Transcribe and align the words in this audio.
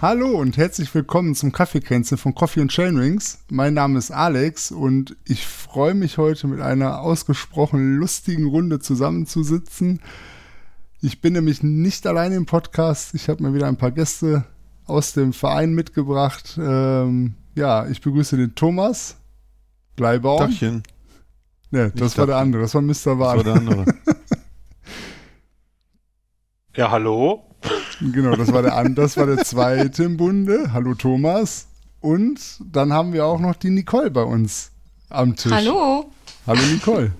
Hallo 0.00 0.38
und 0.38 0.56
herzlich 0.56 0.94
willkommen 0.94 1.34
zum 1.34 1.50
Kaffeekränzchen 1.50 2.18
von 2.18 2.32
Coffee 2.32 2.60
and 2.60 2.70
Chainrings. 2.70 3.40
Mein 3.50 3.74
Name 3.74 3.98
ist 3.98 4.12
Alex 4.12 4.70
und 4.70 5.16
ich 5.24 5.44
freue 5.44 5.94
mich 5.94 6.18
heute 6.18 6.46
mit 6.46 6.60
einer 6.60 7.00
ausgesprochen 7.00 7.96
lustigen 7.96 8.46
Runde 8.46 8.78
zusammenzusitzen. 8.78 10.00
Ich 11.00 11.20
bin 11.20 11.32
nämlich 11.32 11.64
nicht 11.64 12.06
alleine 12.06 12.36
im 12.36 12.46
Podcast. 12.46 13.12
Ich 13.16 13.28
habe 13.28 13.42
mir 13.42 13.54
wieder 13.54 13.66
ein 13.66 13.76
paar 13.76 13.90
Gäste 13.90 14.44
aus 14.86 15.14
dem 15.14 15.32
Verein 15.32 15.74
mitgebracht. 15.74 16.56
Ähm, 16.62 17.34
ja, 17.56 17.88
ich 17.88 18.00
begrüße 18.00 18.36
den 18.36 18.54
Thomas 18.54 19.16
Bleibaum. 19.96 20.38
Tachchen. 20.38 20.84
Ne, 21.72 21.90
das 21.96 22.16
war 22.16 22.26
der 22.28 22.36
andere. 22.36 22.62
Das 22.62 22.74
war 22.76 22.82
Mr. 22.82 23.18
Wahn. 23.18 23.18
Das 23.18 23.20
war 23.20 23.42
der 23.42 23.54
andere. 23.54 23.84
ja, 26.76 26.88
hallo. 26.88 27.47
Genau, 28.00 28.36
das 28.36 28.52
war 28.52 28.62
der, 28.62 28.88
das 28.90 29.16
war 29.16 29.26
der 29.26 29.44
zweite 29.44 30.04
im 30.04 30.16
Bunde. 30.16 30.72
Hallo 30.72 30.94
Thomas. 30.94 31.66
Und 32.00 32.38
dann 32.64 32.92
haben 32.92 33.12
wir 33.12 33.26
auch 33.26 33.40
noch 33.40 33.56
die 33.56 33.70
Nicole 33.70 34.10
bei 34.10 34.22
uns 34.22 34.70
am 35.08 35.34
Tisch. 35.34 35.50
Hallo. 35.50 36.10
Hallo 36.46 36.60
Nicole. 36.72 37.12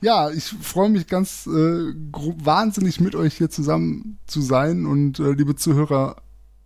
Ja, 0.00 0.30
ich 0.30 0.44
freue 0.44 0.88
mich 0.88 1.06
ganz 1.06 1.46
äh, 1.46 1.50
wahnsinnig 1.50 3.00
mit 3.00 3.14
euch 3.14 3.34
hier 3.34 3.48
zusammen 3.48 4.18
zu 4.26 4.40
sein 4.40 4.84
und 4.84 5.20
äh, 5.20 5.32
liebe 5.32 5.54
Zuhörer, 5.54 6.16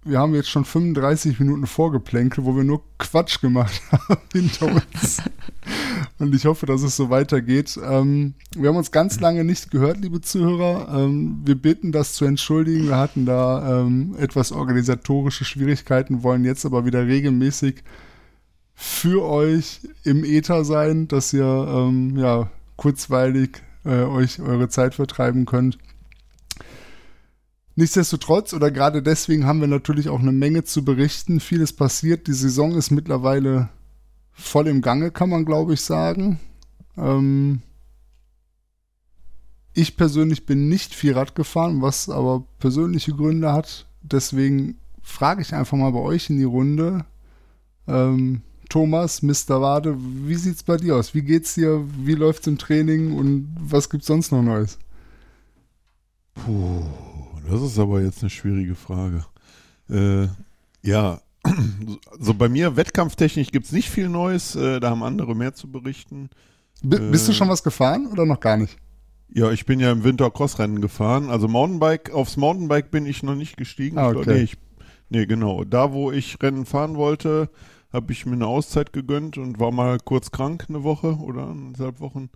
wir 0.02 0.18
haben 0.18 0.34
jetzt 0.34 0.48
schon 0.48 0.64
35 0.64 1.38
Minuten 1.40 1.66
vorgeplänkelt, 1.66 2.46
wo 2.46 2.56
wir 2.56 2.64
nur 2.64 2.82
Quatsch 2.98 3.40
gemacht 3.40 3.82
haben 3.92 4.20
hinter 4.32 4.66
uns. 4.66 5.22
Und 6.18 6.34
ich 6.34 6.46
hoffe, 6.46 6.66
dass 6.66 6.82
es 6.82 6.96
so 6.96 7.10
weitergeht. 7.10 7.78
Ähm, 7.82 8.34
wir 8.56 8.70
haben 8.70 8.76
uns 8.76 8.92
ganz 8.92 9.20
lange 9.20 9.44
nicht 9.44 9.70
gehört, 9.70 9.98
liebe 9.98 10.20
Zuhörer. 10.20 10.88
Ähm, 11.04 11.42
wir 11.44 11.54
bitten 11.54 11.92
das 11.92 12.14
zu 12.14 12.24
entschuldigen. 12.24 12.86
Wir 12.88 12.96
hatten 12.96 13.26
da 13.26 13.80
ähm, 13.80 14.16
etwas 14.18 14.52
organisatorische 14.52 15.44
Schwierigkeiten, 15.44 16.22
wollen 16.22 16.44
jetzt 16.44 16.64
aber 16.64 16.86
wieder 16.86 17.06
regelmäßig 17.06 17.82
für 18.74 19.22
euch 19.22 19.80
im 20.04 20.24
Äther 20.24 20.64
sein, 20.64 21.08
dass 21.08 21.34
ihr 21.34 21.44
ähm, 21.44 22.16
ja 22.16 22.50
kurzweilig 22.76 23.62
äh, 23.84 24.04
euch 24.04 24.40
eure 24.40 24.70
Zeit 24.70 24.94
vertreiben 24.94 25.44
könnt. 25.44 25.78
Nichtsdestotrotz 27.80 28.52
oder 28.52 28.70
gerade 28.70 29.02
deswegen 29.02 29.46
haben 29.46 29.62
wir 29.62 29.66
natürlich 29.66 30.10
auch 30.10 30.20
eine 30.20 30.32
Menge 30.32 30.64
zu 30.64 30.84
berichten. 30.84 31.40
Vieles 31.40 31.72
passiert. 31.72 32.26
Die 32.26 32.34
Saison 32.34 32.74
ist 32.76 32.90
mittlerweile 32.90 33.70
voll 34.32 34.68
im 34.68 34.82
Gange, 34.82 35.10
kann 35.10 35.30
man 35.30 35.46
glaube 35.46 35.72
ich 35.72 35.80
sagen. 35.80 36.38
Ähm 36.98 37.62
ich 39.72 39.96
persönlich 39.96 40.44
bin 40.44 40.68
nicht 40.68 40.94
viel 40.94 41.14
Rad 41.14 41.34
gefahren, 41.34 41.80
was 41.80 42.10
aber 42.10 42.44
persönliche 42.58 43.12
Gründe 43.12 43.50
hat. 43.50 43.86
Deswegen 44.02 44.76
frage 45.00 45.40
ich 45.40 45.54
einfach 45.54 45.78
mal 45.78 45.92
bei 45.92 46.00
euch 46.00 46.28
in 46.28 46.36
die 46.36 46.44
Runde. 46.44 47.06
Ähm 47.88 48.42
Thomas, 48.68 49.22
Mr. 49.22 49.62
Wade, 49.62 49.96
wie 49.98 50.34
sieht's 50.34 50.64
bei 50.64 50.76
dir 50.76 50.96
aus? 50.96 51.14
Wie 51.14 51.22
geht's 51.22 51.54
dir? 51.54 51.82
Wie 51.96 52.14
läuft's 52.14 52.46
im 52.46 52.58
Training 52.58 53.16
und 53.16 53.56
was 53.58 53.88
gibt's 53.88 54.08
sonst 54.08 54.32
noch 54.32 54.42
Neues? 54.42 54.78
Puh. 56.34 56.84
Das 57.50 57.62
ist 57.62 57.78
aber 57.78 58.00
jetzt 58.00 58.22
eine 58.22 58.30
schwierige 58.30 58.74
Frage. 58.74 59.24
Äh, 59.90 60.28
ja, 60.82 61.20
so 62.18 62.34
bei 62.34 62.48
mir 62.48 62.76
wettkampftechnisch 62.76 63.50
gibt 63.50 63.66
es 63.66 63.72
nicht 63.72 63.90
viel 63.90 64.08
Neues. 64.08 64.54
Äh, 64.54 64.80
da 64.80 64.90
haben 64.90 65.02
andere 65.02 65.34
mehr 65.34 65.54
zu 65.54 65.70
berichten. 65.70 66.30
B 66.82 66.96
äh, 66.96 67.10
bist 67.10 67.28
du 67.28 67.32
schon 67.32 67.48
was 67.48 67.62
gefahren 67.62 68.06
oder 68.06 68.26
noch 68.26 68.40
gar 68.40 68.56
nicht? 68.56 68.76
Ja, 69.32 69.50
ich 69.52 69.64
bin 69.64 69.80
ja 69.80 69.92
im 69.92 70.04
Winter 70.04 70.30
Crossrennen 70.30 70.80
gefahren. 70.80 71.30
Also 71.30 71.48
Mountainbike, 71.48 72.10
aufs 72.10 72.36
Mountainbike 72.36 72.90
bin 72.90 73.06
ich 73.06 73.22
noch 73.22 73.36
nicht 73.36 73.56
gestiegen. 73.56 73.98
Ah, 73.98 74.10
okay. 74.10 74.34
nee, 74.34 74.42
ich, 74.42 74.56
nee, 75.08 75.26
genau. 75.26 75.64
Da, 75.64 75.92
wo 75.92 76.10
ich 76.10 76.40
Rennen 76.42 76.66
fahren 76.66 76.96
wollte, 76.96 77.48
habe 77.92 78.12
ich 78.12 78.26
mir 78.26 78.32
eine 78.32 78.46
Auszeit 78.46 78.92
gegönnt 78.92 79.38
und 79.38 79.60
war 79.60 79.72
mal 79.72 79.98
kurz 79.98 80.30
krank 80.30 80.66
eine 80.68 80.82
Woche 80.82 81.16
oder 81.16 81.48
anderthalb 81.48 82.00
Wochen. 82.00 82.30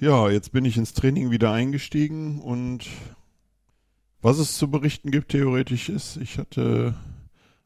Ja, 0.00 0.30
jetzt 0.30 0.52
bin 0.52 0.64
ich 0.64 0.76
ins 0.76 0.94
Training 0.94 1.30
wieder 1.30 1.52
eingestiegen 1.52 2.40
und 2.40 2.88
was 4.20 4.38
es 4.38 4.56
zu 4.56 4.70
berichten 4.70 5.10
gibt, 5.10 5.30
theoretisch 5.30 5.88
ist, 5.88 6.16
ich 6.16 6.38
hatte 6.38 6.94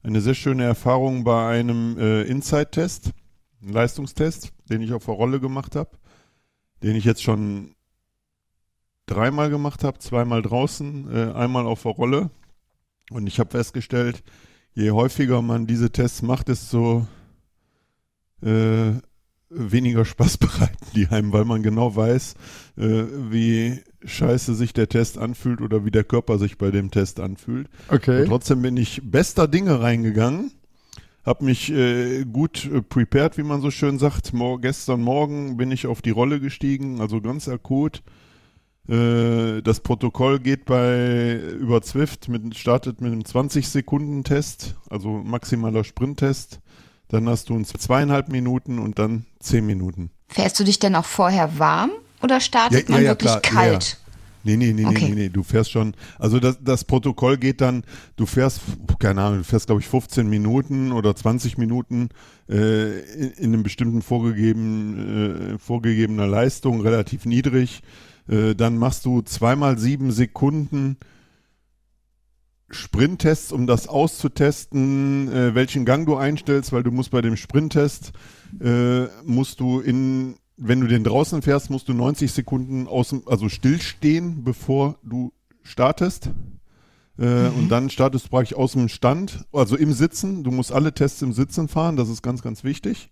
eine 0.02 0.20
sehr 0.20 0.34
schöne 0.34 0.64
Erfahrung 0.64 1.24
bei 1.24 1.48
einem 1.48 1.98
äh, 1.98 2.22
Inside-Test, 2.22 3.10
einen 3.60 3.72
Leistungstest, 3.72 4.52
den 4.70 4.80
ich 4.82 4.92
auf 4.92 5.04
der 5.04 5.14
Rolle 5.14 5.40
gemacht 5.40 5.76
habe, 5.76 5.90
den 6.82 6.94
ich 6.94 7.04
jetzt 7.04 7.22
schon 7.22 7.74
dreimal 9.06 9.50
gemacht 9.50 9.84
habe, 9.84 9.98
zweimal 9.98 10.42
draußen, 10.42 11.12
äh, 11.12 11.32
einmal 11.32 11.66
auf 11.66 11.82
der 11.82 11.92
Rolle. 11.92 12.30
Und 13.10 13.26
ich 13.26 13.38
habe 13.38 13.50
festgestellt, 13.50 14.22
je 14.74 14.90
häufiger 14.90 15.42
man 15.42 15.66
diese 15.66 15.90
Tests 15.90 16.22
macht, 16.22 16.48
desto 16.48 17.06
äh, 18.42 18.92
weniger 19.50 20.04
Spaß 20.04 20.36
bereiten 20.38 20.86
die 20.94 21.08
einem, 21.08 21.32
weil 21.32 21.44
man 21.44 21.62
genau 21.62 21.94
weiß, 21.94 22.34
äh, 22.78 23.04
wie 23.30 23.80
scheiße 24.04 24.54
sich 24.54 24.72
der 24.72 24.88
Test 24.88 25.18
anfühlt 25.18 25.60
oder 25.60 25.84
wie 25.84 25.90
der 25.90 26.04
Körper 26.04 26.38
sich 26.38 26.58
bei 26.58 26.70
dem 26.70 26.90
Test 26.90 27.20
anfühlt. 27.20 27.68
Okay. 27.88 28.22
Und 28.22 28.28
trotzdem 28.28 28.62
bin 28.62 28.76
ich 28.76 29.02
bester 29.04 29.48
Dinge 29.48 29.80
reingegangen, 29.80 30.52
habe 31.24 31.44
mich 31.44 31.72
äh, 31.72 32.24
gut 32.24 32.70
äh, 32.72 32.82
prepared, 32.82 33.36
wie 33.36 33.42
man 33.42 33.60
so 33.60 33.70
schön 33.70 33.98
sagt. 33.98 34.32
Mor 34.32 34.60
gestern 34.60 35.02
Morgen 35.02 35.56
bin 35.56 35.70
ich 35.72 35.86
auf 35.86 36.02
die 36.02 36.10
Rolle 36.10 36.40
gestiegen, 36.40 37.00
also 37.00 37.20
ganz 37.20 37.48
akut. 37.48 38.02
Äh, 38.88 39.62
das 39.62 39.80
Protokoll 39.80 40.38
geht 40.38 40.64
bei 40.64 41.36
über 41.58 41.82
Zwift 41.82 42.28
mit, 42.28 42.56
startet 42.56 43.00
mit 43.00 43.12
einem 43.12 43.24
20 43.24 43.68
Sekunden 43.68 44.22
Test, 44.22 44.76
also 44.88 45.08
maximaler 45.08 45.82
Sprinttest. 45.82 46.60
Dann 47.08 47.28
hast 47.28 47.48
du 47.48 47.54
uns 47.54 47.72
zweieinhalb 47.72 48.28
Minuten 48.28 48.78
und 48.78 48.98
dann 48.98 49.26
zehn 49.40 49.64
Minuten. 49.66 50.10
Fährst 50.28 50.58
du 50.58 50.64
dich 50.64 50.78
denn 50.78 50.94
auch 50.96 51.04
vorher 51.04 51.58
warm 51.58 51.90
oder 52.22 52.40
startet 52.40 52.88
Ja, 52.88 52.94
man 52.94 53.02
ja, 53.04 53.10
wirklich 53.10 53.30
klar. 53.30 53.40
kalt? 53.40 53.98
Nee, 54.42 54.56
nee, 54.56 54.72
nee, 54.72 54.84
Okay. 54.86 54.94
nee, 55.00 55.08
nee, 55.08 55.14
nee, 55.22 55.28
du 55.28 55.42
fährst 55.42 55.72
schon, 55.72 55.94
also 56.20 56.38
das, 56.38 56.58
das 56.62 56.84
Protokoll 56.84 57.36
geht 57.36 57.60
dann, 57.60 57.82
du 58.14 58.26
fährst, 58.26 58.60
keine 59.00 59.20
Ahnung, 59.22 59.38
du 59.38 59.44
fährst 59.44 59.66
glaube 59.66 59.80
ich 59.80 59.88
15 59.88 60.28
Minuten 60.28 60.92
oder 60.92 61.16
20 61.16 61.58
Minuten 61.58 62.10
äh, 62.48 63.00
in, 63.00 63.30
in 63.32 63.44
einem 63.54 63.62
bestimmten 63.64 64.02
vorgegeben, 64.02 65.54
äh, 65.54 65.58
vorgegebener 65.58 66.28
Leistung, 66.28 66.80
relativ 66.80 67.24
niedrig. 67.26 67.82
Äh, 68.28 68.54
dann 68.54 68.78
machst 68.78 69.04
du 69.04 69.20
zweimal 69.22 69.78
sieben 69.78 70.12
Sekunden 70.12 70.96
Sprinttests, 72.70 73.52
um 73.52 73.66
das 73.66 73.86
auszutesten, 73.88 75.28
äh, 75.32 75.54
welchen 75.54 75.84
Gang 75.84 76.06
du 76.06 76.16
einstellst, 76.16 76.72
weil 76.72 76.82
du 76.82 76.90
musst 76.90 77.10
bei 77.12 77.20
dem 77.22 77.36
Sprinttest, 77.36 78.12
äh, 78.60 79.04
musst 79.24 79.60
du 79.60 79.80
in, 79.80 80.36
wenn 80.56 80.80
du 80.80 80.86
den 80.88 81.04
draußen 81.04 81.42
fährst, 81.42 81.70
musst 81.70 81.88
du 81.88 81.94
90 81.94 82.32
Sekunden 82.32 82.88
aus, 82.88 83.10
dem- 83.10 83.22
also 83.26 83.48
stillstehen, 83.48 84.42
bevor 84.42 84.98
du 85.04 85.32
startest. 85.62 86.30
Äh, 87.18 87.48
Und 87.48 87.68
dann 87.70 87.88
startest 87.88 88.26
du 88.26 88.30
praktisch 88.30 88.54
aus 88.56 88.72
dem 88.72 88.88
Stand, 88.88 89.46
also 89.52 89.76
im 89.76 89.92
Sitzen. 89.92 90.44
Du 90.44 90.50
musst 90.50 90.70
alle 90.72 90.92
Tests 90.92 91.22
im 91.22 91.32
Sitzen 91.32 91.68
fahren, 91.68 91.96
das 91.96 92.08
ist 92.10 92.22
ganz, 92.22 92.42
ganz 92.42 92.62
wichtig. 92.64 93.10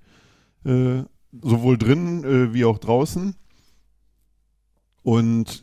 Äh, 0.64 1.04
sowohl 1.42 1.78
drinnen 1.78 2.22
äh, 2.24 2.52
wie 2.52 2.64
auch 2.64 2.78
draußen. 2.78 3.34
Und 5.02 5.62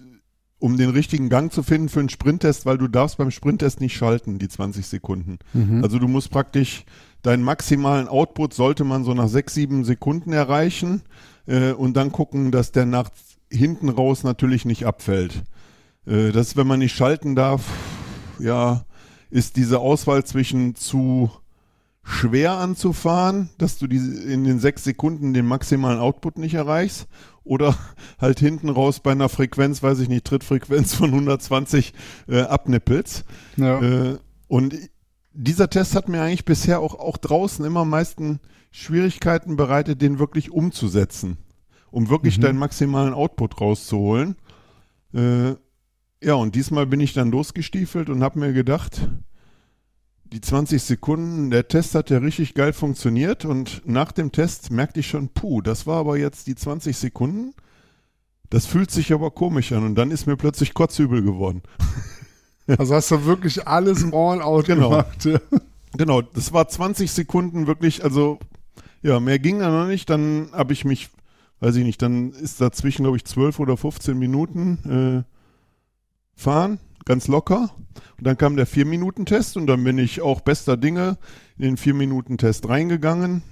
um 0.62 0.78
den 0.78 0.92
richtigen 0.92 1.28
Gang 1.30 1.52
zu 1.52 1.64
finden 1.64 1.90
für 1.90 2.00
einen 2.00 2.10
Sprinttest, 2.10 2.68
weil 2.68 2.78
du 2.78 2.88
darfst 2.88 3.18
beim 3.18 3.32
Sprinttest 3.32 3.82
nicht 3.82 3.98
schalten, 3.98 4.38
die 4.38 4.48
20 4.48 4.86
Sekunden. 4.86 5.40
Mhm. 5.54 5.84
Also 5.84 5.98
du 5.98 6.08
musst 6.08 6.30
praktisch 6.30 6.86
deinen 7.24 7.44
maximalen 7.44 8.08
Output 8.08 8.54
sollte 8.54 8.84
man 8.84 9.04
so 9.04 9.14
nach 9.16 9.28
sechs, 9.28 9.56
sieben 9.56 9.84
Sekunden 9.84 10.34
erreichen 10.34 11.02
äh, 11.48 11.72
und 11.72 11.98
dann 11.98 12.12
gucken, 12.12 12.52
dass 12.52 12.72
der 12.72 12.86
nach 12.86 13.10
hinten 13.52 13.90
raus 13.90 14.24
natürlich 14.24 14.64
nicht 14.64 14.86
abfällt. 14.86 15.44
Äh, 16.06 16.32
das, 16.32 16.56
wenn 16.56 16.68
man 16.68 16.80
nicht 16.80 16.96
schalten 16.96 17.36
darf, 17.36 17.66
ja, 18.38 18.86
ist 19.32 19.56
diese 19.56 19.80
Auswahl 19.80 20.24
zwischen 20.26 20.76
zu 20.76 21.32
schwer 22.04 22.54
anzufahren, 22.54 23.50
dass 23.58 23.80
du 23.80 23.88
diese 23.88 24.24
in 24.24 24.44
den 24.44 24.60
sechs 24.60 24.84
Sekunden 24.84 25.34
den 25.34 25.46
maximalen 25.48 26.00
Output 26.00 26.38
nicht 26.38 26.54
erreichst 26.54 27.08
oder 27.44 27.76
halt 28.20 28.40
hinten 28.40 28.70
raus 28.70 29.00
bei 29.00 29.12
einer 29.12 29.30
Frequenz, 29.30 29.82
weiß 29.82 30.00
ich 30.00 30.10
nicht, 30.10 30.26
Trittfrequenz 30.26 30.94
von 30.94 31.10
120 31.10 31.94
äh, 32.28 32.42
abnippelst. 32.42 33.26
Ja. 33.58 33.82
Äh, 33.82 34.18
und 34.48 34.76
dieser 35.34 35.70
Test 35.70 35.96
hat 35.96 36.10
mir 36.10 36.22
eigentlich 36.22 36.46
bisher 36.46 36.80
auch, 36.82 36.96
auch 36.96 37.18
draußen 37.18 37.64
immer 37.64 37.82
am 37.82 37.90
meisten 37.90 38.40
Schwierigkeiten 38.72 39.56
bereitet, 39.56 40.02
den 40.02 40.20
wirklich 40.20 40.52
umzusetzen, 40.52 41.38
um 41.90 42.10
wirklich 42.10 42.38
Mhm. 42.38 42.42
deinen 42.42 42.60
maximalen 42.60 43.14
Output 43.14 43.60
rauszuholen. 43.62 44.36
Äh, 45.14 45.52
ja, 46.24 46.36
und 46.36 46.56
diesmal 46.56 46.86
bin 46.86 47.00
ich 47.00 47.14
dann 47.14 47.32
losgestiefelt 47.32 48.10
und 48.10 48.24
habe 48.24 48.40
mir 48.40 48.54
gedacht, 48.54 49.10
die 50.32 50.42
20 50.42 50.82
Sekunden, 50.82 51.50
der 51.52 51.68
Test 51.68 51.94
hat 51.96 52.10
ja 52.10 52.20
richtig 52.20 52.54
geil 52.54 52.74
funktioniert 52.74 53.44
und 53.46 53.82
nach 53.86 54.12
dem 54.12 54.32
Test 54.32 54.72
merkte 54.72 55.02
ich 55.02 55.08
schon, 55.08 55.30
puh, 55.30 55.62
das 55.62 55.86
war 55.88 55.98
aber 55.98 56.18
jetzt 56.18 56.48
die 56.48 56.56
20 56.56 56.96
Sekunden. 56.96 57.54
Das 58.50 58.66
fühlt 58.66 58.92
sich 58.92 59.14
aber 59.14 59.32
komisch 59.32 59.72
an 59.72 59.86
und 59.86 59.96
dann 59.96 60.12
ist 60.12 60.28
mir 60.28 60.38
plötzlich 60.38 60.74
kotzübel 60.74 61.22
geworden. 61.22 61.62
Also 62.78 62.94
hast 62.96 63.12
du 63.12 63.26
wirklich 63.26 63.68
alles 63.68 64.06
all 64.14 64.42
out 64.42 64.66
Genau. 64.68 64.90
gemacht. 64.92 65.26
Ja. 65.26 65.40
Genau, 65.98 66.22
das 66.22 66.54
war 66.54 66.70
20 66.70 67.12
Sekunden 67.12 67.68
wirklich, 67.68 68.04
also 68.04 68.40
ja, 69.02 69.20
mehr 69.20 69.40
ging 69.40 69.60
da 69.60 69.70
noch 69.70 69.88
nicht. 69.88 70.10
Dann 70.10 70.48
habe 70.54 70.72
ich 70.72 70.86
mich, 70.86 71.10
weiß 71.60 71.76
ich 71.76 71.84
nicht, 71.84 72.02
dann 72.02 72.32
ist 72.32 72.62
dazwischen, 72.62 73.04
glaube 73.04 73.18
ich, 73.18 73.26
12 73.26 73.60
oder 73.60 73.76
15 73.76 74.18
Minuten 74.18 75.26
äh, 75.26 76.40
fahren, 76.40 76.80
ganz 77.06 77.28
locker. 77.28 77.70
Und 78.18 78.28
dann 78.28 78.38
kam 78.38 78.56
der 78.56 78.68
4-Minuten-Test 78.68 79.58
und 79.58 79.68
dann 79.68 79.84
bin 79.84 79.98
ich 79.98 80.22
auch 80.22 80.42
bester 80.42 80.78
Dinge 80.78 81.18
in 81.58 81.64
den 81.64 81.78
4-Minuten-Test 81.78 82.70
reingegangen. 82.70 83.44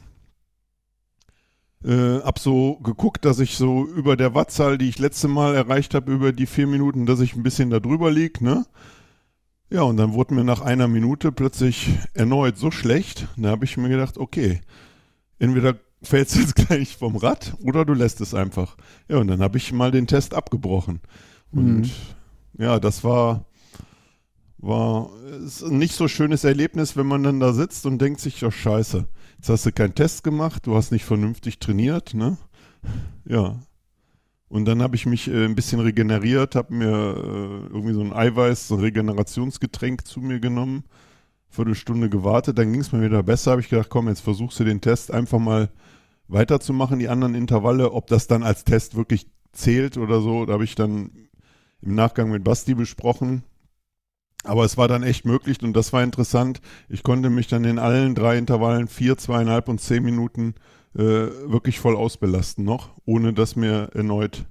Äh, 1.83 2.19
hab 2.21 2.39
so 2.39 2.75
geguckt, 2.77 3.23
dass 3.23 3.39
ich 3.39 3.55
so 3.55 3.85
über 3.85 4.17
der 4.17 4.35
Wattzahl, 4.35 4.77
die 4.77 4.89
ich 4.89 4.99
letzte 4.99 5.29
Mal 5.29 5.55
erreicht 5.55 5.93
habe, 5.93 6.11
über 6.11 6.33
die 6.33 6.45
vier 6.45 6.67
Minuten, 6.67 7.05
dass 7.05 7.21
ich 7.21 7.35
ein 7.35 7.43
bisschen 7.43 7.69
da 7.69 7.79
drüber 7.79 8.11
lieg, 8.11 8.41
ne? 8.41 8.65
Ja, 9.71 9.83
und 9.83 9.97
dann 9.97 10.13
wurde 10.13 10.33
mir 10.33 10.43
nach 10.43 10.61
einer 10.61 10.87
Minute 10.87 11.31
plötzlich 11.31 11.91
erneut 12.13 12.57
so 12.57 12.71
schlecht. 12.71 13.27
Da 13.37 13.49
habe 13.49 13.65
ich 13.65 13.77
mir 13.77 13.87
gedacht, 13.87 14.17
okay, 14.17 14.61
entweder 15.37 15.75
fällst 16.01 16.35
du 16.35 16.39
jetzt 16.41 16.55
gleich 16.55 16.97
vom 16.97 17.15
Rad 17.15 17.55
oder 17.63 17.85
du 17.85 17.93
lässt 17.93 18.19
es 18.19 18.33
einfach. 18.33 18.75
Ja, 19.07 19.17
und 19.17 19.27
dann 19.27 19.41
habe 19.41 19.57
ich 19.57 19.71
mal 19.71 19.91
den 19.91 20.07
Test 20.07 20.33
abgebrochen. 20.33 20.99
Und 21.51 21.81
Mhm. 21.81 21.91
Ja, 22.57 22.79
das 22.79 23.03
war, 23.03 23.45
war 24.57 25.09
ein 25.63 25.77
nicht 25.77 25.95
so 25.95 26.07
schönes 26.07 26.43
Erlebnis, 26.43 26.97
wenn 26.97 27.07
man 27.07 27.23
dann 27.23 27.39
da 27.39 27.53
sitzt 27.53 27.85
und 27.85 27.99
denkt 27.99 28.19
sich, 28.19 28.41
ja 28.41 28.51
scheiße, 28.51 29.07
jetzt 29.37 29.49
hast 29.49 29.65
du 29.65 29.71
keinen 29.71 29.95
Test 29.95 30.23
gemacht, 30.23 30.67
du 30.67 30.75
hast 30.75 30.91
nicht 30.91 31.05
vernünftig 31.05 31.59
trainiert, 31.59 32.13
ne? 32.13 32.37
Ja. 33.25 33.59
Und 34.49 34.65
dann 34.65 34.81
habe 34.81 34.95
ich 34.95 35.05
mich 35.05 35.27
äh, 35.27 35.45
ein 35.45 35.53
bisschen 35.53 35.79
regeneriert, 35.79 36.55
habe 36.55 36.73
mir 36.73 36.87
äh, 36.87 37.73
irgendwie 37.73 37.93
so 37.93 38.01
ein 38.01 38.13
Eiweiß, 38.13 38.67
so 38.67 38.75
ein 38.75 38.81
Regenerationsgetränk 38.81 40.07
zu 40.07 40.21
mir 40.21 40.39
genommen, 40.39 40.83
Viertelstunde 41.49 42.09
gewartet, 42.09 42.57
dann 42.57 42.71
ging 42.71 42.81
es 42.81 42.91
mir 42.91 43.03
wieder 43.03 43.21
besser, 43.21 43.51
habe 43.51 43.61
ich 43.61 43.69
gedacht, 43.69 43.89
komm, 43.89 44.07
jetzt 44.07 44.21
versuchst 44.21 44.59
du 44.59 44.63
den 44.63 44.81
Test 44.81 45.11
einfach 45.11 45.39
mal 45.39 45.69
weiterzumachen, 46.27 46.99
die 46.99 47.09
anderen 47.09 47.35
Intervalle, 47.35 47.91
ob 47.91 48.07
das 48.07 48.27
dann 48.27 48.43
als 48.43 48.63
Test 48.63 48.95
wirklich 48.95 49.27
zählt 49.51 49.97
oder 49.97 50.21
so, 50.21 50.45
da 50.45 50.53
habe 50.53 50.63
ich 50.63 50.75
dann 50.75 51.11
im 51.81 51.95
Nachgang 51.95 52.29
mit 52.29 52.43
Basti 52.43 52.73
besprochen. 52.73 53.43
Aber 54.43 54.63
es 54.63 54.77
war 54.77 54.87
dann 54.87 55.03
echt 55.03 55.25
möglich 55.25 55.61
und 55.61 55.73
das 55.73 55.91
war 55.91 56.01
interessant. 56.01 56.61
Ich 56.87 57.03
konnte 57.03 57.29
mich 57.29 57.47
dann 57.47 57.65
in 57.65 57.77
allen 57.77 58.15
drei 58.15 58.37
Intervallen, 58.37 58.87
vier, 58.87 59.17
zweieinhalb 59.17 59.67
und 59.67 59.81
zehn 59.81 60.03
Minuten 60.03 60.55
äh, 60.95 61.01
wirklich 61.01 61.79
voll 61.79 61.95
ausbelasten 61.95 62.63
noch, 62.63 62.89
ohne 63.05 63.33
dass 63.33 63.55
mir 63.55 63.89
erneut 63.93 64.45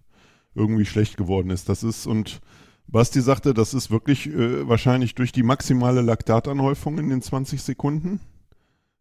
irgendwie 0.54 0.84
schlecht 0.84 1.16
geworden 1.16 1.50
ist. 1.50 1.68
Das 1.68 1.82
ist, 1.82 2.06
und 2.06 2.40
Basti 2.86 3.20
sagte, 3.20 3.54
das 3.54 3.74
ist 3.74 3.90
wirklich 3.90 4.28
äh, 4.28 4.68
wahrscheinlich 4.68 5.14
durch 5.14 5.32
die 5.32 5.42
maximale 5.42 6.02
Laktatanhäufung 6.02 6.98
in 6.98 7.08
den 7.08 7.22
20 7.22 7.62
Sekunden 7.62 8.20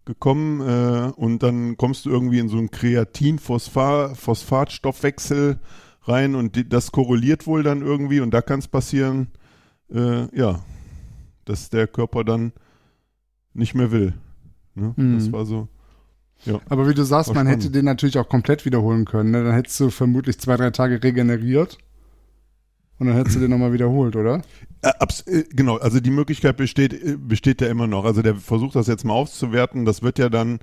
gekommen 0.05 0.61
äh, 0.61 1.11
und 1.15 1.43
dann 1.43 1.77
kommst 1.77 2.05
du 2.05 2.09
irgendwie 2.09 2.39
in 2.39 2.49
so 2.49 2.57
einen 2.57 2.71
Kreatin-Phosphatstoffwechsel 2.71 5.59
rein 6.07 6.35
und 6.35 6.55
die, 6.55 6.67
das 6.67 6.91
korreliert 6.91 7.47
wohl 7.47 7.63
dann 7.63 7.81
irgendwie 7.81 8.19
und 8.19 8.31
da 8.33 8.41
kann 8.41 8.59
es 8.59 8.67
passieren, 8.67 9.27
äh, 9.93 10.35
ja, 10.37 10.61
dass 11.45 11.69
der 11.69 11.87
Körper 11.87 12.23
dann 12.23 12.53
nicht 13.53 13.73
mehr 13.75 13.91
will. 13.91 14.13
Ne? 14.75 14.93
Mhm. 14.95 15.15
Das 15.17 15.31
war 15.31 15.45
so. 15.45 15.67
Aber 16.69 16.87
wie 16.87 16.93
du 16.93 17.03
sagst, 17.03 17.33
man 17.33 17.47
hätte 17.47 17.71
den 17.71 17.85
natürlich 17.85 18.17
auch 18.17 18.29
komplett 18.29 18.65
wiederholen 18.65 19.05
können. 19.05 19.31
Ne? 19.31 19.43
Dann 19.43 19.53
hättest 19.53 19.79
du 19.79 19.89
vermutlich 19.89 20.39
zwei, 20.39 20.55
drei 20.55 20.69
Tage 20.69 21.01
regeneriert. 21.01 21.77
Und 22.99 23.07
dann 23.07 23.15
hättest 23.15 23.35
du 23.35 23.39
den 23.39 23.51
nochmal 23.51 23.73
wiederholt, 23.73 24.15
oder? 24.15 24.41
Äh, 24.81 24.91
äh, 25.25 25.43
genau, 25.51 25.77
also 25.77 25.99
die 25.99 26.11
Möglichkeit 26.11 26.57
besteht, 26.57 26.93
äh, 26.93 27.15
besteht 27.17 27.61
ja 27.61 27.67
immer 27.67 27.87
noch. 27.87 28.05
Also 28.05 28.21
der 28.21 28.35
versucht 28.35 28.75
das 28.75 28.87
jetzt 28.87 29.03
mal 29.03 29.13
auszuwerten. 29.13 29.85
Das 29.85 30.01
wird 30.01 30.17
ja 30.17 30.29
dann, 30.29 30.59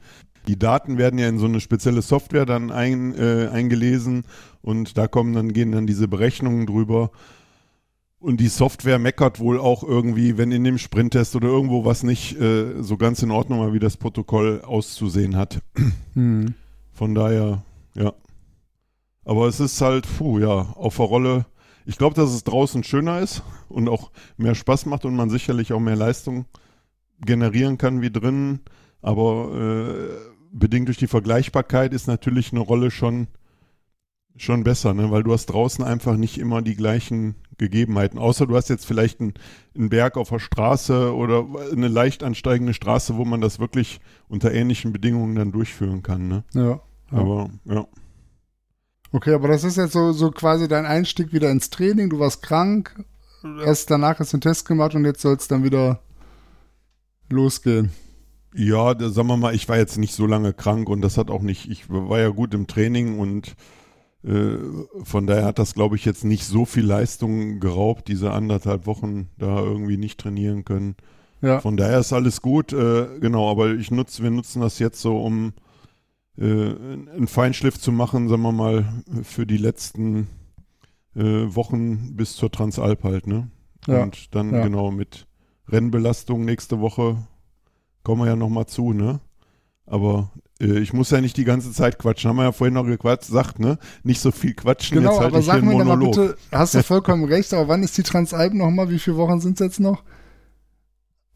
die 0.47 0.59
Daten 0.59 0.99
werden 0.99 1.19
ja 1.19 1.29
in 1.29 1.39
so 1.39 1.47
eine 1.47 1.61
spezielle 1.61 2.03
Software 2.03 2.47
dann 2.47 2.71
ein, 2.71 3.15
äh, 3.15 3.49
eingelesen 3.53 4.25
und 4.63 4.97
da 4.99 5.07
kommen 5.07 5.33
dann, 5.33 5.53
gehen 5.53 5.73
dann 5.73 5.87
diese 5.87 6.09
Berechnungen 6.09 6.67
drüber. 6.67 7.11
Und 8.19 8.41
die 8.41 8.49
Software 8.49 8.99
meckert 8.99 9.39
wohl 9.39 9.61
auch 9.61 9.83
irgendwie, 9.83 10.39
wenn 10.39 10.51
in 10.51 10.65
dem 10.65 10.79
Sprinttest 10.79 11.37
oder 11.37 11.49
irgendwo 11.49 11.85
was 11.85 12.03
nicht 12.03 12.41
äh, 12.41 12.83
so 12.83 12.97
ganz 12.97 13.23
in 13.23 13.31
Ordnung 13.31 13.61
war, 13.61 13.75
wie 13.75 13.79
das 13.79 13.99
Protokoll 13.99 14.63
auszusehen 14.63 15.37
hat. 15.37 15.61
Hm. 16.15 16.55
Von 16.93 17.17
daher, 17.17 17.65
ja. 17.95 18.13
Aber 19.25 19.49
es 19.49 19.59
ist 19.59 19.81
halt, 19.81 20.07
puh, 20.17 20.39
ja, 20.39 20.49
auf 20.77 20.97
der 20.97 21.07
Rolle. 21.07 21.47
Ich 21.87 21.99
glaube, 21.99 22.15
dass 22.15 22.31
es 22.31 22.45
draußen 22.45 22.85
schöner 22.85 23.19
ist 23.19 23.43
und 23.69 23.89
auch 23.89 24.13
mehr 24.37 24.55
Spaß 24.55 24.87
macht 24.87 25.05
und 25.05 25.17
man 25.17 25.29
sicherlich 25.29 25.73
auch 25.73 25.81
mehr 25.81 25.97
Leistung 25.97 26.47
generieren 27.21 27.79
kann 27.79 28.01
wie 28.01 28.13
drinnen. 28.13 28.61
Aber 29.03 29.51
äh, 29.55 30.34
bedingt 30.55 30.89
durch 30.89 30.99
die 30.99 31.09
Vergleichbarkeit 31.09 31.93
ist 31.93 32.07
natürlich 32.07 32.53
eine 32.53 32.61
Rolle 32.61 32.91
schon, 32.91 33.27
schon 34.37 34.65
besser, 34.65 34.95
ne? 34.95 35.11
weil 35.11 35.25
du 35.25 35.33
hast 35.33 35.47
draußen 35.47 35.85
einfach 35.85 36.17
nicht 36.17 36.39
immer 36.39 36.63
die 36.63 36.77
gleichen 36.77 37.35
Gegebenheiten. 37.59 38.19
Außer 38.19 38.47
du 38.47 38.57
hast 38.57 38.71
jetzt 38.71 38.87
vielleicht 38.87 39.21
einen, 39.21 39.35
einen 39.77 39.91
Berg 39.91 40.17
auf 40.17 40.31
der 40.31 40.39
Straße 40.39 41.15
oder 41.15 41.45
eine 41.73 41.89
leicht 41.89 42.23
ansteigende 42.23 42.73
Straße, 42.73 43.17
wo 43.17 43.25
man 43.25 43.41
das 43.41 43.59
wirklich 43.59 44.01
unter 44.29 44.53
ähnlichen 44.53 44.93
Bedingungen 44.93 45.35
dann 45.35 45.53
durchführen 45.53 46.03
kann. 46.03 46.29
Ne? 46.29 46.45
Ja. 46.55 46.63
ja. 46.63 46.81
Aber 47.11 47.51
ja. 47.65 47.87
Okay, 49.13 49.35
aber 49.35 49.49
das 49.49 49.63
ist 49.63 49.77
jetzt 49.77 49.93
so, 49.93 50.13
so 50.13 50.31
quasi 50.31 50.67
dein 50.67 50.87
Einstieg 50.87 51.33
wieder 51.33 51.51
ins 51.51 51.71
Training. 51.71 52.11
Du 52.11 52.19
warst 52.19 52.43
krank, 52.43 53.05
erst 53.65 53.91
danach 53.91 54.19
hast 54.19 54.33
du 54.33 54.37
einen 54.37 54.41
Test 54.41 54.67
gemacht 54.67 54.95
und 54.95 55.05
jetzt 55.05 55.21
soll 55.21 55.37
es 55.37 55.47
dann 55.47 55.63
wieder 55.63 56.01
losgehen. 57.29 57.93
Ja, 58.55 58.95
da, 58.95 59.11
sagen 59.11 59.29
wir 59.29 59.37
mal, 59.37 59.55
ich 59.55 59.69
war 59.69 59.77
jetzt 59.77 59.99
nicht 59.99 60.15
so 60.15 60.27
lange 60.27 60.53
krank 60.53 60.89
und 60.89 61.01
das 61.01 61.19
hat 61.19 61.31
auch 61.31 61.43
nicht, 61.43 61.69
ich 61.69 61.91
war 61.91 62.21
ja 62.21 62.29
gut 62.29 62.55
im 62.55 62.67
Training 62.67 63.19
und 63.19 63.57
äh, 64.23 64.59
von 65.03 65.27
daher 65.27 65.45
hat 65.45 65.59
das, 65.59 65.75
glaube 65.75 65.97
ich, 65.97 66.05
jetzt 66.05 66.25
nicht 66.25 66.45
so 66.45 66.65
viel 66.65 66.85
Leistung 66.85 67.59
geraubt, 67.59 68.09
diese 68.09 68.33
anderthalb 68.33 68.87
Wochen 68.87 69.29
da 69.39 69.59
irgendwie 69.59 69.97
nicht 69.97 70.21
trainieren 70.21 70.65
können. 70.65 70.95
Ja. 71.43 71.61
Von 71.61 71.77
daher 71.77 71.99
ist 71.99 72.13
alles 72.13 72.41
gut, 72.41 72.73
äh, 72.73 73.19
genau, 73.21 73.51
aber 73.51 73.75
ich 73.75 73.91
nutze, 73.91 74.23
wir 74.23 74.31
nutzen 74.31 74.63
das 74.63 74.79
jetzt 74.79 75.01
so, 75.01 75.19
um 75.21 75.53
äh, 76.39 76.45
einen 76.45 77.27
Feinschliff 77.27 77.79
zu 77.79 77.93
machen, 77.93 78.29
sagen 78.29 78.43
wir 78.43 78.53
mal, 78.53 79.03
für 79.25 79.47
die 79.47 79.59
letzten 79.59 80.29
äh, 81.17 81.23
Wochen 81.23 82.17
bis 82.17 82.37
zur 82.37 82.51
Transalp 82.51 83.05
halt, 83.05 83.27
ne? 83.27 83.51
Ja, 83.87 84.03
Und 84.05 84.35
dann 84.35 84.53
ja. 84.55 84.63
genau 84.63 84.91
mit 84.91 85.27
Rennbelastung 85.69 86.45
nächste 86.45 86.81
Woche 86.81 87.19
kommen 88.05 88.23
wir 88.23 88.29
ja 88.29 88.37
nochmal 88.37 88.67
zu, 88.67 88.93
ne? 88.93 89.19
Aber 89.87 90.31
äh, 90.61 90.79
ich 90.79 90.93
muss 90.93 91.11
ja 91.11 91.21
nicht 91.21 91.37
die 91.37 91.45
ganze 91.45 91.73
Zeit 91.73 91.99
quatschen. 91.99 92.29
Haben 92.31 92.37
wir 92.37 92.45
ja 92.45 92.53
vorhin 92.53 92.75
noch 92.75 92.85
gequatscht, 92.87 93.25
sagt, 93.25 93.59
ne? 93.59 93.79
Nicht 94.03 94.21
so 94.21 94.31
viel 94.31 94.55
quatschen, 94.55 94.99
Genau, 94.99 95.11
jetzt 95.11 95.21
halte 95.21 95.33
aber 95.33 95.39
ich 95.41 95.45
hier 95.47 95.55
sag 95.55 95.63
mir 95.65 95.71
doch 95.73 95.79
mal 95.79 95.85
Monolog. 95.97 96.15
bitte, 96.15 96.37
hast 96.53 96.75
du 96.75 96.83
vollkommen 96.85 97.25
recht, 97.25 97.53
aber 97.53 97.69
wann 97.69 97.83
ist 97.83 97.99
die 97.99 98.03
Transalp 98.03 98.55
nochmal? 98.55 98.89
Wie 98.91 98.99
viele 98.99 99.17
Wochen 99.17 99.41
sind 99.41 99.61
es 99.61 99.65
jetzt 99.67 99.81
noch? 99.81 100.03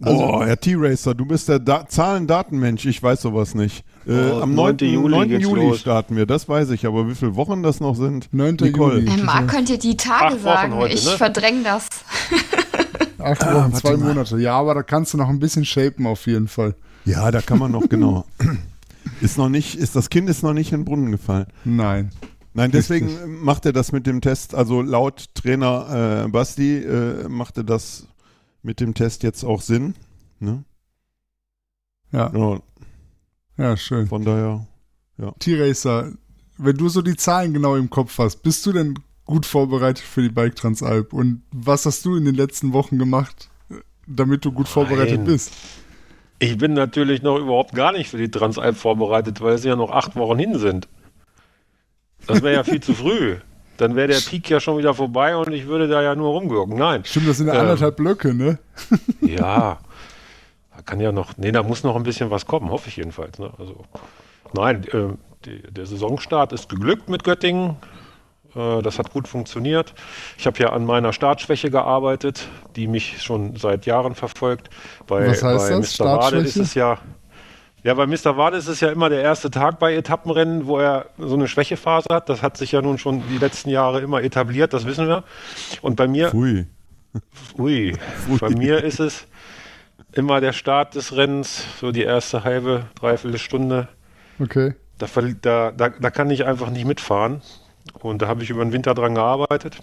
Also- 0.01 0.17
Boah, 0.17 0.47
Herr 0.47 0.61
T-Racer, 0.61 1.13
du 1.15 1.27
bist 1.27 1.49
der 1.49 1.59
da 1.59 1.85
Zahlen-Datenmensch, 1.89 2.87
ich 2.87 3.03
weiß 3.03 3.21
sowas 3.23 3.57
nicht. 3.57 3.85
Äh, 4.07 4.31
Oh, 4.31 4.43
am 4.43 4.55
9. 4.55 4.77
9. 4.77 4.93
Juli 4.95 5.17
9. 5.17 5.29
geht's 5.29 5.43
Juli 5.43 5.75
starten 5.77 6.15
wir, 6.15 6.25
das 6.25 6.49
weiß 6.49 6.71
ich, 6.71 6.87
aber 6.87 7.09
wie 7.09 7.17
viele 7.17 7.35
Wochen 7.35 7.65
das 7.65 7.81
noch 7.81 7.97
sind? 7.97 8.29
9. 8.33 8.57
Nicole. 8.61 9.01
Juli. 9.01 9.21
Äh, 9.21 9.25
Marc, 9.25 9.49
könnt 9.49 9.69
ihr 9.71 9.79
die 9.79 9.97
Tage 9.97 10.37
Acht 10.37 10.43
sagen? 10.43 10.75
heute, 10.75 10.95
ich 10.95 11.05
ne? 11.05 11.11
verdränge 11.17 11.65
das. 11.65 11.89
Acht 13.19 13.43
Ah, 13.45 13.55
Wochen, 13.65 13.75
zwei 13.75 13.97
mal. 13.97 14.09
Monate. 14.09 14.39
Ja, 14.39 14.59
aber 14.59 14.75
da 14.75 14.83
kannst 14.83 15.13
du 15.15 15.19
noch 15.19 15.29
ein 15.29 15.39
bisschen 15.39 15.65
shapen 15.65 16.07
auf 16.07 16.27
jeden 16.27 16.49
Fall. 16.49 16.75
Ja, 17.05 17.31
da 17.31 17.41
kann 17.41 17.59
man 17.59 17.73
noch, 17.73 17.89
genau. 17.89 18.25
Ist 19.21 19.39
noch 19.39 19.49
nicht, 19.49 19.77
ist 19.77 19.97
das 19.97 20.11
Kind 20.11 20.29
ist 20.29 20.43
noch 20.43 20.53
nicht 20.53 20.73
in 20.73 20.81
den 20.81 20.85
Brunnen 20.85 21.11
gefallen. 21.11 21.47
Nein. 21.65 22.11
Nein, 22.55 22.71
deswegen 22.71 23.07
Richtig. 23.07 23.27
macht 23.29 23.67
er 23.67 23.73
das 23.73 23.93
mit 23.93 24.07
dem 24.07 24.21
Test, 24.21 24.55
also 24.55 24.83
laut 24.83 25.27
Trainer 25.35 26.25
äh, 26.25 26.29
Basti 26.29 26.79
äh, 26.79 27.29
machte 27.29 27.65
das 27.65 28.07
mit 28.63 28.81
dem 28.81 28.95
Test 28.95 29.23
jetzt 29.23 29.45
auch 29.45 29.61
Sinn. 29.63 29.95
Ne? 30.41 30.65
Ja, 32.13 32.31
Ja, 32.35 32.61
ja, 33.57 33.77
schön. 33.77 34.07
von 34.09 34.25
daher, 34.25 34.67
T-Racer, 35.39 36.13
wenn 36.59 36.77
du 36.77 36.89
so 36.89 37.03
die 37.03 37.17
Zahlen 37.17 37.53
genau 37.53 37.77
im 37.77 37.91
Kopf 37.91 38.19
hast, 38.19 38.43
bist 38.43 38.65
du 38.67 38.73
denn 38.73 38.95
gut 39.29 39.47
vorbereitet 39.47 40.05
für 40.05 40.23
die 40.23 40.31
Bike 40.31 40.57
Transalp? 40.57 41.13
Und 41.13 41.43
was 41.53 41.87
hast 41.87 42.05
du 42.05 42.17
in 42.17 42.25
den 42.25 42.35
letzten 42.35 42.73
Wochen 42.73 42.99
gemacht, 42.99 43.49
damit 44.07 44.45
du 44.45 44.51
gut 44.51 44.67
vorbereitet 44.69 45.19
Nein. 45.19 45.27
bist? 45.27 45.53
Ich 46.41 46.57
bin 46.59 46.73
natürlich 46.73 47.23
noch 47.23 47.37
überhaupt 47.39 47.75
gar 47.75 47.93
nicht 47.93 48.11
für 48.11 48.17
die 48.17 48.31
Transalp 48.31 48.77
vorbereitet, 48.77 49.41
weil 49.41 49.55
es 49.55 49.65
ja 49.65 49.77
noch 49.77 49.91
acht 49.91 50.17
Wochen 50.17 50.39
hin 50.39 50.59
sind. 50.59 50.89
Das 52.27 52.43
wäre 52.43 52.55
ja 52.55 52.65
viel 52.65 52.81
zu 52.81 52.95
früh. 52.95 53.37
Dann 53.77 53.95
wäre 53.95 54.09
der 54.09 54.19
Peak 54.19 54.49
ja 54.51 54.59
schon 54.61 54.79
wieder 54.79 54.93
vorbei 54.95 55.37
und 55.37 55.53
ich 55.53 55.67
würde 55.67 55.87
da 55.89 56.03
ja 56.03 56.15
nur 56.17 56.31
rumgurken. 56.31 56.77
Nein. 56.77 57.05
Stimmt, 57.05 57.29
das 57.29 57.37
sind 57.37 57.47
ja 57.47 57.55
Ähm. 57.55 57.61
anderthalb 57.61 57.97
Blöcke, 57.97 58.35
ne? 58.35 58.59
Ja. 59.21 59.79
Da 60.75 60.83
kann 60.85 61.01
ja 61.01 61.13
noch, 61.13 61.37
nee, 61.37 61.53
da 61.53 61.63
muss 61.63 61.85
noch 61.85 61.97
ein 61.97 62.03
bisschen 62.03 62.31
was 62.31 62.47
kommen, 62.47 62.71
hoffe 62.71 62.89
ich 62.89 62.97
jedenfalls. 62.97 63.39
Ne? 63.39 63.51
Also, 63.59 63.85
nein, 64.55 64.85
äh, 64.85 65.09
die, 65.45 65.63
der 65.71 65.87
Saisonstart 65.87 66.53
ist 66.53 66.69
geglückt 66.69 67.09
mit 67.09 67.25
Göttingen. 67.25 67.77
Äh, 68.59 68.83
das 68.83 68.99
hat 68.99 69.13
gut 69.13 69.29
funktioniert. 69.29 69.95
Ich 70.37 70.47
habe 70.47 70.59
ja 70.59 70.71
an 70.71 70.85
meiner 70.85 71.13
Startschwäche 71.13 71.71
gearbeitet, 71.71 72.49
die 72.77 72.89
mich 72.89 73.23
schon 73.23 73.57
seit 73.57 73.87
Jahren 73.87 74.15
verfolgt. 74.15 74.71
Bei, 75.07 75.29
Was 75.29 75.43
heißt 75.43 75.69
bei 75.69 75.77
das? 75.77 75.99
Mr. 75.99 76.05
Wade 76.05 76.37
ist 76.39 76.57
es 76.57 76.75
ja. 76.75 76.99
Ja, 77.85 77.95
bei 77.95 78.07
Mr. 78.07 78.37
Wade 78.37 78.57
ist 78.57 78.67
es 78.67 78.81
ja 78.81 78.91
immer 78.91 79.09
der 79.09 79.23
erste 79.23 79.51
Tag 79.51 79.79
bei 79.79 79.95
Etappenrennen, 79.95 80.67
wo 80.67 80.79
er 80.79 81.07
so 81.17 81.35
eine 81.35 81.47
Schwächephase 81.47 82.09
hat. 82.11 82.29
Das 82.29 82.43
hat 82.43 82.57
sich 82.57 82.73
ja 82.73 82.83
nun 82.83 82.99
schon 82.99 83.23
die 83.29 83.39
letzten 83.39 83.71
Jahre 83.71 84.01
immer 84.01 84.21
etabliert, 84.21 84.73
das 84.73 84.85
wissen 84.85 85.07
wir. 85.07 85.23
Und 85.81 85.95
bei 85.95 86.09
mir, 86.09 86.35
ui, 86.35 86.67
Pfui. 87.33 87.97
bei 88.41 88.51
mir 88.51 88.83
ist 88.83 88.99
es 88.99 89.29
immer 90.13 90.41
der 90.41 90.53
Start 90.53 90.97
des 90.97 91.17
Rennens, 91.17 91.65
so 91.81 91.93
die 91.93 92.03
erste 92.03 92.43
halbe, 92.43 92.87
dreiviertel 92.99 93.39
Stunde. 93.39 93.89
Okay. 94.41 94.75
Da, 94.99 95.07
da, 95.41 95.71
da, 95.71 95.89
da 95.91 96.11
kann 96.11 96.31
ich 96.31 96.45
einfach 96.45 96.71
nicht 96.71 96.85
mitfahren. 96.85 97.43
Und 97.97 98.23
da 98.23 98.29
habe 98.29 98.43
ich 98.43 98.51
über 98.51 98.65
den 98.65 98.73
Winter 98.73 98.95
dran 98.95 99.15
gearbeitet. 99.15 99.83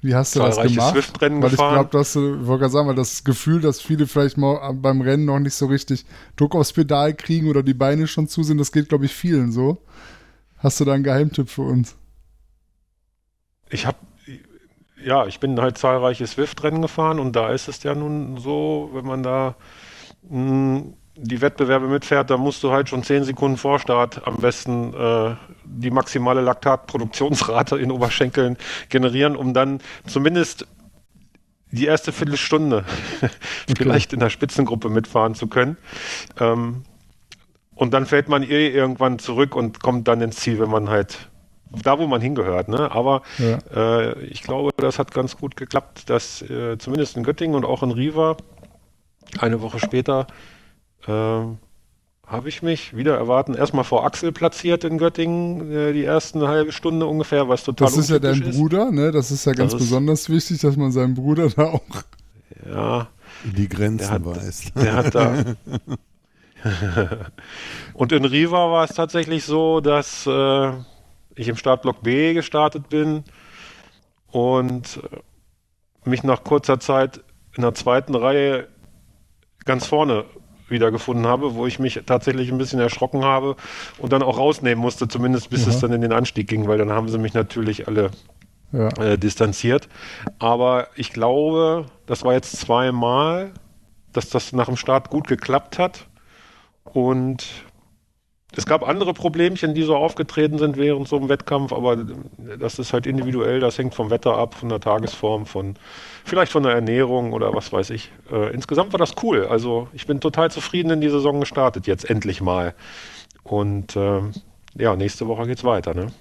Wie 0.00 0.14
hast 0.14 0.34
du 0.36 0.40
das 0.40 0.60
Zahlreiche 0.60 0.62
gemacht? 0.62 0.92
Swift-Rennen 0.92 1.40
weil 1.40 1.54
ich 1.54 1.66
gefahren. 1.66 1.72
glaube, 1.72 1.90
dass 1.90 2.12
du, 2.12 2.40
ich 2.40 2.46
wollte 2.46 2.60
gerade 2.62 2.72
sagen, 2.72 2.88
weil 2.88 2.94
das 2.94 3.24
Gefühl, 3.24 3.60
dass 3.60 3.80
viele 3.80 4.06
vielleicht 4.06 4.36
mal 4.38 4.72
beim 4.74 5.00
Rennen 5.00 5.24
noch 5.24 5.38
nicht 5.40 5.54
so 5.54 5.66
richtig 5.66 6.04
Druck 6.36 6.54
aufs 6.54 6.72
Pedal 6.72 7.14
kriegen 7.14 7.48
oder 7.48 7.62
die 7.62 7.74
Beine 7.74 8.06
schon 8.06 8.28
zu 8.28 8.42
sind, 8.44 8.58
das 8.58 8.72
geht, 8.72 8.88
glaube 8.88 9.06
ich, 9.06 9.14
vielen 9.14 9.50
so. 9.52 9.78
Hast 10.58 10.80
du 10.80 10.84
da 10.84 10.92
einen 10.94 11.04
Geheimtipp 11.04 11.48
für 11.50 11.62
uns? 11.62 11.96
Ich 13.70 13.86
habe, 13.86 13.98
ja, 15.04 15.26
ich 15.26 15.40
bin 15.40 15.60
halt 15.60 15.78
zahlreiche 15.78 16.26
Swift-Rennen 16.26 16.82
gefahren 16.82 17.18
und 17.20 17.34
da 17.36 17.50
ist 17.52 17.68
es 17.68 17.82
ja 17.82 17.94
nun 17.94 18.38
so, 18.38 18.90
wenn 18.92 19.04
man 19.06 19.22
da 19.22 19.56
mh, 20.28 20.82
die 21.20 21.40
Wettbewerbe 21.40 21.88
mitfährt, 21.88 22.30
da 22.30 22.36
musst 22.36 22.62
du 22.62 22.70
halt 22.70 22.88
schon 22.88 23.02
10 23.02 23.24
Sekunden 23.24 23.56
vor 23.56 23.78
Start 23.78 24.26
am 24.26 24.36
besten 24.36 24.94
äh, 24.94 25.34
die 25.64 25.90
maximale 25.90 26.40
Laktatproduktionsrate 26.40 27.76
in 27.78 27.90
Oberschenkeln 27.90 28.56
generieren, 28.88 29.34
um 29.36 29.52
dann 29.52 29.80
zumindest 30.06 30.66
die 31.70 31.86
erste 31.86 32.12
Viertelstunde 32.12 32.84
vielleicht 33.76 34.12
in 34.12 34.20
der 34.20 34.30
Spitzengruppe 34.30 34.88
mitfahren 34.88 35.34
zu 35.34 35.48
können. 35.48 35.76
Ähm, 36.40 36.84
und 37.74 37.94
dann 37.94 38.06
fällt 38.06 38.28
man 38.28 38.42
eh 38.42 38.68
irgendwann 38.68 39.18
zurück 39.18 39.54
und 39.54 39.80
kommt 39.80 40.08
dann 40.08 40.20
ins 40.20 40.36
Ziel, 40.36 40.58
wenn 40.60 40.70
man 40.70 40.88
halt 40.88 41.28
da, 41.70 41.98
wo 41.98 42.06
man 42.06 42.20
hingehört. 42.20 42.68
Ne? 42.68 42.90
Aber 42.90 43.22
Ja. 43.38 43.58
äh, 43.74 44.20
ich 44.24 44.42
glaube, 44.42 44.70
das 44.78 44.98
hat 44.98 45.12
ganz 45.12 45.36
gut 45.36 45.56
geklappt, 45.56 46.08
dass 46.08 46.42
äh, 46.42 46.78
zumindest 46.78 47.16
in 47.16 47.24
Göttingen 47.24 47.56
und 47.56 47.64
auch 47.64 47.82
in 47.82 47.90
Riva 47.90 48.36
eine 49.38 49.60
Woche 49.60 49.78
später 49.78 50.26
ähm, 51.06 51.58
habe 52.26 52.48
ich 52.50 52.62
mich 52.62 52.94
wieder 52.94 53.16
erwarten 53.16 53.54
erstmal 53.54 53.84
vor 53.84 54.04
Axel 54.04 54.32
platziert 54.32 54.84
in 54.84 54.98
Göttingen 54.98 55.72
äh, 55.72 55.92
die 55.92 56.04
ersten 56.04 56.46
halbe 56.46 56.72
Stunde 56.72 57.06
ungefähr, 57.06 57.48
was 57.48 57.64
total 57.64 57.88
Das 57.88 57.96
ist 57.96 58.10
ja 58.10 58.18
dein 58.18 58.34
untypisch 58.34 58.56
Bruder, 58.56 58.90
ne? 58.90 59.12
Das 59.12 59.30
ist 59.30 59.44
ja 59.46 59.52
ganz 59.52 59.72
ist- 59.72 59.78
besonders 59.78 60.28
wichtig, 60.28 60.60
dass 60.60 60.76
man 60.76 60.92
seinen 60.92 61.14
Bruder 61.14 61.48
da 61.48 61.64
auch. 61.64 61.82
Ja, 62.68 63.08
In 63.44 63.54
die 63.54 63.68
Grenzen 63.68 64.22
Der 64.22 64.26
weist. 64.26 64.72
Der 64.76 64.94
hat 64.94 65.14
da. 65.14 65.44
und 67.94 68.12
in 68.12 68.24
Riva 68.24 68.70
war 68.70 68.84
es 68.84 68.94
tatsächlich 68.94 69.44
so, 69.44 69.80
dass 69.80 70.26
äh, 70.26 70.72
ich 71.36 71.48
im 71.48 71.56
Startblock 71.56 72.02
B 72.02 72.34
gestartet 72.34 72.88
bin 72.88 73.24
und 74.32 75.00
äh, 76.04 76.08
mich 76.08 76.24
nach 76.24 76.42
kurzer 76.44 76.80
Zeit 76.80 77.20
in 77.56 77.62
der 77.62 77.74
zweiten 77.74 78.14
Reihe 78.14 78.68
ganz 79.64 79.86
vorne 79.86 80.24
wiedergefunden 80.70 81.26
habe, 81.26 81.54
wo 81.54 81.66
ich 81.66 81.78
mich 81.78 82.00
tatsächlich 82.06 82.50
ein 82.50 82.58
bisschen 82.58 82.80
erschrocken 82.80 83.24
habe 83.24 83.56
und 83.98 84.12
dann 84.12 84.22
auch 84.22 84.38
rausnehmen 84.38 84.80
musste, 84.80 85.08
zumindest 85.08 85.50
bis 85.50 85.64
Ja. 85.64 85.70
es 85.70 85.80
dann 85.80 85.92
in 85.92 86.00
den 86.00 86.12
Anstieg 86.12 86.48
ging, 86.48 86.66
weil 86.68 86.78
dann 86.78 86.90
haben 86.92 87.08
sie 87.08 87.18
mich 87.18 87.34
natürlich 87.34 87.88
alle 87.88 88.10
Ja. 88.72 88.88
äh, 89.02 89.16
distanziert. 89.18 89.88
Aber 90.38 90.88
ich 90.94 91.12
glaube, 91.12 91.86
das 92.06 92.24
war 92.24 92.34
jetzt 92.34 92.56
zweimal, 92.58 93.52
dass 94.12 94.28
das 94.30 94.52
nach 94.52 94.66
dem 94.66 94.76
Start 94.76 95.10
gut 95.10 95.26
geklappt 95.28 95.78
hat. 95.78 96.06
Und 96.84 97.46
es 98.56 98.64
gab 98.66 98.86
andere 98.86 99.12
Problemchen, 99.12 99.74
die 99.74 99.82
so 99.82 99.94
aufgetreten 99.94 100.58
sind 100.58 100.76
während 100.78 101.06
so 101.06 101.16
einem 101.16 101.28
Wettkampf, 101.28 101.72
aber 101.72 101.96
das 102.58 102.78
ist 102.78 102.92
halt 102.94 103.06
individuell, 103.06 103.60
das 103.60 103.76
hängt 103.78 103.94
vom 103.94 104.10
Wetter 104.10 104.36
ab, 104.36 104.54
von 104.54 104.70
der 104.70 104.80
Tagesform, 104.80 105.44
von 105.44 105.76
vielleicht 106.28 106.52
von 106.52 106.62
der 106.62 106.72
Ernährung 106.72 107.32
oder 107.32 107.54
was 107.54 107.72
weiß 107.72 107.90
ich. 107.90 108.12
Äh, 108.30 108.52
insgesamt 108.52 108.92
war 108.92 108.98
das 108.98 109.14
cool. 109.22 109.46
Also 109.46 109.88
ich 109.92 110.06
bin 110.06 110.20
total 110.20 110.50
zufrieden 110.50 110.90
in 110.90 111.00
die 111.00 111.08
Saison 111.08 111.40
gestartet, 111.40 111.86
jetzt 111.86 112.08
endlich 112.08 112.40
mal. 112.40 112.74
Und 113.42 113.96
ähm, 113.96 114.32
ja, 114.76 114.94
nächste 114.96 115.26
Woche 115.26 115.46
geht's 115.46 115.64
weiter, 115.64 115.94
ne? 115.94 116.12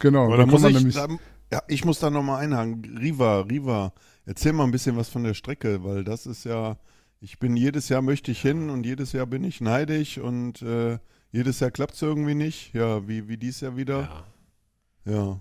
Genau. 0.00 0.36
Da 0.36 0.46
muss 0.46 0.62
man 0.62 0.72
ich, 0.72 0.78
nämlich. 0.78 0.94
da, 0.94 1.08
ja, 1.52 1.62
ich 1.68 1.84
muss 1.84 2.00
da 2.00 2.10
nochmal 2.10 2.42
einhaken. 2.42 2.98
Riva, 3.00 3.40
Riva, 3.40 3.92
erzähl 4.26 4.52
mal 4.52 4.64
ein 4.64 4.72
bisschen 4.72 4.96
was 4.96 5.08
von 5.08 5.24
der 5.24 5.34
Strecke, 5.34 5.84
weil 5.84 6.04
das 6.04 6.26
ist 6.26 6.44
ja, 6.44 6.76
ich 7.20 7.38
bin 7.38 7.56
jedes 7.56 7.88
Jahr 7.88 8.02
möchte 8.02 8.30
ich 8.30 8.40
hin 8.40 8.70
und 8.70 8.84
jedes 8.84 9.12
Jahr 9.12 9.26
bin 9.26 9.44
ich 9.44 9.60
neidisch 9.60 10.18
und 10.18 10.62
äh, 10.62 10.98
jedes 11.30 11.60
Jahr 11.60 11.70
klappt 11.70 11.94
es 11.94 12.02
irgendwie 12.02 12.34
nicht. 12.34 12.74
Ja, 12.74 13.06
wie, 13.08 13.28
wie 13.28 13.36
dies 13.36 13.60
Jahr 13.60 13.76
wieder. 13.76 14.24
Ja. 15.04 15.40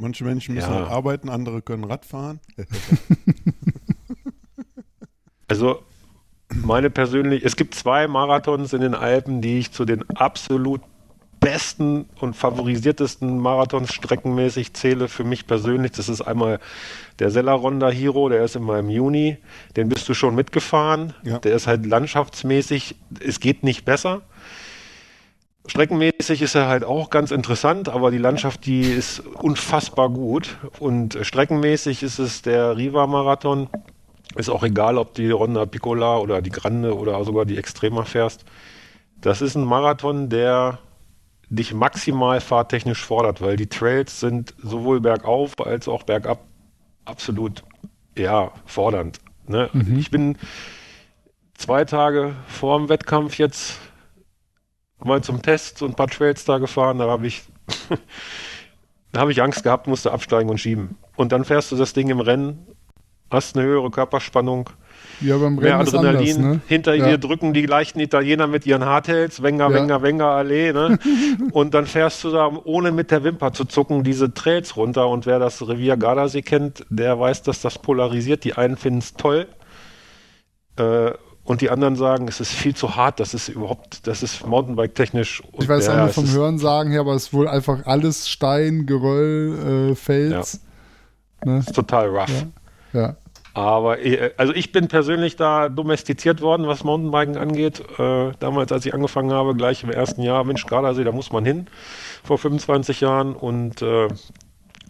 Manche 0.00 0.24
Menschen 0.24 0.54
müssen 0.54 0.70
Ja. 0.70 0.76
halt 0.76 0.88
arbeiten, 0.90 1.28
andere 1.28 1.60
können 1.60 1.84
Rad 1.84 2.04
fahren. 2.04 2.40
Also 5.50 5.82
meine 6.54 6.90
persönlich, 6.90 7.42
es 7.42 7.56
gibt 7.56 7.74
zwei 7.74 8.06
Marathons 8.06 8.74
in 8.74 8.82
den 8.82 8.94
Alpen, 8.94 9.40
die 9.40 9.58
ich 9.58 9.72
zu 9.72 9.86
den 9.86 10.04
absolut 10.10 10.82
besten 11.40 12.06
und 12.20 12.34
favorisiertesten 12.36 13.38
Marathons 13.38 13.94
streckenmäßig 13.94 14.74
zähle 14.74 15.08
für 15.08 15.24
mich 15.24 15.46
persönlich. 15.46 15.92
Das 15.92 16.08
ist 16.10 16.20
einmal 16.20 16.58
der 17.18 17.30
Selleronda 17.30 17.88
Hero, 17.90 18.28
der 18.28 18.44
ist 18.44 18.56
immer 18.56 18.78
im 18.78 18.90
Juni. 18.90 19.38
Den 19.76 19.88
bist 19.88 20.06
du 20.08 20.14
schon 20.14 20.34
mitgefahren. 20.34 21.14
Ja. 21.22 21.38
Der 21.38 21.54
ist 21.54 21.66
halt 21.66 21.86
landschaftsmäßig, 21.86 22.96
es 23.26 23.40
geht 23.40 23.62
nicht 23.62 23.84
besser. 23.86 24.20
Streckenmäßig 25.68 26.40
ist 26.40 26.54
er 26.54 26.66
halt 26.66 26.82
auch 26.82 27.10
ganz 27.10 27.30
interessant, 27.30 27.88
aber 27.90 28.10
die 28.10 28.18
Landschaft, 28.18 28.64
die 28.64 28.80
ist 28.80 29.20
unfassbar 29.20 30.08
gut. 30.08 30.56
Und 30.78 31.18
streckenmäßig 31.20 32.02
ist 32.02 32.18
es 32.18 32.42
der 32.42 32.76
Riva-Marathon. 32.76 33.68
Ist 34.34 34.48
auch 34.48 34.62
egal, 34.62 34.96
ob 34.98 35.14
die 35.14 35.30
Ronda 35.30 35.66
Piccola 35.66 36.18
oder 36.18 36.40
die 36.40 36.50
Grande 36.50 36.96
oder 36.96 37.22
sogar 37.24 37.44
die 37.44 37.58
Extrema 37.58 38.04
fährst. 38.04 38.44
Das 39.20 39.42
ist 39.42 39.56
ein 39.56 39.64
Marathon, 39.64 40.28
der 40.30 40.78
dich 41.50 41.74
maximal 41.74 42.40
fahrtechnisch 42.40 43.04
fordert, 43.04 43.40
weil 43.40 43.56
die 43.56 43.68
Trails 43.68 44.20
sind 44.20 44.54
sowohl 44.62 45.00
bergauf 45.00 45.54
als 45.60 45.88
auch 45.88 46.02
bergab 46.02 46.40
absolut 47.04 47.62
ja, 48.16 48.52
fordernd. 48.66 49.18
Ne? 49.46 49.70
Ich 49.98 50.10
bin 50.10 50.36
zwei 51.54 51.84
Tage 51.84 52.34
vor 52.46 52.78
dem 52.78 52.88
Wettkampf 52.88 53.38
jetzt 53.38 53.78
mal 55.04 55.22
zum 55.22 55.42
Test 55.42 55.78
so 55.78 55.86
ein 55.86 55.94
paar 55.94 56.08
Trails 56.08 56.44
da 56.44 56.58
gefahren, 56.58 56.98
da 56.98 57.08
habe 57.08 57.26
ich 57.26 57.42
da 59.12 59.20
habe 59.20 59.32
ich 59.32 59.42
Angst 59.42 59.62
gehabt, 59.62 59.86
musste 59.86 60.12
absteigen 60.12 60.50
und 60.50 60.58
schieben. 60.58 60.96
Und 61.16 61.32
dann 61.32 61.44
fährst 61.44 61.72
du 61.72 61.76
das 61.76 61.92
Ding 61.92 62.08
im 62.10 62.20
Rennen, 62.20 62.66
hast 63.30 63.56
eine 63.56 63.66
höhere 63.66 63.90
Körperspannung, 63.90 64.70
Ja, 65.20 65.36
beim 65.36 65.56
mehr 65.56 65.74
Rennen 65.74 65.80
ist 65.86 65.94
Adrenalin. 65.94 66.36
anders, 66.36 66.54
ne? 66.56 66.60
Hinter 66.66 66.94
Ja. 66.94 67.06
dir 67.08 67.18
drücken 67.18 67.52
die 67.52 67.66
leichten 67.66 68.00
Italiener 68.00 68.46
mit 68.46 68.66
ihren 68.66 68.84
Hardtails, 68.84 69.42
Wenger, 69.42 69.68
Ja. 69.68 69.74
Wenger, 69.74 70.02
Wenger, 70.02 70.26
Allee, 70.26 70.72
ne? 70.72 70.98
und 71.52 71.74
dann 71.74 71.86
fährst 71.86 72.24
du 72.24 72.30
da, 72.30 72.50
ohne 72.64 72.90
mit 72.92 73.10
der 73.10 73.24
Wimper 73.24 73.52
zu 73.52 73.64
zucken, 73.64 74.02
diese 74.04 74.32
Trails 74.32 74.76
runter. 74.76 75.08
Und 75.08 75.26
wer 75.26 75.38
das 75.38 75.66
Revier 75.66 75.96
Gardasee 75.96 76.42
kennt, 76.42 76.84
der 76.88 77.18
weiß, 77.18 77.42
dass 77.42 77.60
das 77.60 77.78
polarisiert. 77.78 78.44
Die 78.44 78.54
einen 78.54 78.76
finden 78.76 79.00
es 79.00 79.14
toll 79.14 79.46
äh, 80.76 81.10
und 81.48 81.62
die 81.62 81.70
anderen 81.70 81.96
sagen, 81.96 82.28
es 82.28 82.40
ist 82.40 82.52
viel 82.52 82.76
zu 82.76 82.94
hart, 82.94 83.20
das 83.20 83.32
ist 83.32 83.48
überhaupt, 83.48 84.06
das 84.06 84.22
ist 84.22 84.46
Mountainbike-technisch. 84.46 85.42
Ich 85.58 85.66
weiß 85.66 85.86
ja, 85.86 85.94
auch 85.94 85.98
nur 85.98 86.08
vom 86.08 86.30
Hören 86.30 86.58
sagen 86.58 86.90
her, 86.90 87.00
aber 87.00 87.14
es 87.14 87.24
ist 87.24 87.32
wohl 87.32 87.48
einfach 87.48 87.86
alles 87.86 88.28
Stein, 88.28 88.84
Geröll, 88.84 89.92
äh, 89.92 89.94
Fels. 89.94 90.60
Ne? 91.42 91.60
ist 91.60 91.74
total 91.74 92.08
rough. 92.08 92.44
Ja. 92.92 93.16
Aber 93.54 93.98
äh, 93.98 94.32
also 94.36 94.52
ich 94.52 94.72
bin 94.72 94.88
persönlich 94.88 95.36
da 95.36 95.70
domestiziert 95.70 96.42
worden, 96.42 96.66
was 96.66 96.84
Mountainbiken 96.84 97.38
angeht. 97.38 97.82
Äh, 97.98 98.32
damals, 98.38 98.70
als 98.70 98.84
ich 98.84 98.92
angefangen 98.92 99.32
habe, 99.32 99.54
gleich 99.54 99.82
im 99.82 99.90
ersten 99.90 100.20
Jahr, 100.20 100.44
Mensch, 100.44 100.66
Gardasee, 100.66 101.04
da 101.04 101.12
muss 101.12 101.32
man 101.32 101.46
hin, 101.46 101.66
vor 102.24 102.36
25 102.36 103.00
Jahren. 103.00 103.34
Und 103.34 103.80
äh, 103.80 104.08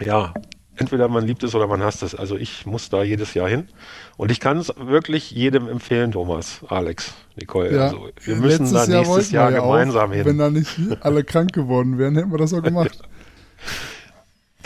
ja, 0.04 0.34
entweder 0.78 1.08
man 1.08 1.26
liebt 1.26 1.42
es 1.42 1.54
oder 1.54 1.66
man 1.66 1.82
hasst 1.82 2.02
es. 2.02 2.14
Also 2.14 2.36
ich 2.36 2.66
muss 2.66 2.88
da 2.88 3.02
jedes 3.02 3.34
Jahr 3.34 3.48
hin. 3.48 3.68
Und 4.16 4.30
ich 4.30 4.40
kann 4.40 4.58
es 4.58 4.72
wirklich 4.76 5.30
jedem 5.30 5.68
empfehlen, 5.68 6.12
Thomas, 6.12 6.60
Alex, 6.68 7.14
Nicole. 7.36 7.74
Ja. 7.74 7.84
Also 7.84 8.08
wir 8.24 8.36
müssen 8.36 8.72
da 8.72 8.84
Jahr 8.84 9.00
nächstes 9.00 9.30
Jahr 9.30 9.50
ja 9.50 9.60
gemeinsam 9.60 10.10
auch, 10.10 10.14
hin. 10.14 10.24
Wenn 10.24 10.38
da 10.38 10.50
nicht 10.50 10.68
alle 11.00 11.24
krank 11.24 11.52
geworden 11.52 11.98
wären, 11.98 12.16
hätten 12.16 12.30
wir 12.30 12.38
das 12.38 12.52
auch 12.54 12.62
gemacht. 12.62 12.98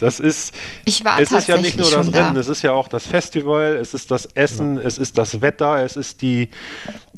Das 0.03 0.19
ist, 0.19 0.53
Ich 0.85 1.05
war 1.05 1.21
es 1.21 1.31
ist 1.31 1.47
ja 1.47 1.59
nicht 1.59 1.79
nur 1.79 1.89
das 1.89 2.13
Rennen, 2.13 2.35
da. 2.35 2.41
es 2.41 2.49
ist 2.49 2.63
ja 2.63 2.73
auch 2.73 2.89
das 2.89 3.07
Festival, 3.07 3.77
es 3.81 3.95
ist 3.95 4.11
das 4.11 4.27
Essen, 4.27 4.77
es 4.77 4.99
ist 4.99 5.17
das 5.17 5.43
Wetter, 5.43 5.85
es 5.85 5.97
ist 5.97 6.23
die, 6.23 6.49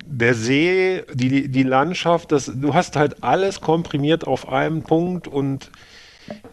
der 0.05 0.35
See, 0.35 1.03
die, 1.15 1.49
die 1.49 1.63
Landschaft. 1.63 2.31
Das, 2.31 2.53
du 2.55 2.75
hast 2.75 2.97
halt 2.97 3.23
alles 3.25 3.63
komprimiert 3.63 4.27
auf 4.27 4.51
einem 4.51 4.83
Punkt 4.83 5.29
und 5.29 5.71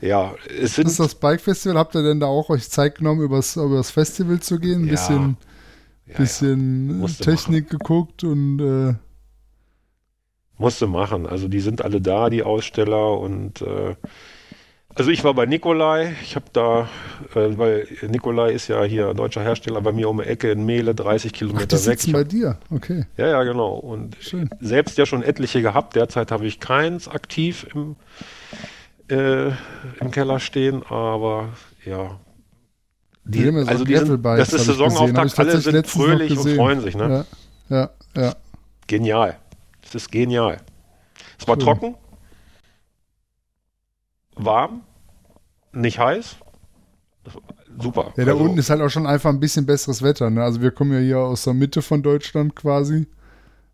ja, 0.01 0.35
es 0.61 0.75
sind 0.75 0.85
Das 0.85 0.93
ist 0.93 0.99
das 0.99 1.15
Bike 1.15 1.41
Festival. 1.41 1.77
Habt 1.77 1.95
ihr 1.95 2.03
denn 2.03 2.19
da 2.19 2.27
auch 2.27 2.49
euch 2.49 2.69
Zeit 2.69 2.95
genommen, 2.97 3.21
übers, 3.21 3.55
übers 3.55 3.91
Festival 3.91 4.39
zu 4.39 4.59
gehen? 4.59 4.83
Ein 4.83 4.85
Ja. 4.85 4.91
bisschen, 4.91 5.37
ja, 6.07 6.17
bisschen 6.17 6.99
ja, 7.01 7.05
äh, 7.05 7.09
Technik 7.09 7.69
geguckt 7.69 8.23
und 8.23 8.59
äh, 8.59 8.95
Musste 10.57 10.85
machen. 10.87 11.25
Also 11.25 11.47
die 11.47 11.59
sind 11.59 11.81
alle 11.83 12.01
da, 12.01 12.29
die 12.29 12.43
Aussteller 12.43 13.19
und 13.19 13.61
äh, 13.61 13.95
also 14.93 15.09
ich 15.09 15.23
war 15.23 15.33
bei 15.33 15.45
Nikolai. 15.45 16.13
Ich 16.21 16.35
habe 16.35 16.45
da, 16.53 16.89
äh, 17.33 17.57
weil 17.57 17.87
Nikolai 18.09 18.51
ist 18.51 18.67
ja 18.67 18.83
hier 18.83 19.13
deutscher 19.13 19.41
Hersteller 19.41 19.81
bei 19.81 19.91
mir 19.93 20.09
um 20.09 20.17
die 20.17 20.25
Ecke 20.25 20.51
in 20.51 20.65
Mehle, 20.65 20.93
30 20.93 21.31
ach, 21.33 21.37
Kilometer 21.37 21.77
die 21.77 21.85
weg. 21.85 21.99
sitzen 21.99 22.11
bei 22.11 22.23
dir. 22.25 22.57
Okay, 22.69 23.05
ja, 23.17 23.27
ja, 23.27 23.43
genau. 23.43 23.73
Und 23.75 24.17
schön. 24.19 24.49
selbst 24.59 24.97
ja 24.97 25.05
schon 25.05 25.23
etliche 25.23 25.61
gehabt. 25.61 25.95
Derzeit 25.95 26.29
habe 26.31 26.45
ich 26.45 26.59
keins 26.59 27.07
aktiv 27.07 27.65
im, 27.73 27.95
äh, 29.11 29.51
im 29.99 30.11
Keller 30.11 30.39
stehen, 30.39 30.83
aber 30.83 31.49
ja. 31.85 32.19
Die 33.23 33.43
so 33.43 33.67
also 33.67 33.85
die 33.85 33.95
sind, 33.95 34.25
das 34.25 34.51
ist 34.51 34.65
Saisonauftakt, 34.65 35.37
alle 35.37 35.61
sind 35.61 35.87
fröhlich 35.87 36.37
und 36.37 36.55
freuen 36.55 36.81
sich. 36.81 36.95
Ne? 36.95 37.25
Ja, 37.69 37.77
ja, 38.15 38.21
ja. 38.21 38.35
Genial. 38.87 39.37
Es 39.83 39.93
ist 39.93 40.11
genial. 40.11 40.57
Es 41.39 41.47
war 41.47 41.55
Schön. 41.55 41.63
trocken, 41.63 41.95
warm, 44.35 44.81
nicht 45.71 45.99
heiß. 45.99 46.37
Das 47.23 47.33
Super. 47.79 48.13
Ja, 48.17 48.25
da 48.25 48.31
Also, 48.31 48.43
unten 48.43 48.57
ist 48.57 48.69
halt 48.69 48.81
auch 48.81 48.89
schon 48.89 49.07
einfach 49.07 49.29
ein 49.29 49.39
bisschen 49.39 49.65
besseres 49.65 50.01
Wetter. 50.01 50.29
Ne? 50.29 50.43
Also 50.43 50.61
wir 50.61 50.71
kommen 50.71 50.91
ja 50.93 50.99
hier 50.99 51.19
aus 51.19 51.43
der 51.43 51.53
Mitte 51.53 51.81
von 51.81 52.03
Deutschland 52.03 52.55
quasi. 52.55 53.07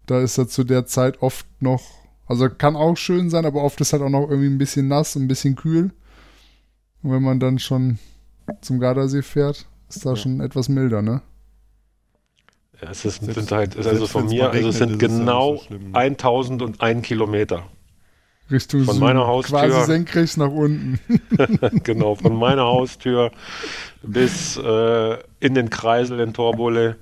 Da 0.06 0.22
ist 0.22 0.38
ja 0.38 0.48
zu 0.48 0.64
der 0.64 0.86
Zeit 0.86 1.22
oft 1.22 1.46
noch, 1.60 1.82
also 2.28 2.50
kann 2.50 2.76
auch 2.76 2.96
schön 2.98 3.30
sein, 3.30 3.46
aber 3.46 3.64
oft 3.64 3.80
ist 3.82 3.94
halt 3.94 4.04
auch 4.04 4.10
noch 4.10 4.30
irgendwie 4.30 4.50
ein 4.50 4.58
bisschen 4.58 4.88
nass 4.88 5.16
und 5.16 5.24
ein 5.24 5.28
bisschen 5.28 5.56
kühl. 5.56 5.92
Und 7.04 7.12
wenn 7.12 7.24
man 7.24 7.40
dann 7.40 7.60
schon 7.60 8.00
zum 8.62 8.80
Gardasee 8.80 9.22
fährt, 9.22 9.66
ist 9.90 10.06
da 10.06 10.16
schon 10.16 10.42
etwas 10.42 10.70
milder, 10.70 11.02
ne? 11.02 11.22
ja, 12.82 12.90
es 12.92 13.06
ist, 13.06 13.22
Selbst- 13.24 13.36
sind 13.36 13.52
halt, 13.52 13.78
also 13.78 13.90
selbst 13.90 14.12
von 14.12 14.26
mir, 14.28 14.44
mal 14.44 14.52
also 14.52 14.70
es 14.70 14.80
regnet, 14.82 15.00
sind 15.00 15.02
ist 15.02 15.12
es 15.12 15.18
ja 15.20 15.24
genau 15.26 15.56
so 15.58 15.64
schlimm, 15.64 15.92
ne? 15.92 15.98
1001 15.98 17.08
Kilometer. 17.08 17.64
Richtung 18.50 18.84
Von 18.84 18.94
Süden. 18.96 19.06
meiner 19.06 19.28
Haustür. 19.28 19.60
Quasi 19.60 19.86
senkrecht 19.92 20.38
nach 20.38 20.52
unten. 20.52 21.00
genau, 21.84 22.16
von 22.16 22.36
meiner 22.38 22.64
Haustür 22.64 23.32
bis 24.04 24.56
äh, 24.58 25.18
in 25.42 25.54
den 25.54 25.70
Kreisel 25.70 26.20
in 26.22 26.34
Torbulle, 26.34 26.96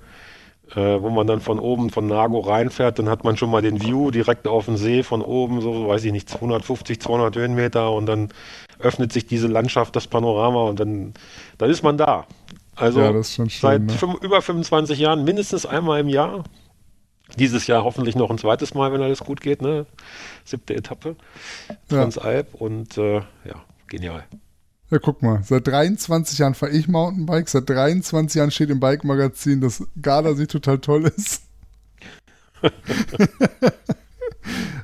äh, 0.76 1.02
wo 1.02 1.10
man 1.10 1.26
dann 1.26 1.42
von 1.42 1.60
oben 1.60 1.90
von 1.90 2.08
Nago 2.08 2.40
reinfährt, 2.40 3.00
dann 3.00 3.10
hat 3.10 3.24
man 3.24 3.38
schon 3.38 3.50
mal 3.50 3.62
den 3.62 3.82
View 3.82 4.12
direkt 4.12 4.48
auf 4.48 4.66
den 4.66 4.78
See 4.78 5.04
von 5.04 5.22
oben, 5.22 5.62
so 5.62 5.88
weiß 5.88 6.04
ich 6.04 6.12
nicht, 6.12 6.30
250, 6.30 7.00
200 7.00 7.36
Höhenmeter 7.36 7.92
und 7.92 8.06
dann 8.06 8.30
öffnet 8.80 9.14
sich 9.14 9.26
diese 9.26 9.48
Landschaft, 9.48 9.96
das 9.96 10.08
Panorama 10.08 10.64
und 10.64 10.80
dann, 10.80 11.14
dann 11.58 11.70
ist 11.70 11.84
man 11.84 11.98
da. 11.98 12.26
Also 12.76 13.00
Ja, 13.00 13.24
schön, 13.24 13.48
seit 13.50 13.84
ne? 13.84 13.94
fünf, 13.94 14.22
über 14.22 14.42
25 14.42 15.00
Jahren, 15.00 15.24
mindestens 15.24 15.66
einmal 15.66 16.02
im 16.02 16.10
Jahr. 16.10 16.44
Dieses 17.38 17.68
Jahr 17.68 17.84
hoffentlich 17.84 18.16
noch 18.16 18.30
ein 18.30 18.38
zweites 18.38 18.74
Mal, 18.74 18.92
wenn 18.94 19.02
alles 19.02 19.20
gut 19.20 19.42
geht, 19.42 19.62
ne? 19.62 19.86
Siebte 20.44 20.76
Etappe, 20.76 21.16
Ja. 21.70 21.76
Transalp 22.02 22.54
und 22.54 22.98
äh, 22.98 23.16
ja, 23.16 23.64
genial. 23.88 24.26
Ja, 24.92 25.00
guck 25.00 25.24
mal, 25.24 25.42
seit 25.44 25.66
23 25.68 26.38
Jahren 26.38 26.54
fahre 26.54 26.72
ich 26.72 26.88
Mountainbike, 26.88 27.50
seit 27.50 27.68
23 27.70 28.38
Jahren 28.38 28.52
steht 28.52 28.70
im 28.70 28.80
Bike-Magazin, 28.80 29.60
dass 29.60 29.84
Gardasee 30.00 30.46
total 30.46 30.80
toll 30.80 31.06
ist. 31.06 31.42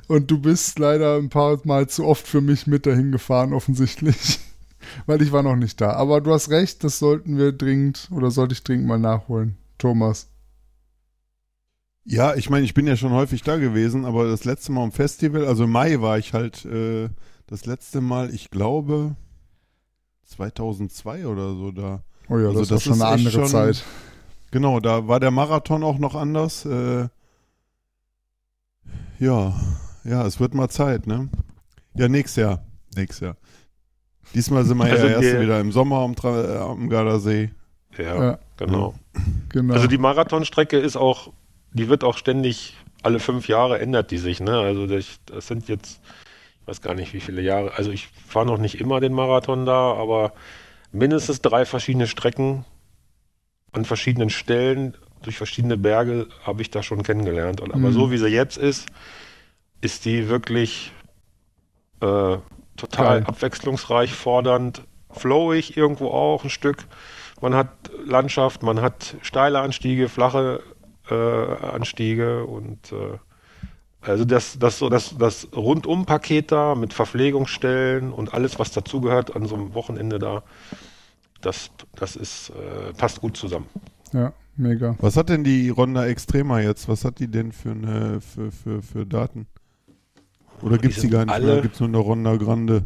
Und 0.08 0.30
du 0.30 0.38
bist 0.38 0.78
leider 0.80 1.16
ein 1.16 1.28
paar 1.28 1.60
Mal 1.64 1.88
zu 1.88 2.04
oft 2.04 2.26
für 2.26 2.40
mich 2.40 2.66
mit 2.66 2.84
dahin 2.84 3.12
gefahren, 3.12 3.52
offensichtlich. 3.52 4.40
Weil 5.06 5.22
ich 5.22 5.30
war 5.30 5.44
noch 5.44 5.54
nicht 5.56 5.80
da. 5.80 5.92
Aber 5.92 6.20
du 6.20 6.32
hast 6.32 6.50
recht, 6.50 6.82
das 6.82 6.98
sollten 6.98 7.38
wir 7.38 7.52
dringend 7.52 8.08
oder 8.10 8.32
sollte 8.32 8.54
ich 8.54 8.64
dringend 8.64 8.88
mal 8.88 8.98
nachholen. 8.98 9.56
Thomas. 9.78 10.28
Ja, 12.04 12.34
ich 12.34 12.50
meine, 12.50 12.64
ich 12.64 12.74
bin 12.74 12.88
ja 12.88 12.96
schon 12.96 13.12
häufig 13.12 13.42
da 13.42 13.56
gewesen, 13.56 14.04
aber 14.04 14.28
das 14.28 14.44
letzte 14.44 14.72
Mal 14.72 14.82
am 14.82 14.92
Festival, 14.92 15.46
also 15.46 15.64
im 15.64 15.70
Mai 15.70 16.00
war 16.00 16.18
ich 16.18 16.32
halt 16.32 16.64
äh, 16.64 17.08
das 17.46 17.64
letzte 17.64 18.00
Mal, 18.00 18.34
ich 18.34 18.50
glaube 18.50 19.14
2002 20.32 21.26
oder 21.26 21.54
so 21.54 21.70
da. 21.70 22.02
Oh 22.28 22.38
ja, 22.38 22.48
Also 22.48 22.60
das, 22.60 22.70
war 22.70 22.76
das 22.76 22.82
schon 22.84 22.92
ist 22.94 23.02
eine 23.02 23.14
echt 23.14 23.26
andere 23.26 23.42
schon- 23.42 23.50
Zeit. 23.50 23.84
Genau, 24.50 24.80
da 24.80 25.08
war 25.08 25.18
der 25.20 25.30
Marathon 25.30 25.82
auch 25.82 25.98
noch 25.98 26.14
anders. 26.14 26.66
Äh, 26.66 27.08
ja, 29.18 29.54
ja, 30.04 30.26
es 30.26 30.40
wird 30.40 30.54
mal 30.54 30.68
Zeit, 30.68 31.06
ne? 31.06 31.28
Ja, 31.94 32.08
nächstes 32.08 32.42
Jahr. 32.42 32.64
Nächstes 32.96 33.20
Jahr. 33.20 33.36
Diesmal 34.34 34.64
sind 34.64 34.78
wir 34.78 34.84
Also 34.84 35.06
ja 35.06 35.20
erst 35.20 35.40
wieder 35.40 35.60
im 35.60 35.72
Sommer 35.72 35.98
am, 35.98 36.14
äh, 36.24 36.56
am 36.58 36.88
Gardasee. 36.88 37.50
Ja, 37.98 38.22
Ja, 38.24 38.38
genau. 38.56 38.94
genau. 39.50 39.74
Also 39.74 39.86
die 39.86 39.98
Marathonstrecke 39.98 40.78
ist 40.78 40.96
auch, 40.96 41.32
die 41.72 41.88
wird 41.88 42.04
auch 42.04 42.16
ständig, 42.16 42.76
alle 43.02 43.20
fünf 43.20 43.48
Jahre 43.48 43.78
ändert 43.78 44.10
die 44.10 44.18
sich, 44.18 44.40
ne? 44.40 44.58
Also 44.58 44.86
das, 44.86 45.06
das 45.26 45.46
sind 45.46 45.68
jetzt, 45.68 46.00
weiß 46.66 46.80
gar 46.80 46.94
nicht 46.94 47.12
wie 47.12 47.20
viele 47.20 47.42
Jahre, 47.42 47.72
also 47.76 47.90
ich 47.90 48.08
fahre 48.08 48.46
noch 48.46 48.58
nicht 48.58 48.80
immer 48.80 49.00
den 49.00 49.12
Marathon 49.12 49.66
da, 49.66 49.92
aber 49.94 50.32
mindestens 50.92 51.40
drei 51.40 51.64
verschiedene 51.64 52.06
Strecken 52.06 52.64
an 53.72 53.84
verschiedenen 53.84 54.30
Stellen 54.30 54.96
durch 55.22 55.36
verschiedene 55.36 55.76
Berge 55.76 56.26
habe 56.44 56.62
ich 56.62 56.70
da 56.70 56.82
schon 56.82 57.02
kennengelernt. 57.02 57.60
Und, 57.60 57.72
aber 57.72 57.88
Mhm. 57.88 57.92
so 57.92 58.10
wie 58.10 58.18
sie 58.18 58.28
jetzt 58.28 58.58
ist, 58.58 58.86
ist 59.80 60.04
die 60.04 60.28
wirklich 60.28 60.92
äh, 62.00 62.36
total 62.76 63.20
Geil. 63.20 63.24
abwechslungsreich, 63.26 64.12
fordernd, 64.12 64.82
flowig 65.10 65.76
irgendwo 65.76 66.08
auch 66.08 66.44
ein 66.44 66.50
Stück. 66.50 66.84
Man 67.40 67.54
hat 67.54 67.68
Landschaft, 68.04 68.62
man 68.62 68.80
hat 68.80 69.16
steile 69.22 69.60
Anstiege, 69.60 70.08
flache 70.08 70.62
äh, 71.10 71.14
Anstiege 71.14 72.44
und 72.44 72.92
äh, 72.92 73.18
also 74.02 74.24
das, 74.24 74.58
das 74.58 74.78
so 74.78 74.88
das, 74.88 75.16
das 75.18 75.48
Rundum-Paket 75.54 76.52
da 76.52 76.74
mit 76.74 76.92
Verpflegungsstellen 76.92 78.12
und 78.12 78.34
alles, 78.34 78.58
was 78.58 78.70
dazugehört 78.72 79.34
an 79.36 79.46
so 79.46 79.54
einem 79.54 79.74
Wochenende 79.74 80.18
da, 80.18 80.42
das, 81.40 81.70
das 81.94 82.16
ist, 82.16 82.50
äh, 82.50 82.92
passt 82.94 83.20
gut 83.20 83.36
zusammen. 83.36 83.66
ja, 84.12 84.32
mega. 84.56 84.96
Was 85.00 85.16
hat 85.16 85.28
denn 85.28 85.44
die 85.44 85.68
Ronda 85.70 86.06
Extrema 86.06 86.60
jetzt? 86.60 86.88
Was 86.88 87.04
hat 87.04 87.18
die 87.18 87.28
denn 87.28 87.52
für, 87.52 87.70
eine, 87.72 88.20
für, 88.20 88.50
für, 88.52 88.82
für 88.82 89.06
Daten? 89.06 89.46
Oder 90.62 90.76
Die 90.76 90.82
gibt 90.82 90.94
es 90.94 90.96
die 90.96 91.00
sind 91.02 91.10
gar 91.10 91.24
nicht 91.24 91.34
alle- 91.34 91.46
mehr? 91.54 91.62
Gibt 91.62 91.74
es 91.74 91.80
nur 91.80 91.88
eine 91.88 91.98
Ronda 91.98 92.36
Grande? 92.36 92.84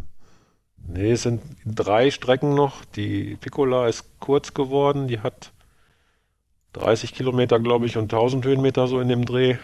Nee, 0.89 1.11
es 1.13 1.23
sind 1.25 1.43
drei 1.67 2.11
Strecken 2.13 2.55
noch. 2.55 2.85
Die 2.85 3.37
Piccola 3.41 3.89
ist 3.89 4.05
kurz 4.21 4.55
geworden. 4.55 5.09
Die 5.09 5.19
hat 5.21 5.53
30 6.75 7.13
Kilometer, 7.15 7.59
glaube 7.59 7.87
ich, 7.87 7.97
und 7.97 8.05
1000 8.13 8.45
Höhenmeter 8.45 8.87
so 8.87 9.01
in 9.01 9.09
dem 9.09 9.25
Dreh. 9.25 9.57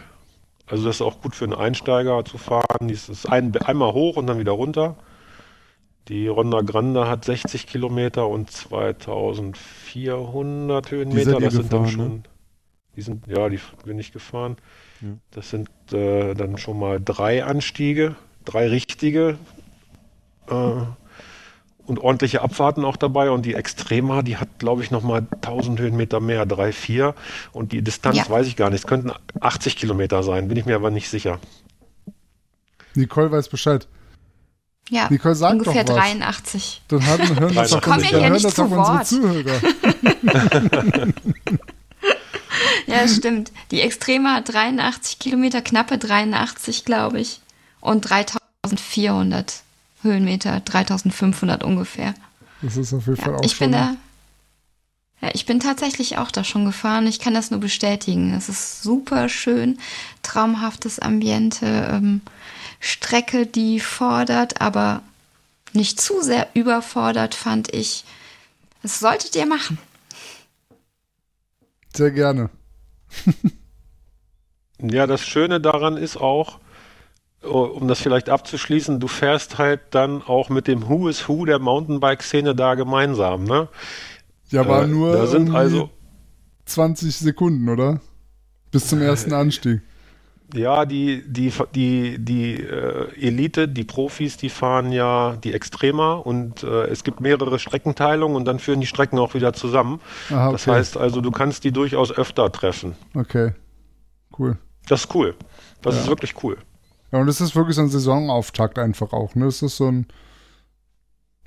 Also 0.67 0.85
das 0.85 0.97
ist 0.97 1.03
auch 1.03 1.21
gut 1.21 1.35
für 1.35 1.45
einen 1.45 1.55
Einsteiger 1.55 2.25
zu 2.25 2.39
fahren. 2.39 2.89
Die 2.89 2.95
ist 2.95 3.29
ein, 3.29 3.55
einmal 3.57 3.93
hoch 3.93 4.17
und 4.17 4.27
dann 4.27 4.39
wieder 4.39 4.53
runter. 4.53 4.97
Die 6.09 6.27
Ronda 6.27 6.63
Grande 6.63 7.07
hat 7.09 7.25
60 7.25 7.67
Kilometer 7.67 8.29
und 8.29 8.51
2400 8.51 10.91
Höhenmeter. 10.91 11.39
Das 11.39 11.55
sind 11.55 11.73
dann 11.73 11.85
gefahren, 11.85 11.93
schon, 11.93 12.17
ne? 12.17 12.23
die 12.97 13.03
sind, 13.03 13.29
ja, 13.29 13.49
die 13.49 13.61
bin 13.85 14.01
ich 14.01 14.13
gefahren. 14.13 14.57
Ja. 15.01 15.11
Das 15.31 15.51
sind 15.51 15.71
äh, 15.93 16.35
dann 16.35 16.59
schon 16.59 16.77
mal 16.79 17.01
drei 17.01 17.45
Anstiege, 17.45 18.17
drei 18.45 18.69
richtige. 18.69 19.39
Äh, 20.49 20.83
und 21.87 21.99
ordentliche 21.99 22.43
Abfahrten 22.43 22.85
auch 22.85 22.97
dabei. 22.97 23.31
Und 23.31 23.45
die 23.47 23.55
Extrema, 23.55 24.23
die 24.23 24.37
hat, 24.37 24.49
glaube 24.59 24.83
ich, 24.83 24.91
nochmal 24.91 25.27
1000 25.43 25.79
Höhenmeter 25.81 26.21
mehr, 26.21 26.47
3, 26.47 26.73
4. 26.73 27.15
Und 27.53 27.73
die 27.73 27.83
Distanz 27.83 28.17
Ja. 28.17 28.29
weiß 28.29 28.47
ich 28.47 28.57
gar 28.57 28.71
nicht. 28.71 28.81
Es 28.81 28.87
könnten 28.87 29.13
80 29.41 29.77
Kilometer 29.77 30.23
sein, 30.23 30.49
bin 30.49 30.57
ich 30.57 30.67
mir 30.67 30.77
aber 30.77 30.91
nicht 30.91 31.09
sicher. 31.11 31.39
Nicole 32.95 33.31
weiß 33.31 33.49
Bescheid. 33.49 33.87
Ja, 34.91 35.09
Nicole, 35.11 35.35
sag 35.35 35.53
ungefähr 35.53 35.85
doch 35.85 35.95
was. 35.97 36.03
83. 36.03 36.83
Dann 36.89 37.07
hören, 37.07 37.41
hören 37.41 37.55
das 37.55 37.71
Ich 37.71 37.77
auch, 37.77 37.81
dann 37.81 38.01
ja 38.01 38.07
hier 38.09 38.21
hören 38.21 38.33
nicht 38.33 38.45
das 38.45 38.55
zu 38.55 38.63
auch 38.63 38.71
unsere 38.71 38.87
Wort. 38.87 39.07
Zuhörer. 39.07 39.61
Ja, 42.87 43.07
stimmt. 43.09 43.53
Die 43.71 43.81
Extrema 43.81 44.35
hat 44.37 44.53
83 44.53 45.19
Kilometer, 45.19 45.63
knappe 45.63 45.99
83, 45.99 46.85
glaube 46.85 47.21
ich. 47.21 47.41
Und 47.81 48.03
3400 48.03 49.63
Höhenmeter, 50.03 50.61
3500 50.61 51.65
ungefähr. 51.65 52.15
Das 52.61 52.77
ist 52.77 52.93
auf 52.93 53.07
jeden 53.07 53.17
Fall 53.21 53.33
Ja, 53.33 53.39
auch 53.39 53.45
ich 53.45 53.53
schon. 53.57 53.71
bin 53.71 53.73
da. 53.73 53.97
Ja, 55.21 55.31
ich 55.35 55.47
bin 55.47 55.61
tatsächlich 55.61 56.19
auch 56.19 56.31
da 56.33 56.43
schon 56.43 56.65
gefahren. 56.65 57.07
Ich 57.07 57.21
kann 57.21 57.35
das 57.35 57.51
nur 57.53 57.61
bestätigen. 57.61 58.35
Es 58.35 58.49
ist 58.49 58.83
super 58.83 59.29
schön, 59.29 59.79
traumhaftes 60.23 60.99
Ambiente, 60.99 61.67
ähm, 61.93 62.21
Strecke, 62.81 63.47
die 63.47 63.79
fordert, 63.79 64.61
aber 64.61 65.03
nicht 65.73 66.01
zu 66.01 66.21
sehr 66.23 66.49
überfordert, 66.55 67.35
fand 67.37 67.73
ich. 67.73 68.05
Das 68.83 68.99
solltet 68.99 69.37
ihr 69.37 69.47
machen. 69.47 69.79
Sehr 71.95 72.11
gerne. 72.11 72.51
Ja, 74.81 75.07
das 75.07 75.21
Schöne 75.23 75.61
daran 75.61 75.97
ist 75.97 76.17
auch, 76.17 76.59
um 77.43 77.89
das 77.89 78.01
vielleicht 78.01 78.29
abzuschließen, 78.29 79.01
du 79.01 79.09
fährst 79.09 79.59
halt 79.59 79.81
dann 79.91 80.23
auch 80.23 80.49
mit 80.49 80.69
dem 80.69 80.89
Who 80.89 81.09
is 81.09 81.29
Who 81.29 81.45
der 81.45 81.59
Mountainbike-Szene 81.59 82.55
da 82.55 82.75
gemeinsam, 82.75 83.45
ne? 83.45 83.69
Ja, 84.51 84.67
war 84.69 84.85
äh, 84.85 84.87
nur 84.87 85.13
da 85.13 85.27
sind 85.27 85.55
also 85.55 85.91
20 86.67 87.17
Sekunden, 87.17 87.69
oder? 87.69 88.01
Bis 88.71 88.89
zum 88.89 89.01
ersten 89.01 89.33
Anstieg. 89.33 89.83
Ja, 90.55 90.85
die, 90.85 91.23
die, 91.27 91.51
die, 91.75 92.19
die 92.19 92.55
äh, 92.55 93.09
Elite, 93.19 93.69
die 93.69 93.85
Profis, 93.85 94.37
die 94.37 94.51
fahren 94.51 94.93
ja 94.93 95.37
die 95.37 95.55
Extrema 95.55 96.15
und 96.15 96.63
äh, 96.63 96.85
es 96.89 97.05
gibt 97.05 97.21
mehrere 97.21 97.59
Streckenteilungen 97.59 98.37
und 98.37 98.45
dann 98.45 98.59
führen 98.59 98.81
die 98.81 98.87
Strecken 98.87 99.19
auch 99.19 99.33
wieder 99.33 99.55
zusammen. 99.55 100.01
Aha, 100.29 100.49
okay. 100.49 100.53
Das 100.53 100.67
heißt 100.67 100.97
also, 100.99 101.23
du 101.23 101.31
kannst 101.31 101.65
die 101.65 101.73
durchaus 101.73 102.13
öfter 102.13 102.53
treffen. 102.53 102.95
Okay, 103.15 103.53
cool. 104.39 104.59
Das 104.89 105.05
ist 105.05 105.15
cool. 105.15 105.35
Das 105.81 105.95
ja. 105.95 106.03
ist 106.03 106.09
wirklich 106.09 106.35
cool. 106.43 106.59
Ja, 107.13 107.21
und 107.21 107.27
das 107.27 107.41
ist 107.41 107.55
wirklich 107.55 107.77
so 107.77 107.83
ein 107.83 107.91
Saisonauftakt 107.91 108.79
einfach 108.79 109.13
auch. 109.13 109.35
Ne? 109.35 109.45
Das 109.45 109.63
ist 109.63 109.77
so 109.77 109.89
ein 109.89 110.07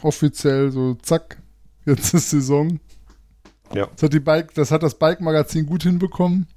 offiziell 0.01 0.71
so, 0.71 0.93
zack, 0.95 1.41
jetzt 1.85 2.13
ist 2.13 2.29
Saison. 2.29 2.79
Ja. 3.73 3.87
Das 3.87 4.03
hat, 4.03 4.13
die 4.13 4.19
Bike, 4.19 4.53
das, 4.53 4.71
hat 4.71 4.83
das 4.83 4.99
Bike-Magazin 4.99 5.65
gut 5.65 5.83
hinbekommen, 5.83 6.47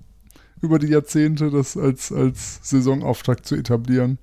über 0.60 0.78
die 0.78 0.88
Jahrzehnte 0.88 1.50
das 1.50 1.76
als, 1.76 2.12
als 2.12 2.60
Saisonauftakt 2.62 3.46
zu 3.46 3.54
etablieren. 3.54 4.18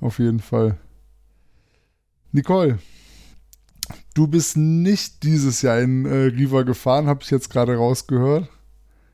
Auf 0.00 0.18
jeden 0.18 0.40
Fall. 0.40 0.76
Nicole, 2.32 2.78
du 4.12 4.26
bist 4.26 4.56
nicht 4.58 5.22
dieses 5.22 5.62
Jahr 5.62 5.80
in 5.80 6.04
äh, 6.04 6.14
Riva 6.26 6.62
gefahren, 6.62 7.06
habe 7.06 7.22
ich 7.22 7.30
jetzt 7.30 7.48
gerade 7.48 7.76
rausgehört. 7.76 8.48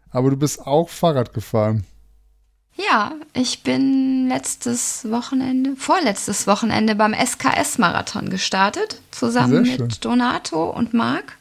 Aber 0.09 0.31
du 0.31 0.37
bist 0.37 0.67
auch 0.67 0.89
Fahrrad 0.89 1.33
gefahren. 1.33 1.85
Ja, 2.77 3.13
ich 3.35 3.63
bin 3.63 4.29
letztes 4.29 5.11
Wochenende, 5.11 5.77
vorletztes 5.77 6.47
Wochenende 6.47 6.95
beim 6.95 7.15
SKS-Marathon 7.15 8.31
gestartet, 8.31 9.01
zusammen 9.11 9.63
mit 9.63 10.05
Donato 10.05 10.71
und 10.71 10.95
Marc. 10.95 11.37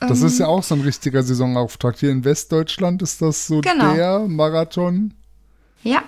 Das 0.00 0.20
ähm, 0.20 0.26
ist 0.26 0.38
ja 0.38 0.46
auch 0.46 0.62
so 0.62 0.74
ein 0.74 0.82
richtiger 0.82 1.22
Saisonauftakt. 1.22 1.98
Hier 1.98 2.10
in 2.10 2.24
Westdeutschland 2.24 3.02
ist 3.02 3.22
das 3.22 3.46
so 3.46 3.60
genau. 3.60 3.94
der 3.94 4.20
Marathon, 4.20 5.14
ja. 5.82 6.02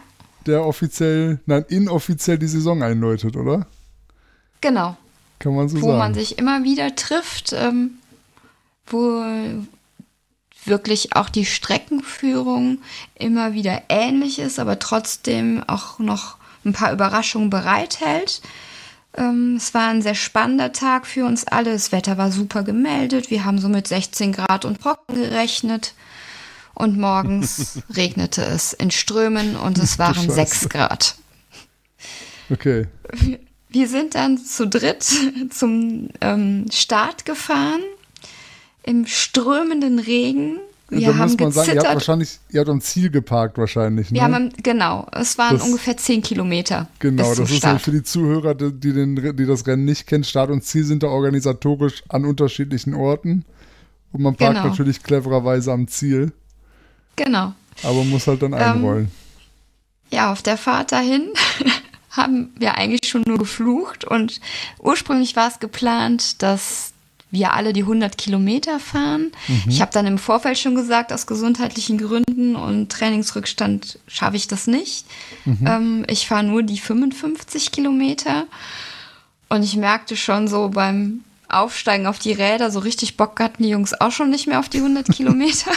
der 0.47 0.65
offiziell, 0.65 1.41
nein, 1.47 1.65
inoffiziell 1.69 2.39
die 2.39 2.49
Saison 2.49 2.83
einläutet, 2.83 3.37
oder? 3.37 3.67
Genau. 4.61 4.97
Kann 5.39 5.55
man 5.55 5.69
so 5.69 5.77
wo 5.77 5.81
sagen. 5.81 5.93
Wo 5.93 5.99
man 5.99 6.15
sich 6.15 6.39
immer 6.39 6.65
wieder 6.65 6.95
trifft, 6.97 7.53
ähm, 7.55 7.93
wo 8.87 9.23
wirklich 10.65 11.15
auch 11.17 11.29
die 11.29 11.47
Streckenführung 11.47 12.79
immer 13.15 13.53
wieder 13.53 13.83
ähnlich 13.89 14.39
ist, 14.39 14.59
aber 14.59 14.79
trotzdem 14.79 15.63
auch 15.67 15.99
noch 15.99 16.37
ein 16.65 16.73
paar 16.73 16.93
Überraschungen 16.93 17.51
bereithält. 17.51 18.41
Ähm, 19.17 19.57
es 19.57 19.75
war 19.75 19.89
ein 19.89 20.03
sehr 20.03 20.15
spannender 20.15 20.73
Tag 20.73 21.07
für 21.07 21.25
uns 21.25 21.47
alle. 21.47 21.73
Das 21.73 21.93
Wetter 21.93 22.19
war 22.19 22.31
super 22.31 22.63
gemeldet. 22.63 23.31
Wir 23.31 23.45
haben 23.45 23.59
so 23.59 23.69
mit 23.69 23.89
16 23.89 24.33
Grad 24.33 24.65
und 24.65 24.81
Brocken 24.81 25.15
gerechnet. 25.15 25.95
Und 26.75 26.99
morgens 26.99 27.83
regnete 27.91 28.43
es 28.43 28.73
in 28.73 28.91
Strömen 28.91 29.57
und 29.57 29.79
es 29.79 29.99
waren 29.99 30.31
6 30.31 30.69
Grad. 30.69 31.17
Okay. 32.51 32.87
Wir 33.69 33.89
sind 33.89 34.15
dann 34.15 34.39
zu 34.39 34.67
dritt 34.67 35.05
zum 35.51 36.09
ähm, 36.21 36.67
Start 36.71 37.25
gefahren 37.25 37.83
im 38.89 39.07
strömenden 39.07 39.99
Regen. 39.99 40.59
Wir 40.89 41.09
haben 41.19 41.33
muss 41.33 41.39
man 41.39 41.49
gezittert. 41.51 41.55
sagen, 41.55 41.77
ihr 41.77 41.83
habt 41.83 41.95
wahrscheinlich, 41.95 42.39
ihr 42.51 42.61
habt 42.61 42.71
am 42.71 42.81
Ziel 42.81 43.11
geparkt 43.11 43.59
wahrscheinlich. 43.59 44.11
Ne? 44.11 44.15
Wir 44.17 44.23
haben, 44.23 44.51
genau, 44.63 45.07
es 45.13 45.37
waren 45.37 45.59
das, 45.59 45.67
ungefähr 45.67 45.99
zehn 45.99 46.23
Kilometer. 46.23 46.89
Genau, 46.99 47.35
das 47.35 47.51
ist 47.51 47.67
halt 47.67 47.83
für 47.83 47.91
die 47.91 48.03
Zuhörer, 48.03 48.55
die, 48.55 48.73
den, 48.73 49.37
die 49.37 49.47
das 49.47 49.67
Rennen 49.67 49.85
nicht 49.85 50.07
kennen, 50.07 50.25
Start 50.25 50.49
und 50.49 50.65
Ziel 50.65 50.85
sind 50.85 51.03
da 51.03 51.09
organisatorisch 51.09 52.03
an 52.09 52.25
unterschiedlichen 52.25 52.95
Orten. 52.95 53.45
Und 54.13 54.23
man 54.23 54.35
parkt 54.35 54.57
genau. 54.57 54.69
natürlich 54.69 55.03
clevererweise 55.03 55.71
am 55.71 55.87
Ziel. 55.89 56.33
Genau. 57.17 57.53
Aber 57.83 57.95
man 57.95 58.09
muss 58.09 58.27
halt 58.27 58.41
dann 58.41 58.55
einrollen. 58.55 59.05
Ähm, 59.05 59.11
ja, 60.11 60.33
auf 60.33 60.41
der 60.41 60.57
Fahrt 60.57 60.93
dahin 60.93 61.29
haben 62.11 62.55
wir 62.59 62.77
eigentlich 62.77 63.07
schon 63.07 63.25
nur 63.27 63.37
geflucht 63.37 64.07
und 64.07 64.41
ursprünglich 64.79 65.37
war 65.37 65.49
es 65.49 65.59
geplant, 65.59 66.43
dass 66.43 66.95
wir 67.31 67.53
alle 67.53 67.73
die 67.73 67.83
100 67.83 68.17
Kilometer 68.17 68.81
fahren. 68.81 69.33
Mhm. 69.49 69.65
Ich 69.69 69.81
habe 69.81 69.93
dann 69.93 70.07
im 70.07 70.19
Vorfeld 70.19 70.59
schon 70.59 70.75
gesagt, 70.75 71.13
aus 71.13 71.27
gesundheitlichen 71.27 71.99
Gründen 71.99 72.57
und 72.57 72.91
Trainingsrückstand 72.91 73.99
schaffe 74.07 74.37
ich 74.37 74.49
das 74.49 74.67
nicht. 74.67 75.07
Mhm. 75.45 75.67
Ähm, 75.67 76.05
ich 76.09 76.27
fahre 76.27 76.45
nur 76.45 76.63
die 76.63 76.79
55 76.79 77.71
Kilometer. 77.71 78.47
Und 79.51 79.63
ich 79.63 79.77
merkte 79.77 80.17
schon 80.17 80.49
so 80.49 80.69
beim 80.69 81.25
Aufsteigen 81.49 82.07
auf 82.07 82.19
die 82.19 82.33
Räder, 82.33 82.71
so 82.71 82.79
richtig 82.81 83.17
Bock 83.17 83.41
hatten 83.41 83.63
die 83.63 83.71
Jungs 83.71 83.99
auch 83.99 84.13
schon 84.13 84.31
nicht 84.31 84.47
mehr 84.47 84.59
auf 84.59 84.69
die 84.69 84.79
100 84.79 85.09
Kilometer. 85.13 85.71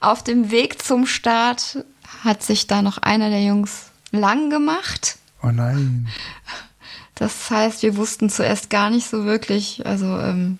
auf 0.00 0.22
dem 0.24 0.50
Weg 0.50 0.82
zum 0.82 1.06
Start 1.06 1.84
hat 2.24 2.42
sich 2.42 2.66
da 2.66 2.82
noch 2.82 2.98
einer 2.98 3.30
der 3.30 3.42
Jungs 3.42 3.86
lang 4.12 4.50
gemacht. 4.50 5.18
Oh 5.42 5.50
nein. 5.50 6.08
Das 7.20 7.50
heißt, 7.50 7.82
wir 7.82 7.98
wussten 7.98 8.30
zuerst 8.30 8.70
gar 8.70 8.88
nicht 8.88 9.06
so 9.06 9.26
wirklich, 9.26 9.84
also 9.84 10.06
ähm, 10.06 10.58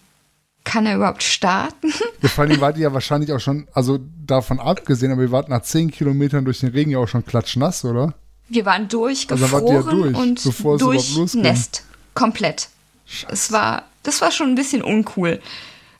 kann 0.63 0.85
er 0.85 0.97
überhaupt 0.97 1.23
starten? 1.23 1.91
Ja, 2.21 2.29
vor 2.29 2.45
allem 2.45 2.61
wart 2.61 2.77
ihr 2.77 2.83
ja 2.83 2.93
wahrscheinlich 2.93 3.33
auch 3.33 3.41
schon, 3.41 3.67
also 3.73 3.99
davon 4.27 4.61
abgesehen, 4.61 5.11
aber 5.11 5.23
ihr 5.23 5.33
wart 5.33 5.49
nach 5.49 5.63
zehn 5.63 5.91
Kilometern 5.91 6.45
durch 6.45 6.61
den 6.61 6.69
Regen 6.69 6.91
ja 6.91 6.99
auch 6.99 7.09
schon 7.09 7.25
klatschnass, 7.25 7.83
oder? 7.87 8.13
Wir 8.51 8.67
waren 8.67 8.89
durchgefroren 8.89 9.43
also 9.43 9.57
wart 9.57 9.69
ihr 9.71 9.75
ja 9.75 10.03
durch, 10.03 10.15
und 10.15 10.45
bevor 10.45 10.75
es 10.75 10.83
durchnässt. 11.15 11.85
Komplett. 12.13 12.69
Scheiße. 13.07 13.33
Es 13.33 13.53
war, 13.53 13.85
das 14.03 14.21
war 14.21 14.31
schon 14.31 14.51
ein 14.51 14.55
bisschen 14.55 14.83
uncool. 14.83 15.41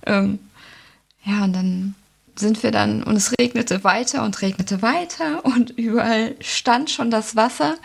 Ähm, 0.05 0.41
ja, 1.25 1.43
und 1.43 1.55
dann 1.55 1.95
sind 2.37 2.63
wir 2.63 2.71
dann, 2.71 3.03
und 3.03 3.17
es 3.17 3.33
regnete 3.41 3.83
weiter 3.83 4.25
und 4.25 4.43
regnete 4.43 4.83
weiter 4.83 5.43
und 5.43 5.71
überall 5.71 6.35
stand 6.41 6.91
schon 6.91 7.11
das 7.11 7.35
Wasser. 7.35 7.77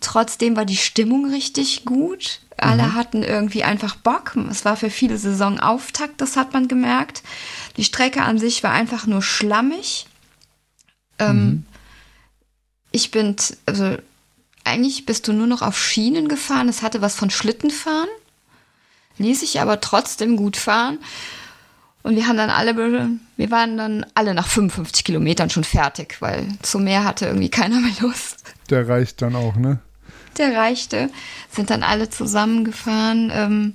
Trotzdem 0.00 0.56
war 0.56 0.64
die 0.64 0.76
Stimmung 0.76 1.30
richtig 1.30 1.84
gut. 1.84 2.40
Alle 2.56 2.84
mhm. 2.84 2.94
hatten 2.94 3.22
irgendwie 3.22 3.64
einfach 3.64 3.96
Bock. 3.96 4.36
Es 4.50 4.64
war 4.64 4.76
für 4.76 4.90
viele 4.90 5.18
Saisonauftakt, 5.18 6.20
das 6.20 6.36
hat 6.36 6.52
man 6.52 6.68
gemerkt. 6.68 7.22
Die 7.76 7.84
Strecke 7.84 8.22
an 8.22 8.38
sich 8.38 8.62
war 8.62 8.70
einfach 8.70 9.06
nur 9.06 9.22
schlammig. 9.22 10.06
Ähm, 11.18 11.36
mhm. 11.36 11.66
Ich 12.92 13.10
bin, 13.10 13.36
also 13.66 13.96
eigentlich 14.62 15.04
bist 15.04 15.28
du 15.28 15.32
nur 15.32 15.46
noch 15.46 15.62
auf 15.62 15.78
Schienen 15.78 16.28
gefahren. 16.28 16.68
Es 16.68 16.82
hatte 16.82 17.02
was 17.02 17.16
von 17.16 17.30
Schlittenfahren. 17.30 18.08
Ließ 19.18 19.40
sich 19.40 19.60
aber 19.60 19.80
trotzdem 19.80 20.36
gut 20.36 20.56
fahren. 20.56 20.98
Und 22.02 22.16
wir 22.16 22.26
haben 22.26 22.36
dann 22.36 22.50
alle, 22.50 22.76
wir 23.36 23.50
waren 23.50 23.76
dann 23.76 24.06
alle 24.14 24.34
nach 24.34 24.46
55 24.46 25.04
Kilometern 25.04 25.50
schon 25.50 25.64
fertig, 25.64 26.20
weil 26.20 26.46
zu 26.62 26.78
mehr 26.78 27.04
hatte 27.04 27.26
irgendwie 27.26 27.48
keiner 27.48 27.80
mehr 27.80 27.94
Lust. 28.00 28.44
Der 28.70 28.88
reicht 28.88 29.22
dann 29.22 29.36
auch, 29.36 29.56
ne? 29.56 29.78
Der 30.38 30.56
reichte. 30.56 31.10
Sind 31.50 31.70
dann 31.70 31.82
alle 31.82 32.10
zusammengefahren, 32.10 33.30
ähm, 33.32 33.74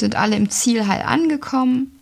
sind 0.00 0.16
alle 0.16 0.36
im 0.36 0.50
Ziel 0.50 0.88
halt 0.88 1.04
angekommen 1.06 1.98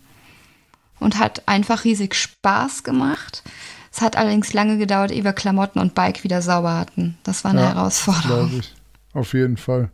und 0.99 1.19
hat 1.19 1.43
einfach 1.47 1.83
riesig 1.83 2.15
Spaß 2.15 2.83
gemacht. 2.83 3.43
Es 3.91 4.01
hat 4.01 4.15
allerdings 4.15 4.53
lange 4.53 4.77
gedauert, 4.77 5.11
ehe 5.11 5.23
wir 5.23 5.33
Klamotten 5.33 5.79
und 5.79 5.93
Bike 5.93 6.23
wieder 6.23 6.41
sauber 6.41 6.75
hatten. 6.77 7.17
Das 7.23 7.43
war 7.43 7.51
eine 7.51 7.61
ja, 7.61 7.75
Herausforderung. 7.75 8.49
Glaube 8.49 8.55
ich. 8.57 8.75
Auf 9.13 9.33
jeden 9.33 9.57
Fall. 9.57 9.91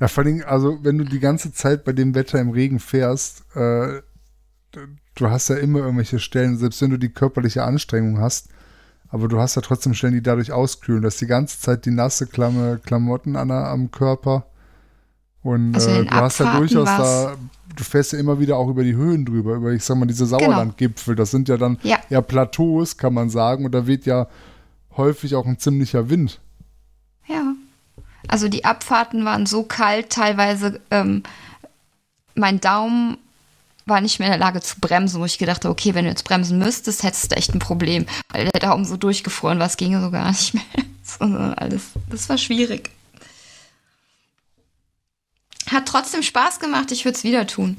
Ja, 0.00 0.08
vor 0.08 0.24
allem, 0.24 0.42
also 0.44 0.82
wenn 0.82 0.98
du 0.98 1.04
die 1.04 1.20
ganze 1.20 1.52
Zeit 1.52 1.84
bei 1.84 1.92
dem 1.92 2.16
Wetter 2.16 2.40
im 2.40 2.50
Regen 2.50 2.80
fährst, 2.80 3.44
äh, 3.54 4.02
du 5.14 5.30
hast 5.30 5.48
ja 5.48 5.56
immer 5.56 5.80
irgendwelche 5.80 6.18
Stellen, 6.18 6.58
selbst 6.58 6.82
wenn 6.82 6.90
du 6.90 6.98
die 6.98 7.10
körperliche 7.10 7.62
Anstrengung 7.62 8.18
hast, 8.18 8.48
aber 9.14 9.28
du 9.28 9.38
hast 9.38 9.54
ja 9.54 9.62
trotzdem 9.62 9.94
Stellen, 9.94 10.14
die 10.14 10.22
dadurch 10.22 10.50
auskühlen. 10.50 11.02
Du 11.02 11.06
hast 11.06 11.20
die 11.20 11.28
ganze 11.28 11.60
Zeit 11.60 11.86
die 11.86 11.92
nasse 11.92 12.26
Klamme, 12.26 12.80
Klamotten 12.84 13.36
an, 13.36 13.48
am 13.52 13.92
Körper. 13.92 14.44
Und 15.40 15.76
also 15.76 15.88
äh, 15.88 16.04
du 16.04 16.10
hast 16.10 16.40
ja 16.40 16.56
durchaus 16.56 16.88
da, 16.88 17.36
du 17.76 17.84
fährst 17.84 18.12
ja 18.12 18.18
immer 18.18 18.40
wieder 18.40 18.56
auch 18.56 18.68
über 18.68 18.82
die 18.82 18.96
Höhen 18.96 19.24
drüber, 19.24 19.54
über, 19.54 19.70
ich 19.70 19.84
sag 19.84 19.98
mal, 19.98 20.06
diese 20.06 20.24
genau. 20.24 20.40
Sauerlandgipfel. 20.40 21.14
Das 21.14 21.30
sind 21.30 21.48
ja 21.48 21.56
dann 21.56 21.78
ja. 21.84 22.00
eher 22.10 22.22
Plateaus, 22.22 22.96
kann 22.96 23.14
man 23.14 23.30
sagen. 23.30 23.64
Und 23.64 23.70
da 23.70 23.86
weht 23.86 24.04
ja 24.04 24.26
häufig 24.96 25.36
auch 25.36 25.46
ein 25.46 25.60
ziemlicher 25.60 26.10
Wind. 26.10 26.40
Ja. 27.28 27.54
Also 28.26 28.48
die 28.48 28.64
Abfahrten 28.64 29.24
waren 29.24 29.46
so 29.46 29.62
kalt, 29.62 30.10
teilweise 30.10 30.80
ähm, 30.90 31.22
mein 32.34 32.60
Daumen 32.60 33.18
war 33.86 34.00
nicht 34.00 34.18
mehr 34.18 34.28
in 34.28 34.32
der 34.32 34.40
Lage 34.40 34.60
zu 34.60 34.80
bremsen, 34.80 35.20
wo 35.20 35.24
ich 35.24 35.38
gedacht 35.38 35.64
habe, 35.64 35.72
okay, 35.72 35.94
wenn 35.94 36.04
du 36.04 36.10
jetzt 36.10 36.24
bremsen 36.24 36.58
müsstest, 36.58 37.02
hättest 37.02 37.30
du 37.32 37.36
echt 37.36 37.52
ein 37.54 37.58
Problem. 37.58 38.06
Weil 38.30 38.46
der 38.48 38.60
Daumen 38.60 38.84
so 38.84 38.96
durchgefroren 38.96 39.58
war, 39.58 39.66
es 39.66 39.76
ging 39.76 39.98
so 40.00 40.10
gar 40.10 40.28
nicht 40.30 40.54
mehr. 40.54 40.62
Alles, 41.58 41.82
das 42.08 42.28
war 42.28 42.38
schwierig. 42.38 42.90
Hat 45.70 45.86
trotzdem 45.86 46.22
Spaß 46.22 46.60
gemacht, 46.60 46.92
ich 46.92 47.04
würde 47.04 47.16
es 47.16 47.24
wieder 47.24 47.46
tun. 47.46 47.78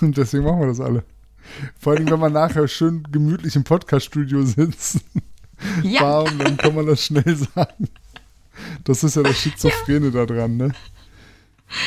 Und 0.00 0.16
deswegen 0.16 0.44
machen 0.44 0.60
wir 0.60 0.66
das 0.66 0.80
alle. 0.80 1.04
Vor 1.78 1.94
allem, 1.94 2.08
wenn 2.10 2.20
wir 2.20 2.30
nachher 2.30 2.68
schön 2.68 3.02
gemütlich 3.10 3.56
im 3.56 3.64
Podcaststudio 3.64 4.44
sitzen 4.44 5.00
Ja. 5.82 6.00
war 6.02 6.24
und 6.24 6.38
dann 6.38 6.56
kann 6.56 6.74
man 6.74 6.86
das 6.86 7.04
schnell 7.04 7.36
sagen. 7.36 7.88
Das 8.84 9.02
ist 9.04 9.16
ja 9.16 9.22
das 9.22 9.36
Schizophrene 9.40 10.10
da 10.10 10.26
dran, 10.26 10.56
ne? 10.56 10.72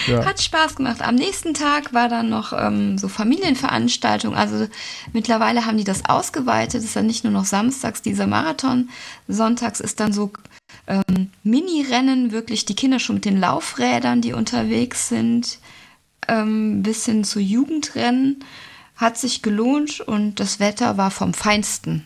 Ja. 0.08 0.26
Hat 0.26 0.41
Spaß 0.41 0.76
gemacht. 0.76 1.02
Am 1.02 1.15
nächsten 1.15 1.54
Tag 1.54 1.93
war 1.93 2.10
dann 2.10 2.30
noch 2.30 2.54
ähm, 2.54 2.98
so 2.98 3.08
Familienveranstaltung. 3.08 4.36
Also 4.36 4.67
mittlerweile 5.13 5.65
haben 5.65 5.78
die 5.78 5.84
das 5.84 6.06
ausgeweitet. 6.06 6.76
Es 6.80 6.86
ist 6.86 6.95
dann 6.95 7.08
nicht 7.08 7.24
nur 7.24 7.34
noch 7.34 7.45
samstags 7.45 8.02
dieser 8.02 8.28
Marathon. 8.28 8.89
Sonntags 9.28 9.80
ist 9.80 10.00
dann 10.00 10.13
so 10.13 10.32
ähm, 10.88 11.30
Mini-Rennen, 11.43 12.32
wirklich 12.32 12.65
die 12.65 12.76
Kinder 12.76 13.00
schon 13.00 13.15
mit 13.15 13.26
den 13.26 13.39
Laufrädern, 13.39 14.21
die 14.21 14.34
unterwegs 14.34 15.10
sind, 15.10 15.60
ähm, 16.28 16.84
bis 16.84 17.06
hin 17.06 17.24
zu 17.24 17.39
Jugendrennen. 17.39 18.43
Hat 18.95 19.17
sich 19.17 19.41
gelohnt 19.41 20.00
und 20.00 20.39
das 20.39 20.60
Wetter 20.60 20.98
war 20.98 21.12
vom 21.12 21.34
Feinsten. 21.34 22.06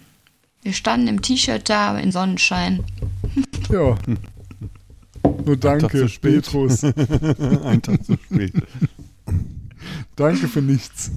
Wir 0.63 0.74
standen 0.74 1.08
im 1.08 1.22
T-Shirt 1.22 1.70
da 1.70 1.98
in 1.98 2.12
Sonnenschein. 2.12 2.84
ja. 3.70 3.96
Nur 5.45 5.58
danke. 5.58 6.08
Petrus. 6.21 6.84
Ein 7.63 7.82
Tag 7.82 8.04
zu 8.06 8.13
spät. 8.17 8.54
danke 10.15 10.47
für 10.47 10.62
nichts. 10.62 11.12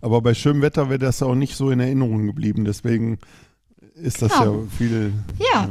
Aber 0.00 0.22
bei 0.22 0.34
schönem 0.34 0.62
Wetter 0.62 0.88
wäre 0.88 0.98
das 0.98 1.22
auch 1.22 1.34
nicht 1.34 1.56
so 1.56 1.70
in 1.70 1.80
Erinnerung 1.80 2.26
geblieben. 2.26 2.64
Deswegen 2.64 3.18
ist 3.94 4.22
das 4.22 4.32
Genau. 4.32 4.62
ja 4.62 4.66
viel. 4.78 5.12
Ja, 5.52 5.68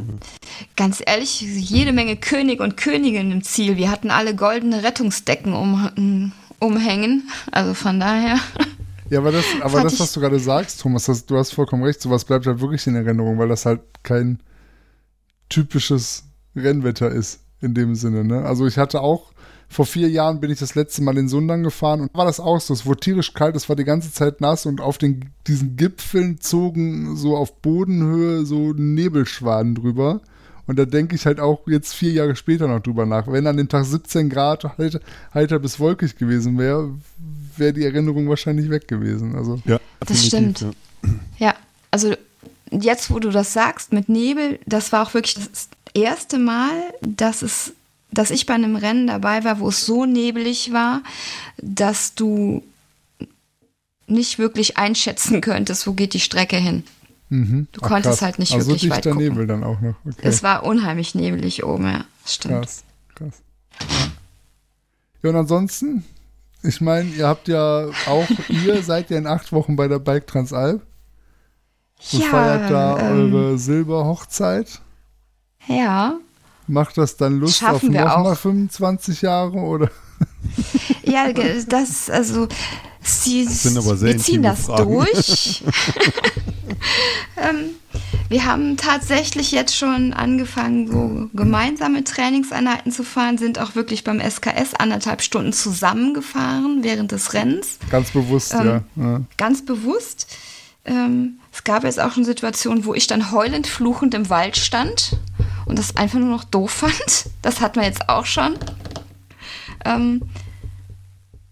ganz 0.76 1.02
ehrlich, 1.06 1.42
jede 1.42 1.94
Menge 1.94 2.16
König 2.16 2.60
und 2.60 2.78
Königinnen 2.78 3.32
im 3.32 3.44
Ziel. 3.44 3.78
Wir 3.78 3.90
hatten 3.90 4.12
alle 4.12 4.36
goldene 4.36 4.84
Rettungsdecken 4.84 5.54
um, 5.54 6.32
umhängen. 6.60 7.30
Also 7.52 7.74
von 7.74 8.00
daher. 8.00 8.38
Ja, 9.10 9.20
aber 9.20 9.32
das, 9.32 9.46
aber 9.62 9.82
das, 9.82 10.00
was 10.00 10.14
du 10.14 10.20
gerade 10.20 10.40
sagst, 10.40 10.82
Thomas, 10.82 11.06
das, 11.06 11.26
du 11.26 11.36
hast 11.38 11.52
vollkommen 11.52 11.84
recht, 11.84 12.00
sowas 12.00 12.26
bleibt 12.26 12.46
halt 12.46 12.62
wirklich 12.62 12.86
in 12.86 12.94
Erinnerung, 12.96 13.40
weil 13.40 13.48
das 13.48 13.66
halt 13.66 13.82
kein 14.04 14.40
typisches 15.50 16.29
Rennwetter 16.60 17.10
ist 17.10 17.40
in 17.62 17.74
dem 17.74 17.96
Sinne. 17.96 18.24
Ne? 18.24 18.44
Also 18.44 18.68
ich 18.68 18.78
hatte 18.78 19.02
auch, 19.02 19.32
vor 19.72 19.86
vier 19.86 20.10
Jahren 20.10 20.40
bin 20.40 20.50
ich 20.50 20.60
das 20.60 20.74
letzte 20.74 21.04
Mal 21.04 21.18
in 21.18 21.30
Sundern 21.30 21.62
gefahren 21.62 22.02
und 22.02 22.14
war 22.16 22.26
das 22.26 22.40
auch 22.40 22.60
so. 22.60 22.74
Es 22.74 22.86
wurde 22.88 23.02
tierisch 23.02 23.34
kalt, 23.34 23.56
es 23.56 23.70
war 23.70 23.76
die 23.76 23.84
ganze 23.84 24.12
Zeit 24.12 24.42
nass 24.42 24.66
und 24.66 24.82
auf 24.82 24.98
den, 24.98 25.30
diesen 25.46 25.78
Gipfeln 25.78 26.42
zogen 26.42 27.16
so 27.16 27.38
auf 27.38 27.62
Bodenhöhe 27.62 28.46
so 28.46 28.74
Nebelschwaden 28.74 29.76
drüber. 29.76 30.22
Und 30.66 30.78
da 30.78 30.86
denke 30.86 31.16
ich 31.16 31.26
halt 31.26 31.40
auch 31.40 31.68
jetzt 31.68 31.94
vier 31.94 32.12
Jahre 32.12 32.36
später 32.36 32.68
noch 32.68 32.80
drüber 32.80 33.06
nach. 33.06 33.28
Wenn 33.28 33.48
an 33.48 33.58
dem 33.58 33.70
Tag 33.70 33.86
17 33.86 34.30
Grad 34.30 34.78
heiter, 34.78 35.00
heiter 35.34 35.60
bis 35.60 35.80
wolkig 35.80 36.16
gewesen 36.16 36.58
wäre, 36.58 36.92
wäre 37.58 37.74
die 37.74 37.86
Erinnerung 37.86 38.30
wahrscheinlich 38.30 38.70
weg 38.70 38.88
gewesen. 38.88 39.36
Also 39.36 39.62
Ja, 39.66 39.80
Das 40.00 40.26
stimmt. 40.26 40.62
Ja. 40.62 40.70
Ja, 41.40 41.56
also 41.92 42.14
jetzt, 42.72 43.10
wo 43.12 43.20
du 43.20 43.30
das 43.30 43.54
sagst 43.54 43.94
mit 43.94 44.10
Nebel, 44.10 44.60
das 44.66 44.92
war 44.92 45.08
auch 45.08 45.14
wirklich 45.14 45.36
das 45.36 45.70
erste 45.94 46.38
Mal, 46.40 46.72
dass 47.02 47.42
es, 47.42 47.74
dass 48.12 48.32
ich 48.32 48.46
bei 48.46 48.54
einem 48.54 48.76
Rennen 48.76 49.08
dabei 49.08 49.44
war, 49.44 49.60
wo 49.60 49.70
es 49.70 49.86
so 49.86 50.06
nebelig 50.06 50.74
war, 50.74 51.02
dass 51.58 52.16
du 52.16 52.64
nicht 54.08 54.40
wirklich 54.40 54.78
einschätzen 54.78 55.42
könntest, 55.42 55.88
wo 55.88 55.94
geht 55.94 56.14
die 56.14 56.20
Strecke 56.20 56.58
hin. 56.58 56.84
mhm. 57.30 57.68
Du 57.72 57.82
konntest 57.82 58.20
krass. 58.20 58.22
halt 58.22 58.40
nicht 58.40 58.54
also 58.54 58.68
wirklich 58.68 58.90
weit 58.90 59.04
gucken. 59.04 59.20
Nebel 59.20 59.48
dann 59.48 59.64
auch 59.64 59.80
noch. 59.82 59.96
Okay. 60.06 60.22
Es 60.22 60.44
war 60.44 60.64
unheimlich 60.64 61.16
nebelig 61.16 61.64
oben, 61.64 61.86
ja. 61.86 62.06
Stimmt. 62.26 62.56
Krass, 62.56 62.84
krass. 63.16 63.42
Ja. 63.80 63.86
ja, 65.24 65.30
und 65.30 65.36
ansonsten, 65.36 66.04
ich 66.64 66.82
meine, 66.82 67.10
ihr 67.10 67.28
habt 67.28 67.48
ja 67.48 67.88
auch, 68.08 68.28
ihr 68.50 68.84
seid 68.84 69.10
ja 69.10 69.18
in 69.18 69.28
acht 69.28 69.52
Wochen 69.52 69.76
bei 69.76 69.88
der 69.88 70.00
Bike 70.00 70.28
Transalp 70.28 70.82
und 72.14 72.24
feiert 72.24 72.72
da 72.72 73.00
ähm, 73.00 73.34
eure 73.34 73.58
Silberhochzeit. 73.58 74.82
Ja. 75.70 76.16
Macht 76.68 76.98
das 76.98 77.18
dann 77.18 77.40
Lust 77.40 77.58
Schaffen 77.58 77.76
auf 77.76 77.94
wir 77.94 78.06
nochmal 78.06 78.34
auch. 78.34 78.38
25 78.38 79.22
Jahre 79.22 79.58
oder? 79.58 79.90
Ja, 81.04 81.32
das, 81.34 82.08
also, 82.10 82.48
sie, 83.02 83.44
sind 83.46 83.78
aber 83.78 83.98
sehr 83.98 84.14
wir 84.14 84.20
ziehen 84.20 84.44
das 84.44 84.66
Fragen. 84.66 84.92
durch. 84.94 85.64
ähm, 87.38 87.72
wir 88.30 88.46
haben 88.46 88.78
tatsächlich 88.78 89.52
jetzt 89.52 89.76
schon 89.76 90.14
angefangen, 90.14 90.88
so 90.88 91.30
gemeinsame 91.34 92.04
Trainingseinheiten 92.04 92.92
zu 92.92 93.04
fahren, 93.04 93.40
sind 93.40 93.58
auch 93.58 93.74
wirklich 93.74 94.04
beim 94.04 94.20
SKS 94.22 94.76
anderthalb 94.78 95.24
Stunden 95.24 95.52
zusammengefahren 95.52 96.84
während 96.84 97.12
des 97.12 97.34
Rennens. 97.34 97.80
Ganz 97.90 98.12
bewusst, 98.12 98.54
Ähm, 98.54 98.66
ja. 98.66 98.84
ja. 98.96 99.22
Ganz 99.38 99.66
bewusst. 99.66 100.28
Ähm, 100.86 101.40
es 101.52 101.64
gab 101.64 101.84
jetzt 101.84 102.00
auch 102.00 102.12
schon 102.14 102.24
Situationen, 102.24 102.86
wo 102.86 102.94
ich 102.94 103.08
dann 103.08 103.32
heulend 103.32 103.66
fluchend 103.66 104.14
im 104.14 104.30
Wald 104.30 104.58
stand 104.58 105.18
und 105.70 105.80
das 105.80 105.96
einfach 105.96 106.20
nur 106.20 106.30
noch 106.30 106.44
doof 106.44 106.72
fand. 106.72 107.30
Das 107.42 107.62
hat 107.62 107.78
man 107.78 107.86
jetzt 107.86 108.10
auch 108.10 108.26
schon. 108.26 108.56
Ähm, 109.86 110.22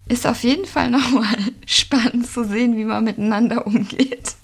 ist 0.09 0.27
auf 0.27 0.43
jeden 0.43 0.65
Fall 0.65 0.91
nochmal 0.91 1.37
spannend 1.65 2.27
zu 2.27 2.43
sehen, 2.43 2.75
wie 2.75 2.83
man 2.83 3.05
miteinander 3.05 3.65
umgeht. 3.65 4.35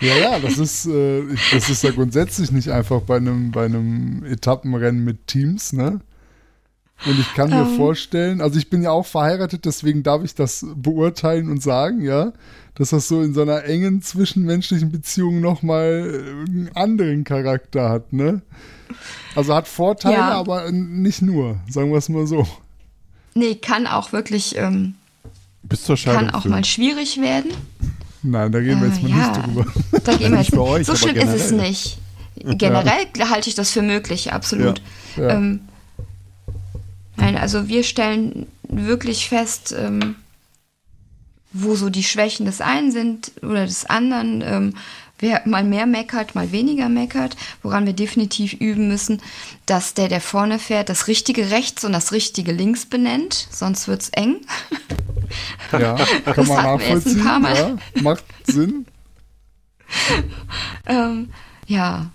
Ja, 0.00 0.16
ja, 0.16 0.38
das 0.38 0.58
ist, 0.58 0.86
äh, 0.86 1.22
das 1.52 1.68
ist 1.68 1.82
ja 1.82 1.90
grundsätzlich 1.90 2.52
nicht 2.52 2.70
einfach 2.70 3.00
bei 3.00 3.16
einem, 3.16 3.50
bei 3.50 3.64
einem 3.64 4.24
Etappenrennen 4.24 5.04
mit 5.04 5.26
Teams, 5.26 5.72
ne? 5.72 6.00
Und 7.06 7.18
ich 7.18 7.32
kann 7.34 7.48
mir 7.50 7.62
Ähm. 7.62 7.76
vorstellen, 7.76 8.40
also 8.40 8.58
ich 8.58 8.68
bin 8.68 8.82
ja 8.82 8.90
auch 8.90 9.06
verheiratet, 9.06 9.64
deswegen 9.64 10.02
darf 10.02 10.22
ich 10.22 10.34
das 10.34 10.66
beurteilen 10.74 11.48
und 11.50 11.62
sagen, 11.62 12.02
ja, 12.02 12.32
dass 12.74 12.90
das 12.90 13.08
so 13.08 13.22
in 13.22 13.32
so 13.34 13.42
einer 13.42 13.64
engen 13.64 14.02
zwischenmenschlichen 14.02 14.90
Beziehung 14.92 15.40
nochmal 15.40 16.22
einen 16.46 16.70
anderen 16.74 17.24
Charakter 17.24 17.88
hat, 17.88 18.12
ne? 18.12 18.42
Also 19.34 19.54
hat 19.54 19.66
Vorteile, 19.68 20.16
Ja. 20.16 20.30
aber 20.32 20.70
nicht 20.72 21.22
nur, 21.22 21.58
sagen 21.68 21.90
wir 21.90 21.98
es 21.98 22.08
mal 22.08 22.26
so. 22.26 22.46
Nee, 23.34 23.54
kann 23.54 23.86
auch 23.86 24.12
wirklich, 24.12 24.56
ähm, 24.58 24.94
Bis 25.62 25.84
zur 25.84 25.96
Scheidung. 25.96 26.26
kann 26.26 26.34
auch 26.34 26.44
mal 26.44 26.64
schwierig 26.64 27.20
werden. 27.20 27.50
Nein, 28.22 28.52
da 28.52 28.58
reden 28.58 28.80
wir 28.80 28.88
jetzt 28.88 28.98
Äh, 28.98 29.02
mal 29.08 29.10
ja. 29.10 29.16
nicht 29.28 29.46
drüber. 29.46 29.66
Da 30.04 30.12
gehen 30.16 30.20
wir 30.32 30.38
Nicht 30.38 30.50
jetzt 30.50 30.56
bei 30.56 30.62
euch, 30.62 30.86
So 30.86 30.96
schlimm 30.96 31.16
ist 31.16 31.32
es 31.32 31.50
nicht. 31.52 31.98
Generell 32.36 33.06
halte 33.30 33.48
ich 33.48 33.54
das 33.54 33.70
für 33.70 33.82
möglich, 33.82 34.32
absolut. 34.32 34.82
Ja. 35.16 35.30
Ähm, 35.30 35.60
nein, 37.20 37.36
also 37.36 37.68
wir 37.68 37.84
stellen 37.84 38.46
wirklich 38.68 39.28
fest, 39.28 39.74
ähm, 39.76 40.16
wo 41.52 41.74
so 41.74 41.90
die 41.90 42.04
Schwächen 42.04 42.46
des 42.46 42.60
einen 42.60 42.92
sind 42.92 43.32
oder 43.42 43.66
des 43.66 43.84
anderen. 43.86 44.42
Ähm, 44.42 44.74
wer 45.18 45.42
mal 45.46 45.64
mehr 45.64 45.86
meckert, 45.86 46.34
mal 46.34 46.50
weniger 46.52 46.88
meckert, 46.88 47.36
woran 47.62 47.84
wir 47.86 47.92
definitiv 47.92 48.54
üben 48.54 48.88
müssen, 48.88 49.20
dass 49.66 49.92
der, 49.94 50.08
der 50.08 50.20
vorne 50.20 50.58
fährt, 50.58 50.88
das 50.88 51.08
richtige 51.08 51.50
rechts 51.50 51.84
und 51.84 51.92
das 51.92 52.12
richtige 52.12 52.52
links 52.52 52.86
benennt, 52.86 53.48
sonst 53.50 53.86
wird's 53.88 54.08
eng. 54.10 54.36
Ja, 55.72 55.94
kann 56.24 56.34
Das 56.36 56.48
man 56.48 56.58
ein 56.58 56.64
nachvollziehen. 56.64 57.22
paar 57.22 57.38
Mal. 57.38 57.56
Ja, 57.56 58.02
macht 58.02 58.24
Sinn. 58.46 58.86
Ähm, 60.86 61.30
ja. 61.66 62.10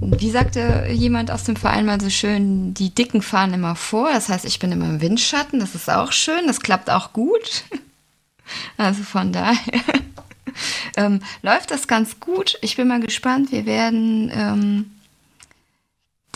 Wie 0.00 0.30
sagte 0.30 0.86
jemand 0.90 1.30
aus 1.30 1.44
dem 1.44 1.56
Verein 1.56 1.86
mal 1.86 2.00
so 2.00 2.10
schön, 2.10 2.74
die 2.74 2.94
Dicken 2.94 3.22
fahren 3.22 3.54
immer 3.54 3.74
vor. 3.74 4.12
Das 4.12 4.28
heißt, 4.28 4.44
ich 4.44 4.58
bin 4.58 4.72
immer 4.72 4.86
im 4.86 5.00
Windschatten. 5.00 5.60
Das 5.60 5.74
ist 5.74 5.90
auch 5.90 6.12
schön. 6.12 6.46
Das 6.46 6.60
klappt 6.60 6.90
auch 6.90 7.12
gut. 7.12 7.64
Also 8.76 9.02
von 9.04 9.32
daher 9.32 9.56
ähm, 10.98 11.20
läuft 11.40 11.70
das 11.70 11.88
ganz 11.88 12.20
gut. 12.20 12.58
Ich 12.60 12.76
bin 12.76 12.88
mal 12.88 13.00
gespannt. 13.00 13.52
Wir 13.52 13.64
werden 13.64 14.30
ähm, 14.34 14.90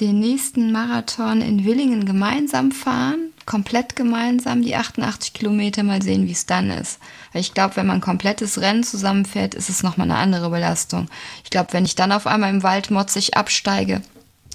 den 0.01 0.19
nächsten 0.19 0.73
Marathon 0.73 1.43
in 1.43 1.67
Willingen 1.67 2.07
gemeinsam 2.07 2.73
fahren. 2.73 3.33
Komplett 3.45 3.95
gemeinsam, 3.95 4.63
die 4.63 4.75
88 4.75 5.35
Kilometer. 5.35 5.83
Mal 5.83 6.01
sehen, 6.01 6.27
wie 6.27 6.33
es 6.33 6.47
dann 6.47 6.71
ist. 6.71 6.99
Weil 7.33 7.41
ich 7.41 7.55
glaube, 7.55 7.77
wenn 7.77 7.87
man 7.87 7.99
ein 7.99 8.03
komplettes 8.03 8.61
Rennen 8.61 8.85
zusammenfährt, 8.85 9.55
ist 9.55 9.69
es 9.69 9.83
nochmal 9.83 10.11
eine 10.11 10.19
andere 10.19 10.51
Belastung. 10.51 11.09
Ich 11.45 11.51
glaube, 11.51 11.73
wenn 11.73 11.85
ich 11.85 11.95
dann 11.95 12.13
auf 12.13 12.27
einmal 12.27 12.51
im 12.51 12.63
Wald 12.63 12.91
motzig 12.91 13.37
absteige, 13.37 14.03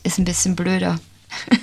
ist 0.04 0.18
ein 0.18 0.26
bisschen 0.26 0.56
blöder. 0.56 1.00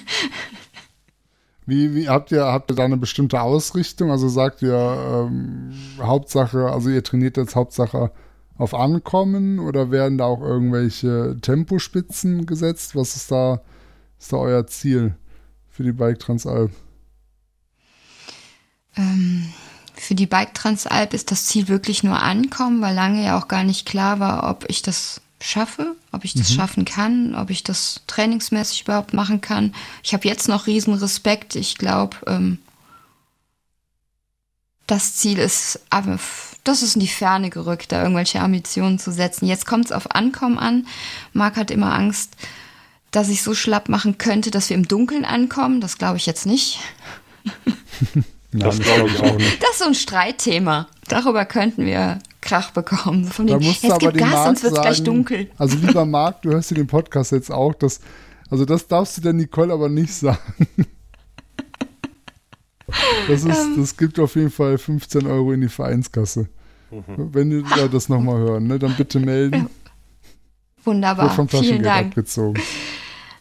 Wie, 1.67 1.95
wie 1.95 2.09
habt 2.09 2.33
ihr, 2.33 2.47
habt 2.47 2.73
ihr 2.73 2.75
da 2.75 2.85
eine 2.85 2.97
bestimmte 2.97 3.41
Ausrichtung? 3.41 4.11
Also 4.11 4.29
sagt 4.29 4.61
ihr 4.61 4.75
ähm, 4.75 5.73
Hauptsache, 6.01 6.73
also 6.73 6.89
ihr 6.89 7.05
trainiert 7.05 7.37
jetzt 7.37 7.55
Hauptsache 7.55 8.11
auf 8.59 8.75
Ankommen 8.75 9.61
oder 9.61 9.93
werden 9.93 10.19
da 10.19 10.25
auch 10.25 10.41
irgendwelche 10.41 11.37
Tempospitzen 11.41 12.45
gesetzt? 12.45 12.97
Was 12.97 13.15
ist 13.15 13.31
da, 13.31 13.61
ist 14.19 14.33
da 14.33 14.39
euer 14.39 14.67
Ziel 14.67 15.15
für 15.69 15.85
die 15.85 15.93
Bike 15.93 16.19
Transalp? 16.19 16.73
Ähm, 18.97 19.53
für 19.95 20.15
die 20.15 20.27
Bike 20.27 20.55
Transalp 20.55 21.15
ist 21.15 21.31
das 21.31 21.47
Ziel 21.47 21.69
wirklich 21.69 22.03
nur 22.03 22.23
ankommen, 22.23 22.81
weil 22.81 22.95
lange 22.95 23.25
ja 23.25 23.39
auch 23.39 23.49
gar 23.49 23.65
nicht 23.65 23.87
klar 23.87 24.21
war, 24.21 24.49
ob 24.49 24.65
ich 24.69 24.83
das 24.83 25.21
schaffe, 25.43 25.97
ob 26.13 26.25
ich 26.25 26.35
das 26.35 26.53
schaffen 26.53 26.85
kann, 26.85 27.35
ob 27.35 27.51
ich 27.51 27.65
das 27.65 28.03
trainingsmäßig 28.07 28.83
überhaupt 28.83 29.15
machen 29.15 29.41
kann. 29.41 29.75
Ich 30.03 30.13
habe 30.13 30.29
jetzt 30.29 30.49
noch 30.49 30.67
riesen 30.67 30.95
Respekt. 30.95 31.57
Ich 31.57 31.79
glaube, 31.79 32.17
ähm, 32.27 32.59
das 34.87 35.15
Ziel 35.17 35.39
ist, 35.39 35.81
aber 35.89 36.19
das 36.65 36.83
ist 36.83 36.95
in 36.97 37.01
die 37.01 37.09
Ferne 37.09 37.49
gerückt, 37.49 37.93
da 37.93 38.03
irgendwelche 38.03 38.41
Ambitionen 38.41 38.99
zu 38.99 39.13
setzen. 39.13 39.47
Jetzt 39.47 39.67
kommt 39.67 39.87
es 39.87 39.93
auf 39.93 40.15
Ankommen 40.15 40.59
an. 40.59 40.87
Marc 41.33 41.57
hat 41.57 41.71
immer 41.71 41.95
Angst, 41.95 42.37
dass 43.11 43.29
ich 43.29 43.43
so 43.43 43.55
schlapp 43.55 43.89
machen 43.89 44.19
könnte, 44.19 44.51
dass 44.51 44.69
wir 44.69 44.77
im 44.77 44.89
Dunkeln 44.89 45.25
ankommen. 45.25 45.81
Das 45.81 45.97
glaube 45.97 46.19
ich 46.19 46.27
jetzt 46.27 46.45
nicht. 46.47 46.81
Nein, 48.53 48.61
Das 48.63 48.79
glaube 48.81 49.09
ich 49.09 49.21
auch 49.21 49.37
nicht. 49.37 49.63
Das 49.63 49.71
ist 49.73 49.79
so 49.79 49.85
ein 49.87 49.95
Streitthema. 49.95 50.89
Darüber 51.09 51.45
könnten 51.45 51.87
wir 51.87 52.19
Krach 52.41 52.71
bekommen. 52.73 53.25
Von 53.25 53.47
Da 53.47 53.59
dem, 53.59 53.67
musst 53.67 53.85
es 53.85 53.99
gibt 53.99 54.17
Gas, 54.17 54.31
Marc 54.31 54.45
sonst 54.47 54.63
wird 54.65 54.73
es 54.75 54.81
gleich 54.81 55.03
dunkel. 55.03 55.51
Also 55.57 55.77
lieber 55.87 56.05
Marc, 56.05 56.43
du 56.43 56.51
hörst 56.51 56.71
dir 56.71 56.75
den 56.77 56.87
Podcast 56.87 57.33
jetzt 57.33 57.51
auch, 57.53 57.75
das, 57.75 58.01
also 58.51 58.65
das 58.65 58.87
darfst 58.89 59.17
du 59.19 59.21
der 59.21 59.33
Nicole 59.35 59.73
aber 59.73 59.89
nicht 59.89 60.13
sagen. 60.13 60.67
Das, 63.29 63.45
ist, 63.45 63.57
Ähm. 63.57 63.77
das 63.79 63.97
gibt 63.97 64.19
auf 64.19 64.35
jeden 64.35 64.51
Fall 64.51 64.77
15 64.79 65.27
Euro 65.27 65.53
in 65.53 65.61
die 65.61 65.69
Vereinskasse. 65.69 66.49
Wenn 67.17 67.51
die 67.51 67.63
da 67.77 67.87
das 67.87 68.09
nochmal 68.09 68.39
hören, 68.39 68.67
ne, 68.67 68.77
dann 68.81 68.97
bitte 68.97 69.21
melden. 69.21 69.63
Wird 69.63 69.71
Wunderbar. 70.87 71.31
vom 71.31 71.49
Vielen 71.49 71.85
Dank. 71.85 72.09
abgezogen. 72.09 72.61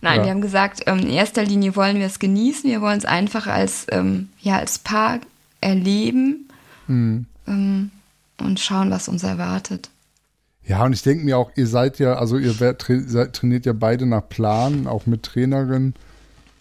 Nein, 0.01 0.19
Ja. 0.19 0.23
wir 0.25 0.31
haben 0.31 0.41
gesagt, 0.41 0.81
ähm, 0.87 0.99
in 0.99 1.09
erster 1.09 1.43
Linie 1.43 1.75
wollen 1.75 1.97
wir 1.97 2.05
es 2.05 2.19
genießen. 2.19 2.69
Wir 2.69 2.81
wollen 2.81 2.97
es 2.97 3.05
einfach 3.05 3.47
als, 3.47 3.85
ähm, 3.91 4.29
ja, 4.41 4.57
als 4.57 4.79
Paar 4.79 5.19
erleben 5.61 6.47
Hm. 6.87 7.25
ähm, 7.47 7.91
und 8.39 8.59
schauen, 8.59 8.89
was 8.91 9.07
uns 9.09 9.23
erwartet. 9.23 9.89
Ja, 10.65 10.85
und 10.85 10.93
ich 10.93 11.01
denke 11.01 11.25
mir 11.25 11.37
auch, 11.37 11.51
ihr 11.55 11.67
seid 11.67 11.99
ja, 11.99 12.13
also 12.13 12.37
ihr 12.37 12.59
werdet, 12.59 12.81
tra 12.81 13.25
trainiert 13.25 13.65
ja 13.65 13.73
beide 13.73 14.05
nach 14.05 14.27
Plan, 14.29 14.87
auch 14.87 15.05
mit 15.05 15.23
Trainerin. 15.23 15.93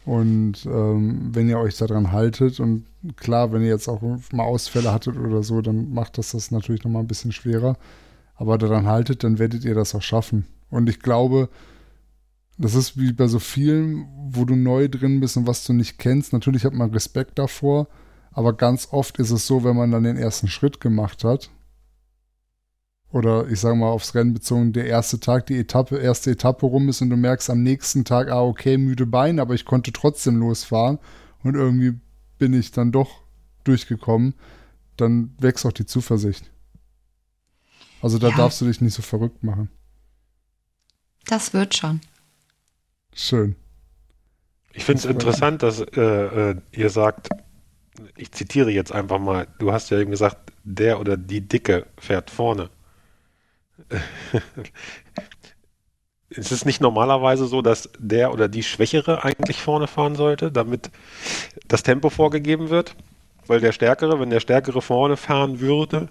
Und 0.04 0.64
ähm, 0.64 1.28
wenn 1.32 1.48
ihr 1.50 1.58
euch 1.58 1.76
daran 1.76 2.12
haltet 2.12 2.60
und 2.60 2.86
klar, 3.16 3.52
wenn 3.52 3.60
ihr 3.60 3.68
jetzt 3.68 3.88
auch 3.88 4.00
mal 4.32 4.44
Ausfälle 4.44 4.90
hattet 4.92 5.18
oder 5.18 5.42
so, 5.42 5.60
dann 5.60 5.92
macht 5.92 6.16
das 6.16 6.30
das 6.30 6.50
natürlich 6.50 6.82
nochmal 6.84 7.02
ein 7.02 7.08
bisschen 7.08 7.32
schwerer. 7.32 7.76
Aber 8.36 8.56
daran 8.56 8.86
haltet, 8.86 9.22
dann 9.22 9.38
werdet 9.38 9.64
ihr 9.64 9.74
das 9.74 9.94
auch 9.94 10.00
schaffen. 10.02 10.46
Und 10.70 10.88
ich 10.88 11.00
glaube, 11.00 11.50
das 12.58 12.74
ist 12.74 12.98
wie 12.98 13.12
bei 13.12 13.28
so 13.28 13.38
vielen, 13.38 14.06
wo 14.30 14.44
du 14.44 14.56
neu 14.56 14.88
drin 14.88 15.20
bist 15.20 15.36
und 15.36 15.46
was 15.46 15.64
du 15.64 15.72
nicht 15.72 15.98
kennst. 15.98 16.32
Natürlich 16.32 16.64
hat 16.64 16.74
man 16.74 16.90
Respekt 16.90 17.38
davor, 17.38 17.88
aber 18.32 18.52
ganz 18.52 18.88
oft 18.90 19.18
ist 19.18 19.30
es 19.30 19.46
so, 19.46 19.64
wenn 19.64 19.76
man 19.76 19.90
dann 19.90 20.02
den 20.04 20.16
ersten 20.16 20.48
Schritt 20.48 20.80
gemacht 20.80 21.24
hat, 21.24 21.50
oder 23.10 23.48
ich 23.48 23.60
sage 23.60 23.74
mal 23.76 23.88
aufs 23.88 24.14
Rennen 24.14 24.34
bezogen, 24.34 24.72
der 24.74 24.86
erste 24.86 25.18
Tag, 25.18 25.46
die 25.46 25.56
Etappe, 25.56 25.96
erste 25.96 26.30
Etappe 26.32 26.66
rum 26.66 26.88
ist 26.90 27.00
und 27.00 27.08
du 27.08 27.16
merkst 27.16 27.48
am 27.48 27.62
nächsten 27.62 28.04
Tag, 28.04 28.28
ah, 28.30 28.42
okay, 28.42 28.76
müde 28.76 29.06
Beine, 29.06 29.40
aber 29.40 29.54
ich 29.54 29.64
konnte 29.64 29.92
trotzdem 29.92 30.36
losfahren 30.36 30.98
und 31.42 31.54
irgendwie 31.54 31.98
bin 32.38 32.52
ich 32.52 32.70
dann 32.70 32.92
doch 32.92 33.22
durchgekommen, 33.64 34.34
dann 34.96 35.34
wächst 35.38 35.64
auch 35.64 35.72
die 35.72 35.86
Zuversicht. 35.86 36.50
Also 38.02 38.18
da 38.18 38.28
Ja. 38.28 38.36
darfst 38.36 38.60
du 38.60 38.66
dich 38.66 38.80
nicht 38.80 38.94
so 38.94 39.02
verrückt 39.02 39.42
machen. 39.42 39.70
Das 41.26 41.52
wird 41.54 41.76
schon. 41.76 42.00
Schön. 43.20 43.56
Ich 44.72 44.84
finde 44.84 45.00
es 45.00 45.04
interessant, 45.04 45.64
dass 45.64 45.80
äh, 45.80 46.00
äh, 46.00 46.54
ihr 46.70 46.88
sagt, 46.88 47.30
ich 48.16 48.30
zitiere 48.30 48.70
jetzt 48.70 48.92
einfach 48.92 49.18
mal, 49.18 49.48
du 49.58 49.72
hast 49.72 49.90
ja 49.90 49.98
eben 49.98 50.12
gesagt, 50.12 50.52
der 50.62 51.00
oder 51.00 51.16
die 51.16 51.40
Dicke 51.40 51.86
fährt 51.98 52.30
vorne. 52.30 52.70
Ist 56.30 56.52
es 56.52 56.64
nicht 56.64 56.80
normalerweise 56.80 57.46
so, 57.46 57.60
dass 57.60 57.90
der 57.98 58.32
oder 58.32 58.46
die 58.48 58.62
Schwächere 58.62 59.24
eigentlich 59.24 59.60
vorne 59.60 59.88
fahren 59.88 60.14
sollte, 60.14 60.52
damit 60.52 60.92
das 61.66 61.82
Tempo 61.82 62.10
vorgegeben 62.10 62.70
wird? 62.70 62.94
Weil 63.48 63.60
der 63.60 63.72
Stärkere, 63.72 64.20
wenn 64.20 64.30
der 64.30 64.38
Stärkere 64.38 64.80
vorne 64.80 65.16
fahren 65.16 65.58
würde, 65.58 66.08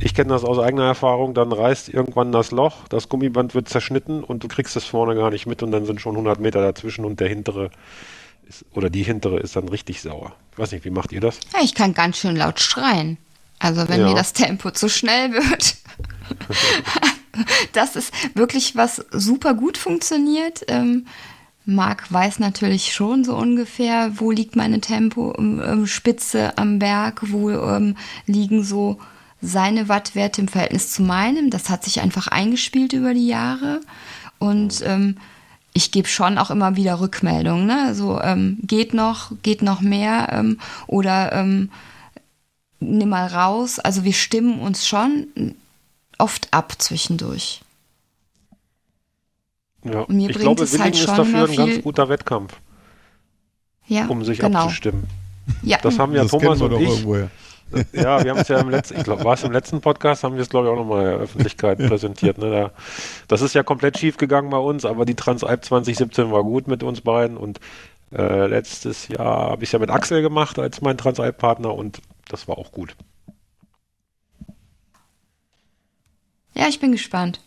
ich 0.00 0.14
kenne 0.14 0.30
das 0.30 0.44
aus 0.44 0.58
eigener 0.58 0.84
Erfahrung, 0.86 1.34
dann 1.34 1.52
reißt 1.52 1.88
irgendwann 1.88 2.32
das 2.32 2.50
Loch, 2.50 2.88
das 2.88 3.08
Gummiband 3.08 3.54
wird 3.54 3.68
zerschnitten 3.68 4.24
und 4.24 4.42
du 4.42 4.48
kriegst 4.48 4.76
es 4.76 4.84
vorne 4.84 5.14
gar 5.14 5.30
nicht 5.30 5.46
mit 5.46 5.62
und 5.62 5.70
dann 5.72 5.84
sind 5.86 6.00
schon 6.00 6.14
100 6.14 6.40
Meter 6.40 6.60
dazwischen 6.62 7.04
und 7.04 7.20
der 7.20 7.28
hintere 7.28 7.70
ist, 8.48 8.64
oder 8.72 8.90
die 8.90 9.02
hintere 9.02 9.38
ist 9.38 9.56
dann 9.56 9.68
richtig 9.68 10.00
sauer. 10.00 10.34
Ich 10.52 10.58
weiß 10.58 10.72
nicht, 10.72 10.84
wie 10.84 10.90
macht 10.90 11.12
ihr 11.12 11.20
das? 11.20 11.38
Ja, 11.52 11.60
ich 11.62 11.74
kann 11.74 11.94
ganz 11.94 12.18
schön 12.18 12.36
laut 12.36 12.60
schreien. 12.60 13.18
Also 13.58 13.88
wenn 13.88 14.00
Ja. 14.00 14.08
mir 14.08 14.14
das 14.14 14.32
Tempo 14.32 14.70
zu 14.70 14.88
schnell 14.88 15.32
wird. 15.32 15.76
das 17.72 17.94
ist 17.96 18.12
wirklich 18.34 18.76
was 18.76 19.04
super 19.10 19.54
gut 19.54 19.76
funktioniert. 19.76 20.64
Ähm, 20.68 21.06
Marc 21.66 22.10
weiß 22.10 22.38
natürlich 22.38 22.94
schon 22.94 23.22
so 23.22 23.36
ungefähr, 23.36 24.12
wo 24.14 24.30
liegt 24.30 24.56
meine 24.56 24.80
Tempospitze 24.80 26.56
am 26.56 26.78
Berg, 26.78 27.20
wo 27.30 27.50
ähm, 27.50 27.96
liegen 28.26 28.64
so 28.64 28.98
seine 29.42 29.88
Wattwerte 29.88 30.40
im 30.40 30.48
Verhältnis 30.48 30.92
zu 30.92 31.02
meinem. 31.02 31.50
Das 31.50 31.70
hat 31.70 31.84
sich 31.84 32.00
einfach 32.00 32.26
eingespielt 32.28 32.92
über 32.92 33.14
die 33.14 33.26
Jahre. 33.26 33.80
Und 34.38 34.82
ähm, 34.84 35.16
ich 35.72 35.92
gebe 35.92 36.08
schon 36.08 36.38
auch 36.38 36.50
immer 36.50 36.76
wieder 36.76 37.00
Rückmeldungen. 37.00 37.66
Ne? 37.66 37.94
So, 37.94 38.20
ähm, 38.20 38.58
geht 38.62 38.94
noch, 38.94 39.32
geht 39.42 39.62
noch 39.62 39.80
mehr 39.80 40.28
ähm, 40.32 40.58
oder 40.86 41.32
ähm, 41.32 41.70
nimm 42.80 43.08
mal 43.10 43.26
raus. 43.26 43.78
Also 43.78 44.04
wir 44.04 44.12
stimmen 44.12 44.60
uns 44.60 44.86
schon 44.86 45.54
oft 46.18 46.48
ab 46.52 46.74
zwischendurch. 46.78 47.62
Ja. 49.84 50.00
Und 50.00 50.16
mir 50.16 50.28
ich 50.28 50.36
bringt 50.36 50.42
glaube, 50.42 50.64
es 50.64 50.78
halt 50.78 50.94
ist 50.94 51.02
schon 51.02 51.16
dafür 51.16 51.44
immer 51.44 51.48
ein 51.50 51.56
ganz 51.56 51.82
guter 51.82 52.08
Wettkampf, 52.08 52.60
Ja, 53.86 54.06
um 54.06 54.24
sich 54.24 54.38
genau. 54.38 54.64
abzustimmen. 54.64 55.06
Ja, 55.62 55.78
Das 55.82 55.98
haben 55.98 56.14
ja 56.14 56.22
das 56.22 56.30
Thomas 56.30 56.60
und 56.60 56.72
ich. 56.72 56.80
irgendwoher. 56.80 57.30
Ja, 57.92 58.22
wir 58.24 58.30
haben 58.30 58.40
es 58.40 58.48
ja 58.48 58.58
im 58.58 58.70
letzten, 58.70 58.96
ich 58.98 59.04
glaube, 59.04 59.24
war 59.24 59.34
es 59.34 59.44
im 59.44 59.52
letzten 59.52 59.80
Podcast, 59.80 60.24
haben 60.24 60.34
wir 60.34 60.42
es, 60.42 60.48
glaube 60.48 60.66
ich, 60.66 60.72
auch 60.72 60.76
nochmal 60.76 61.04
der 61.04 61.14
Öffentlichkeit 61.18 61.78
präsentiert. 61.78 62.38
Ne? 62.38 62.50
Da, 62.50 62.72
das 63.28 63.42
ist 63.42 63.54
ja 63.54 63.62
komplett 63.62 63.98
schief 63.98 64.16
gegangen 64.16 64.50
bei 64.50 64.58
uns, 64.58 64.84
aber 64.84 65.04
die 65.04 65.14
Transalp 65.14 65.64
2017 65.64 66.32
war 66.32 66.42
gut 66.42 66.66
mit 66.68 66.82
uns 66.82 67.00
beiden 67.00 67.36
und 67.36 67.60
äh, 68.12 68.46
letztes 68.46 69.08
Jahr 69.08 69.50
habe 69.50 69.62
ich 69.62 69.68
es 69.68 69.72
ja 69.72 69.78
mit 69.78 69.90
Axel 69.90 70.22
gemacht 70.22 70.58
als 70.58 70.80
mein 70.80 70.98
Transalp-Partner 70.98 71.72
und 71.74 72.00
das 72.28 72.48
war 72.48 72.58
auch 72.58 72.72
gut. 72.72 72.96
ja, 76.54 76.68
ich 76.68 76.80
bin 76.80 76.92
gespannt. 76.92 77.40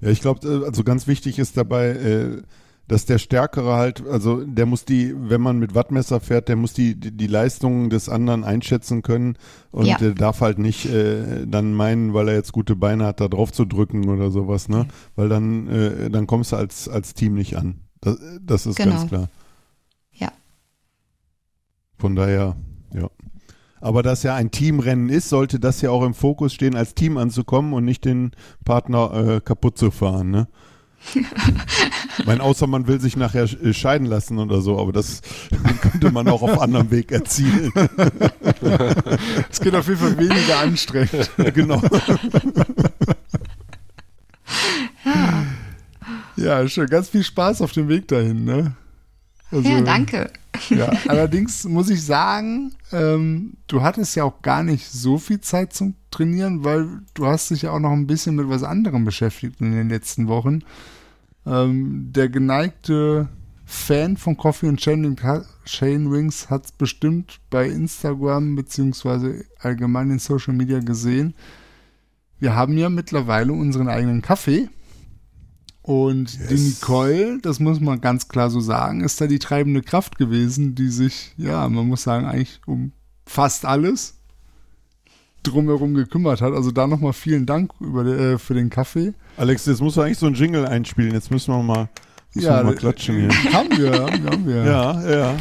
Ja, 0.00 0.10
ich 0.10 0.20
glaube, 0.20 0.64
also 0.66 0.84
ganz 0.84 1.06
wichtig 1.06 1.38
ist 1.38 1.56
dabei, 1.56 1.88
äh, 1.88 2.42
dass 2.88 3.04
der 3.04 3.18
Stärkere 3.18 3.74
halt, 3.76 4.06
also 4.08 4.42
der 4.44 4.64
muss 4.66 4.84
die, 4.86 5.14
wenn 5.16 5.40
man 5.42 5.58
mit 5.58 5.74
Wattmesser 5.74 6.20
fährt, 6.20 6.48
der 6.48 6.56
muss 6.56 6.72
die, 6.72 6.98
die, 6.98 7.12
die 7.16 7.26
Leistungen 7.26 7.90
des 7.90 8.08
anderen 8.08 8.44
einschätzen 8.44 9.02
können 9.02 9.36
und 9.70 9.86
Ja. 9.86 9.98
der 9.98 10.12
darf 10.14 10.40
halt 10.40 10.58
nicht 10.58 10.86
äh, 10.86 11.46
dann 11.46 11.74
meinen, 11.74 12.14
weil 12.14 12.28
er 12.28 12.34
jetzt 12.34 12.52
gute 12.52 12.74
Beine 12.76 13.04
hat, 13.04 13.20
da 13.20 13.28
drauf 13.28 13.52
zu 13.52 13.66
drücken 13.66 14.08
oder 14.08 14.30
sowas, 14.30 14.68
ne? 14.70 14.86
Weil 15.16 15.28
dann, 15.28 15.68
äh, 15.68 16.10
dann 16.10 16.26
kommst 16.26 16.52
du 16.52 16.56
als, 16.56 16.88
als 16.88 17.12
Team 17.14 17.34
nicht 17.34 17.56
an. 17.56 17.82
Das, 18.00 18.16
das 18.42 18.64
ist 18.66 18.76
Genau. 18.76 18.96
ganz 18.96 19.08
klar. 19.08 19.28
Ja. 20.14 20.32
Von 21.98 22.16
daher, 22.16 22.56
ja. 22.94 23.08
Aber 23.80 24.02
dass 24.02 24.22
ja 24.24 24.34
ein 24.34 24.50
Teamrennen 24.50 25.08
ist, 25.08 25.28
sollte 25.28 25.60
das 25.60 25.80
ja 25.82 25.90
auch 25.90 26.02
im 26.04 26.14
Fokus 26.14 26.52
stehen, 26.54 26.74
als 26.74 26.94
Team 26.94 27.16
anzukommen 27.16 27.72
und 27.74 27.84
nicht 27.84 28.04
den 28.04 28.32
Partner 28.64 29.12
äh, 29.36 29.40
kaputt 29.40 29.78
zu 29.78 29.90
fahren, 29.90 30.30
ne? 30.30 30.48
ich 32.18 32.26
meine, 32.26 32.42
außer 32.42 32.66
man 32.66 32.86
will 32.86 33.00
sich 33.00 33.16
nachher 33.16 33.46
sch- 33.46 33.72
scheiden 33.74 34.06
lassen 34.06 34.38
oder 34.38 34.60
so, 34.60 34.78
aber 34.78 34.92
das 34.92 35.22
könnte 35.82 36.10
man 36.10 36.28
auch 36.28 36.42
auf 36.42 36.60
anderem 36.60 36.90
Weg 36.90 37.12
erzielen. 37.12 37.72
Es 39.50 39.60
geht 39.60 39.74
auf 39.74 39.86
jeden 39.88 40.00
Fall 40.00 40.18
weniger 40.18 40.58
anstrengend. 40.60 41.30
genau. 41.54 41.80
Ja, 46.36 46.66
schön. 46.68 46.88
Ganz 46.88 47.08
viel 47.08 47.24
Spaß 47.24 47.62
auf 47.62 47.72
dem 47.72 47.88
Weg 47.88 48.08
dahin, 48.08 48.44
ne? 48.44 48.74
Also, 49.50 49.68
Ja, 49.68 49.80
danke. 49.80 50.30
Ja, 50.70 50.90
allerdings 51.06 51.64
muss 51.64 51.88
ich 51.88 52.04
sagen, 52.04 52.72
ähm, 52.92 53.54
du 53.68 53.82
hattest 53.82 54.16
ja 54.16 54.24
auch 54.24 54.42
gar 54.42 54.62
nicht 54.62 54.86
so 54.90 55.18
viel 55.18 55.40
Zeit 55.40 55.72
zum 55.72 55.94
Trainieren, 56.10 56.64
weil 56.64 56.86
du 57.14 57.26
hast 57.26 57.50
dich 57.50 57.62
ja 57.62 57.70
auch 57.70 57.78
noch 57.78 57.92
ein 57.92 58.06
bisschen 58.06 58.34
mit 58.36 58.48
was 58.48 58.62
anderem 58.62 59.04
beschäftigt 59.04 59.60
in 59.60 59.72
den 59.72 59.88
letzten 59.88 60.26
Wochen. 60.26 60.60
Ähm, 61.48 62.12
der 62.12 62.28
geneigte 62.28 63.28
Fan 63.64 64.16
von 64.16 64.36
Coffee 64.36 64.68
und 64.68 64.80
Chain, 64.80 65.16
Chain 65.64 66.12
Wings 66.12 66.50
hat 66.50 66.66
es 66.66 66.72
bestimmt 66.72 67.40
bei 67.50 67.68
Instagram 67.68 68.54
beziehungsweise 68.54 69.44
allgemein 69.58 70.10
in 70.10 70.18
Social 70.18 70.54
Media 70.54 70.80
gesehen. 70.80 71.34
Wir 72.38 72.54
haben 72.54 72.76
ja 72.76 72.88
mittlerweile 72.88 73.52
unseren 73.52 73.88
eigenen 73.88 74.22
Kaffee. 74.22 74.68
Und 75.82 76.38
die 76.50 76.54
Nicole, 76.54 77.38
das 77.40 77.60
muss 77.60 77.80
man 77.80 78.02
ganz 78.02 78.28
klar 78.28 78.50
so 78.50 78.60
sagen, 78.60 79.00
ist 79.00 79.20
da 79.20 79.26
die 79.26 79.38
treibende 79.38 79.80
Kraft 79.80 80.18
gewesen, 80.18 80.74
die 80.74 80.88
sich, 80.88 81.32
ja, 81.38 81.66
man 81.66 81.88
muss 81.88 82.02
sagen, 82.02 82.26
eigentlich 82.26 82.60
um 82.66 82.92
fast 83.24 83.64
alles 83.64 84.17
drumherum 85.42 85.94
gekümmert 85.94 86.40
hat. 86.40 86.52
Also 86.52 86.70
da 86.70 86.86
nochmal 86.86 87.12
vielen 87.12 87.46
Dank 87.46 87.72
über, 87.80 88.04
äh, 88.04 88.38
für 88.38 88.54
den 88.54 88.70
Kaffee. 88.70 89.12
Alex, 89.36 89.66
jetzt 89.66 89.80
musst 89.80 89.96
du 89.96 90.02
eigentlich 90.02 90.18
so 90.18 90.26
einen 90.26 90.34
Jingle 90.34 90.66
einspielen. 90.66 91.12
Jetzt 91.12 91.30
müssen 91.30 91.54
wir 91.54 91.62
mal, 91.62 91.88
müssen 92.34 92.48
wir 92.48 92.64
mal 92.64 92.74
klatschen 92.74 93.16
hier. 93.16 93.28
Haben 93.52 93.70
wir, 93.76 93.92
haben 93.92 94.46
wir. 94.46 94.64
Ja, 94.64 95.00
ja. 95.02 95.08
Yeah. 95.08 95.34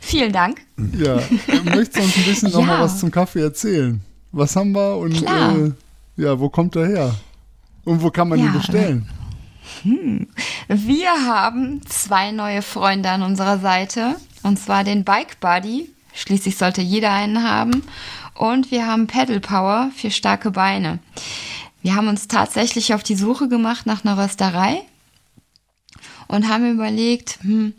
Vielen 0.00 0.32
Dank. 0.32 0.60
Ja, 0.98 1.16
äh, 1.18 1.60
möchtest 1.64 1.96
du 1.96 2.02
uns 2.02 2.16
ein 2.16 2.24
bisschen 2.24 2.50
noch 2.52 2.60
mal 2.66 2.78
Ja. 2.78 2.80
was 2.80 2.98
zum 2.98 3.10
Kaffee 3.10 3.42
erzählen? 3.42 4.00
Was 4.32 4.56
haben 4.56 4.72
wir 4.72 4.96
und 4.96 5.22
äh, 5.22 5.72
ja, 6.16 6.38
wo 6.38 6.48
kommt 6.48 6.76
er 6.76 6.86
her? 6.86 7.14
Und 7.84 8.02
wo 8.02 8.10
kann 8.10 8.28
man 8.28 8.38
ihn 8.38 8.46
Ja, 8.46 8.52
bestellen? 9.62 10.28
Wir 10.68 11.10
haben 11.26 11.80
zwei 11.86 12.30
neue 12.32 12.62
Freunde 12.62 13.10
an 13.10 13.22
unserer 13.22 13.58
Seite. 13.58 14.16
Und 14.42 14.58
zwar 14.58 14.84
den 14.84 15.04
Bike 15.04 15.40
Buddy. 15.40 15.90
Schließlich 16.14 16.56
sollte 16.56 16.80
jeder 16.80 17.12
einen 17.12 17.42
haben. 17.42 17.82
Und 18.34 18.70
wir 18.70 18.86
haben 18.86 19.06
Pedal 19.06 19.40
Power 19.40 19.90
für 19.94 20.10
starke 20.10 20.50
Beine. 20.50 20.98
Wir 21.82 21.94
haben 21.94 22.08
uns 22.08 22.28
tatsächlich 22.28 22.94
auf 22.94 23.02
die 23.02 23.16
Suche 23.16 23.48
gemacht 23.48 23.86
nach 23.86 24.04
einer 24.04 24.22
Rösterei 24.22 24.82
und 26.28 26.48
haben 26.48 26.70
überlegt, 26.70 27.38
hm, 27.42 27.74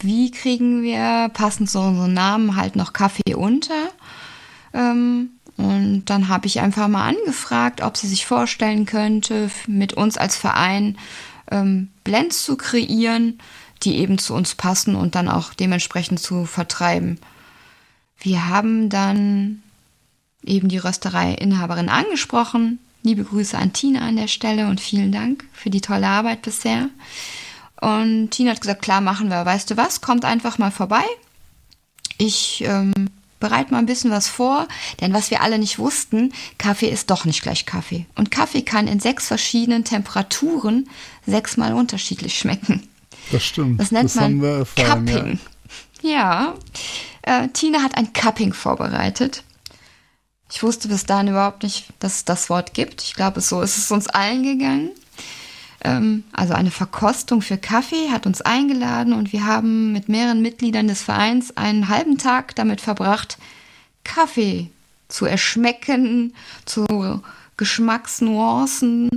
wie 0.00 0.30
kriegen 0.30 0.82
wir 0.82 1.30
passend 1.32 1.70
zu 1.70 1.80
unserem 1.80 2.14
Namen 2.14 2.56
halt 2.56 2.76
noch 2.76 2.92
Kaffee 2.92 3.34
unter. 3.34 3.88
Ähm, 4.72 5.30
und 5.58 6.04
dann 6.04 6.28
habe 6.28 6.46
ich 6.46 6.60
einfach 6.60 6.86
mal 6.86 7.08
angefragt, 7.08 7.82
ob 7.82 7.96
sie 7.96 8.06
sich 8.06 8.26
vorstellen 8.26 8.86
könnte, 8.86 9.50
mit 9.66 9.92
uns 9.92 10.16
als 10.16 10.36
Verein 10.36 10.96
ähm, 11.50 11.88
Blends 12.04 12.44
zu 12.44 12.56
kreieren, 12.56 13.40
die 13.82 13.96
eben 13.96 14.18
zu 14.18 14.34
uns 14.34 14.54
passen 14.54 14.94
und 14.94 15.16
dann 15.16 15.28
auch 15.28 15.52
dementsprechend 15.52 16.20
zu 16.20 16.46
vertreiben. 16.46 17.18
Wir 18.20 18.48
haben 18.48 18.88
dann 18.88 19.62
eben 20.44 20.68
die 20.68 20.78
Rösterei-Inhaberin 20.78 21.88
angesprochen. 21.88 22.78
Liebe 23.02 23.24
Grüße 23.24 23.58
an 23.58 23.72
Tina 23.72 24.06
an 24.06 24.16
der 24.16 24.28
Stelle 24.28 24.68
und 24.68 24.80
vielen 24.80 25.10
Dank 25.10 25.44
für 25.52 25.70
die 25.70 25.80
tolle 25.80 26.06
Arbeit 26.06 26.42
bisher. 26.42 26.88
Und 27.80 28.30
Tina 28.30 28.52
hat 28.52 28.60
gesagt, 28.60 28.82
klar 28.82 29.00
machen 29.00 29.28
wir. 29.28 29.44
Weißt 29.44 29.70
du 29.70 29.76
was? 29.76 30.00
Kommt 30.00 30.24
einfach 30.24 30.58
mal 30.58 30.70
vorbei. 30.70 31.04
Ich 32.16 32.62
ähm, 32.64 32.92
bereite 33.40 33.72
mal 33.72 33.78
ein 33.78 33.86
bisschen 33.86 34.10
was 34.10 34.28
vor, 34.28 34.66
denn 35.00 35.12
was 35.12 35.30
wir 35.30 35.42
alle 35.42 35.58
nicht 35.58 35.78
wussten, 35.78 36.32
Kaffee 36.58 36.88
ist 36.88 37.10
doch 37.10 37.24
nicht 37.24 37.42
gleich 37.42 37.66
Kaffee. 37.66 38.06
Und 38.16 38.30
Kaffee 38.30 38.62
kann 38.62 38.88
in 38.88 39.00
sechs 39.00 39.28
verschiedenen 39.28 39.84
Temperaturen 39.84 40.88
sechsmal 41.26 41.74
unterschiedlich 41.74 42.38
schmecken. 42.38 42.88
Das 43.30 43.44
stimmt. 43.44 43.80
Das 43.80 43.90
nennt 43.90 44.14
haben 44.16 44.38
man 44.38 44.60
erfahren. 44.60 45.06
Cupping. 45.06 45.40
Ja. 46.02 46.54
Äh, 47.22 47.48
Tina 47.48 47.82
hat 47.82 47.96
ein 47.96 48.12
Cupping 48.12 48.52
vorbereitet. 48.52 49.42
Ich 50.50 50.62
wusste 50.62 50.88
bis 50.88 51.04
dahin 51.04 51.28
überhaupt 51.28 51.62
nicht, 51.62 51.88
dass 51.98 52.16
es 52.16 52.24
das 52.24 52.48
Wort 52.48 52.72
gibt. 52.72 53.02
Ich 53.02 53.14
glaube, 53.14 53.40
so 53.40 53.60
ist 53.60 53.76
es 53.76 53.90
uns 53.90 54.06
allen 54.06 54.42
gegangen. 54.42 54.90
Ähm, 55.82 56.24
also 56.32 56.54
eine 56.54 56.70
Verkostung 56.70 57.42
für 57.42 57.58
Kaffee 57.58 58.10
hat 58.10 58.26
uns 58.26 58.40
eingeladen 58.40 59.12
und 59.12 59.32
wir 59.32 59.46
haben 59.46 59.92
mit 59.92 60.08
mehreren 60.08 60.42
Mitgliedern 60.42 60.88
des 60.88 61.02
Vereins 61.02 61.56
einen 61.56 61.88
halben 61.88 62.18
Tag 62.18 62.54
damit 62.56 62.80
verbracht, 62.80 63.38
Kaffee 64.04 64.70
zu 65.08 65.26
erschmecken, 65.26 66.34
zu 66.64 67.22
Geschmacksnuancen 67.56 69.10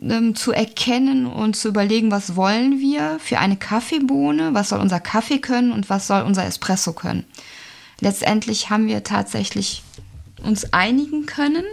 ähm, 0.00 0.34
zu 0.34 0.52
erkennen 0.52 1.26
und 1.26 1.56
zu 1.56 1.68
überlegen, 1.68 2.10
was 2.10 2.36
wollen 2.36 2.80
wir 2.80 3.18
für 3.20 3.38
eine 3.38 3.56
Kaffeebohne, 3.56 4.54
was 4.54 4.70
soll 4.70 4.80
unser 4.80 5.00
Kaffee 5.00 5.38
können 5.38 5.72
und 5.72 5.88
was 5.88 6.06
soll 6.06 6.22
unser 6.22 6.44
Espresso 6.44 6.92
können. 6.92 7.24
Letztendlich 8.00 8.70
haben 8.70 8.86
wir 8.86 9.04
tatsächlich 9.04 9.82
uns 10.42 10.72
einigen 10.72 11.26
können, 11.26 11.64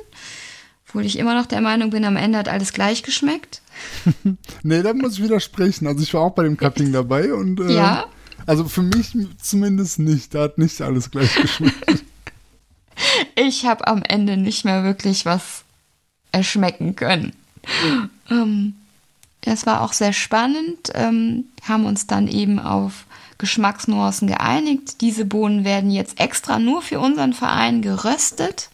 obwohl 0.92 1.06
ich 1.06 1.18
immer 1.18 1.34
noch 1.36 1.46
der 1.46 1.62
Meinung 1.62 1.89
bin, 1.89 2.04
am 2.06 2.18
Ende 2.18 2.38
hat 2.38 2.48
alles 2.50 2.74
gleich 2.74 3.04
geschmeckt. 3.04 3.62
Nee, 4.64 4.84
da 4.84 4.94
muss 4.94 5.14
ich 5.14 5.24
widersprechen. 5.24 5.88
Also 5.88 6.04
ich 6.04 6.14
war 6.14 6.22
auch 6.22 6.34
bei 6.34 6.44
dem 6.44 6.58
Cupping 6.58 6.92
dabei 6.92 7.34
und 7.34 7.60
äh, 7.60 7.74
Ja. 7.74 8.06
also 8.46 8.66
für 8.66 8.82
mich 8.84 9.16
zumindest 9.42 9.98
nicht. 10.00 10.36
Da 10.36 10.44
hat 10.44 10.58
nicht 10.58 10.82
alles 10.82 11.10
gleich 11.12 11.34
geschmeckt. 11.36 12.04
Ich 13.36 13.66
habe 13.66 13.88
am 13.88 14.04
Ende 14.04 14.38
nicht 14.38 14.64
mehr 14.64 14.84
wirklich 14.84 15.26
was 15.26 15.64
erschmecken 16.32 16.96
können. 16.96 17.34
Ähm, 18.30 18.76
es 19.44 19.66
war 19.66 19.82
auch 19.82 19.94
sehr 19.94 20.14
spannend, 20.14 20.92
ähm, 20.94 21.46
haben 21.68 21.86
uns 21.86 22.06
dann 22.06 22.28
eben 22.28 22.60
auf 22.60 23.06
Geschmacksnuancen 23.39 24.28
geeinigt. 24.28 25.02
Diese 25.02 25.26
Bohnen 25.26 25.64
werden 25.66 25.89
jetzt 25.89 26.20
extra 26.20 26.60
nur 26.60 26.84
für 26.84 27.00
unseren 27.00 27.34
Verein 27.34 27.82
geröstet. 27.82 28.70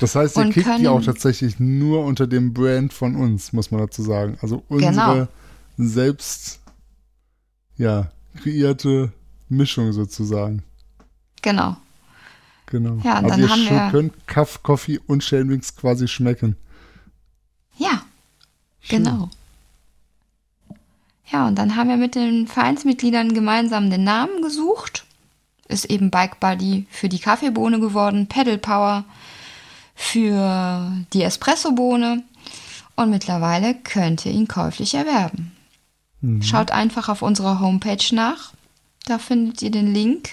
Das 0.00 0.14
heißt, 0.16 0.36
ihr 0.36 0.44
kriegt 0.44 0.56
die 0.56 0.62
können- 0.62 0.86
auch 0.88 1.02
tatsächlich 1.02 1.60
nur 1.60 2.04
unter 2.04 2.26
dem 2.26 2.52
Brand 2.52 2.92
von 2.92 3.14
uns, 3.16 3.52
muss 3.52 3.70
man 3.70 3.80
dazu 3.80 4.02
sagen. 4.02 4.36
Also 4.40 4.64
unsere 4.68 4.90
Genau. 4.92 5.28
selbst 5.76 6.60
ja, 7.76 8.10
kreierte 8.42 9.12
Mischung 9.48 9.92
sozusagen. 9.92 10.62
Genau. 11.42 11.76
Genau. 12.66 12.98
Ja, 13.04 13.18
und 13.18 13.24
also 13.24 13.28
dann 13.28 13.40
ihr 13.40 13.48
haben 13.50 13.64
wir- 13.70 13.90
könnt 13.90 14.26
Kaff, 14.26 14.62
Coffee 14.62 14.98
und 15.06 15.24
Shelwings 15.24 15.74
quasi 15.76 16.06
schmecken. 16.08 16.56
Ja, 17.78 18.02
genau. 18.88 19.28
Ja, 21.32 21.46
und 21.46 21.56
dann 21.56 21.76
haben 21.76 21.88
wir 21.88 21.96
mit 21.96 22.14
den 22.14 22.46
Vereinsmitgliedern 22.46 23.34
gemeinsam 23.34 23.90
den 23.90 24.04
Namen 24.04 24.42
gesucht. 24.42 25.04
Ist 25.68 25.84
eben 25.86 26.10
Bike 26.10 26.40
Buddy 26.40 26.86
für 26.90 27.08
die 27.08 27.20
Kaffeebohne 27.20 27.78
geworden, 27.80 28.26
Pedal 28.26 28.58
Power 28.58 29.04
für 30.00 30.90
die 31.12 31.22
Espressobohne. 31.22 32.24
Und 32.96 33.10
mittlerweile 33.10 33.74
könnt 33.74 34.24
ihr 34.24 34.32
ihn 34.32 34.48
käuflich 34.48 34.94
erwerben. 34.94 35.52
Mhm. 36.22 36.42
Schaut 36.42 36.70
einfach 36.70 37.08
auf 37.10 37.22
unserer 37.22 37.60
Homepage 37.60 38.02
nach. 38.12 38.52
Da 39.06 39.18
findet 39.18 39.60
ihr 39.62 39.70
den 39.70 39.92
Link. 39.92 40.30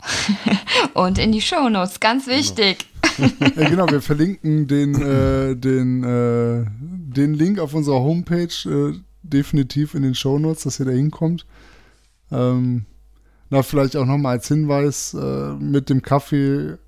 und 0.94 1.18
in 1.18 1.32
die 1.32 1.40
Shownotes, 1.40 2.00
ganz 2.00 2.26
wichtig. 2.26 2.86
Ja, 3.18 3.68
genau, 3.68 3.88
wir 3.88 4.02
verlinken 4.02 4.66
den, 4.66 4.94
äh, 5.00 5.56
den, 5.56 6.04
äh, 6.04 6.66
den 6.68 7.34
Link 7.34 7.60
auf 7.60 7.72
unserer 7.72 8.00
Homepage 8.00 8.48
äh, 8.66 8.98
definitiv 9.22 9.94
in 9.94 10.02
den 10.02 10.14
Shownotes, 10.14 10.64
dass 10.64 10.80
ihr 10.80 10.86
da 10.86 10.92
hinkommt. 10.92 11.46
Ähm, 12.30 12.84
na, 13.50 13.62
vielleicht 13.62 13.96
auch 13.96 14.06
nochmal 14.06 14.36
als 14.36 14.48
Hinweis, 14.48 15.14
äh, 15.14 15.52
mit 15.54 15.88
dem 15.88 16.02
Kaffee 16.02 16.78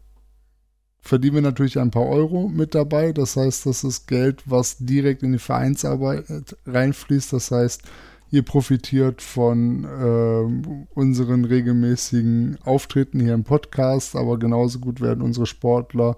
verdienen 1.00 1.36
wir 1.36 1.42
natürlich 1.42 1.78
ein 1.78 1.90
paar 1.90 2.06
Euro 2.06 2.48
mit 2.48 2.74
dabei. 2.74 3.12
Das 3.12 3.36
heißt, 3.36 3.66
das 3.66 3.84
ist 3.84 4.06
Geld, 4.06 4.42
was 4.46 4.76
direkt 4.78 5.22
in 5.22 5.32
die 5.32 5.38
Vereinsarbeit 5.38 6.24
reinfließt. 6.66 7.32
Das 7.32 7.50
heißt, 7.50 7.82
ihr 8.30 8.42
profitiert 8.42 9.22
von 9.22 9.84
ähm, 9.84 10.86
unseren 10.94 11.44
regelmäßigen 11.44 12.58
Auftritten 12.64 13.20
hier 13.20 13.34
im 13.34 13.44
Podcast, 13.44 14.14
aber 14.14 14.38
genauso 14.38 14.78
gut 14.78 15.00
werden 15.00 15.22
unsere 15.22 15.46
Sportler 15.46 16.16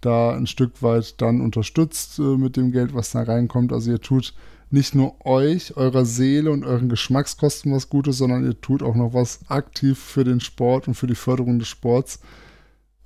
da 0.00 0.36
ein 0.36 0.46
Stück 0.46 0.82
weit 0.82 1.20
dann 1.20 1.40
unterstützt 1.40 2.18
äh, 2.18 2.22
mit 2.22 2.56
dem 2.56 2.70
Geld, 2.70 2.94
was 2.94 3.10
da 3.10 3.22
reinkommt. 3.22 3.72
Also 3.72 3.90
ihr 3.90 4.00
tut 4.00 4.34
nicht 4.70 4.94
nur 4.94 5.24
euch, 5.24 5.76
eurer 5.76 6.04
Seele 6.04 6.50
und 6.50 6.64
euren 6.64 6.88
Geschmackskosten 6.88 7.72
was 7.72 7.88
Gutes, 7.88 8.18
sondern 8.18 8.44
ihr 8.44 8.60
tut 8.60 8.82
auch 8.82 8.94
noch 8.94 9.14
was 9.14 9.40
aktiv 9.48 9.98
für 9.98 10.24
den 10.24 10.40
Sport 10.40 10.88
und 10.88 10.94
für 10.94 11.06
die 11.06 11.14
Förderung 11.14 11.58
des 11.58 11.68
Sports. 11.68 12.20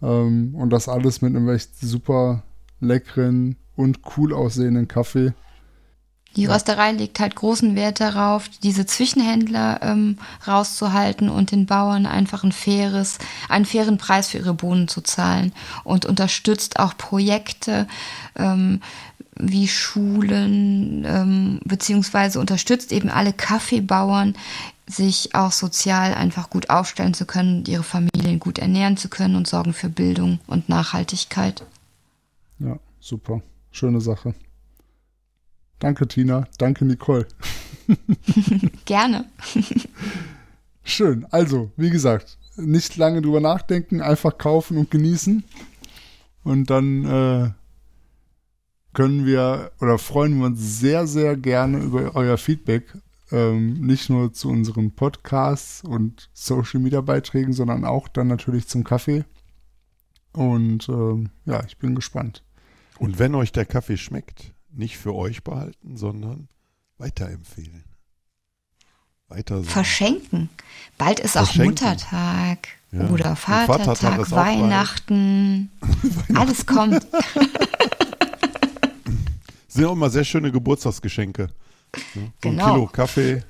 Ähm, 0.03 0.55
und 0.55 0.71
das 0.71 0.89
alles 0.89 1.23
mit 1.23 1.35
einem 1.35 1.49
echt 1.49 1.79
super 1.81 2.43
leckeren 2.81 3.57
und 3.77 4.01
cool 4.17 4.35
aussehenden 4.35 4.89
Kaffee. 4.89 5.33
Die 6.37 6.47
Rösterei 6.47 6.93
legt 6.93 7.21
halt 7.21 7.37
großen 7.37 7.77
Wert 7.77 8.01
darauf, 8.01 8.49
diese 8.63 8.87
Zwischenhändler 8.87 9.81
ähm, 9.83 10.17
rauszuhalten 10.47 11.29
und 11.29 11.51
den 11.51 11.67
Bauern 11.67 12.07
einfach 12.07 12.43
ein 12.43 12.53
faires, 12.53 13.19
einen 13.51 13.67
fairen 13.67 13.99
Preis 13.99 14.29
für 14.29 14.39
ihre 14.39 14.55
Bohnen 14.55 14.89
zu 14.89 15.03
zahlen 15.03 15.53
und 15.85 16.07
unterstützt 16.07 16.79
auch 16.79 16.97
Projekte 16.97 17.87
ähm, 18.37 18.81
wie 19.37 19.69
Schulen 19.69 21.05
ähm, 21.07 21.61
beziehungsweise 21.65 22.39
unterstützt 22.39 22.93
eben 22.93 23.11
alle 23.11 23.33
Kaffeebauern, 23.33 24.35
sich 24.87 25.35
auch 25.35 25.53
sozial 25.53 26.15
einfach 26.15 26.51
gut 26.51 26.71
aufstellen 26.71 27.15
zu 27.15 27.25
können 27.27 27.59
und 27.59 27.69
ihre 27.69 27.83
Familien 27.83 28.41
gut 28.41 28.59
ernähren 28.59 28.97
zu 28.97 29.09
können 29.09 29.37
und 29.37 29.47
sorgen 29.47 29.73
für 29.73 29.89
Bildung 29.89 30.41
und 30.47 30.69
Nachhaltigkeit. 30.69 31.65
Ja, 32.59 32.79
super. 33.01 33.43
Schöne 33.71 34.01
Sache. 34.01 34.35
Danke, 35.79 36.07
Tina. 36.07 36.47
Danke, 36.59 36.85
Nicole. 36.85 37.27
Gerne. 38.85 39.25
Schön. 40.85 41.27
Also, 41.31 41.71
wie 41.77 41.91
gesagt, 41.91 42.39
nicht 42.57 42.97
lange 42.97 43.23
drüber 43.23 43.41
nachdenken, 43.41 44.01
einfach 44.01 44.37
kaufen 44.39 44.77
und 44.77 44.91
genießen. 44.91 45.45
Und 46.45 46.71
dann 46.71 47.05
äh, 47.05 47.51
können 48.93 49.27
wir 49.27 49.73
oder 49.81 49.99
freuen 49.99 50.39
wir 50.39 50.47
uns 50.47 50.81
sehr, 50.81 51.07
sehr 51.07 51.37
gerne 51.37 51.79
über 51.79 52.15
euer 52.15 52.37
Feedback. 52.37 52.85
Ähm, 53.33 53.81
nicht 53.81 54.11
nur 54.11 54.33
zu 54.33 54.51
unseren 54.51 54.95
Podcasts 54.95 55.83
und 55.83 56.29
Social 56.35 56.81
Media 56.81 57.01
Beiträgen, 57.01 57.53
sondern 57.55 57.85
auch 57.85 58.07
dann 58.09 58.29
natürlich 58.29 58.69
zum 58.69 58.85
Kaffee. 58.85 59.25
Und 60.33 60.89
ähm, 60.89 61.31
ja, 61.47 61.65
ich 61.65 61.79
bin 61.79 61.95
gespannt. 61.95 62.45
Und 62.99 63.19
wenn 63.19 63.35
euch 63.35 63.51
der 63.51 63.65
Kaffee 63.65 63.97
schmeckt, 63.97 64.53
nicht 64.71 64.99
für 64.99 65.15
euch 65.15 65.43
behalten, 65.43 65.97
sondern 65.97 66.49
weiterempfehlen. 66.99 67.85
Weiter 69.29 69.57
sagen. 69.57 69.69
Verschenken. 69.69 70.51
Bald 70.99 71.19
ist 71.21 71.37
auch 71.37 71.47
Verschenken. 71.47 71.71
Muttertag 71.71 72.69
Ja. 72.91 73.09
oder 73.09 73.35
Vatertag 73.35 73.87
Vatertag, 73.87 74.21
ist 74.21 74.33
auch 74.33 74.37
bald. 74.37 74.59
Weihnachten. 74.61 75.71
Alles 76.35 76.67
kommt. 76.67 77.07
Sind 79.69 79.87
auch 79.87 79.93
immer 79.93 80.11
sehr 80.11 80.25
schöne 80.25 80.53
Geburtstagsgeschenke. 80.53 81.49
Ne? 81.95 82.03
So 82.15 82.21
ein 82.21 82.33
Genau. 82.41 82.75
Kilo 82.75 82.87
Kaffee. 82.87 83.43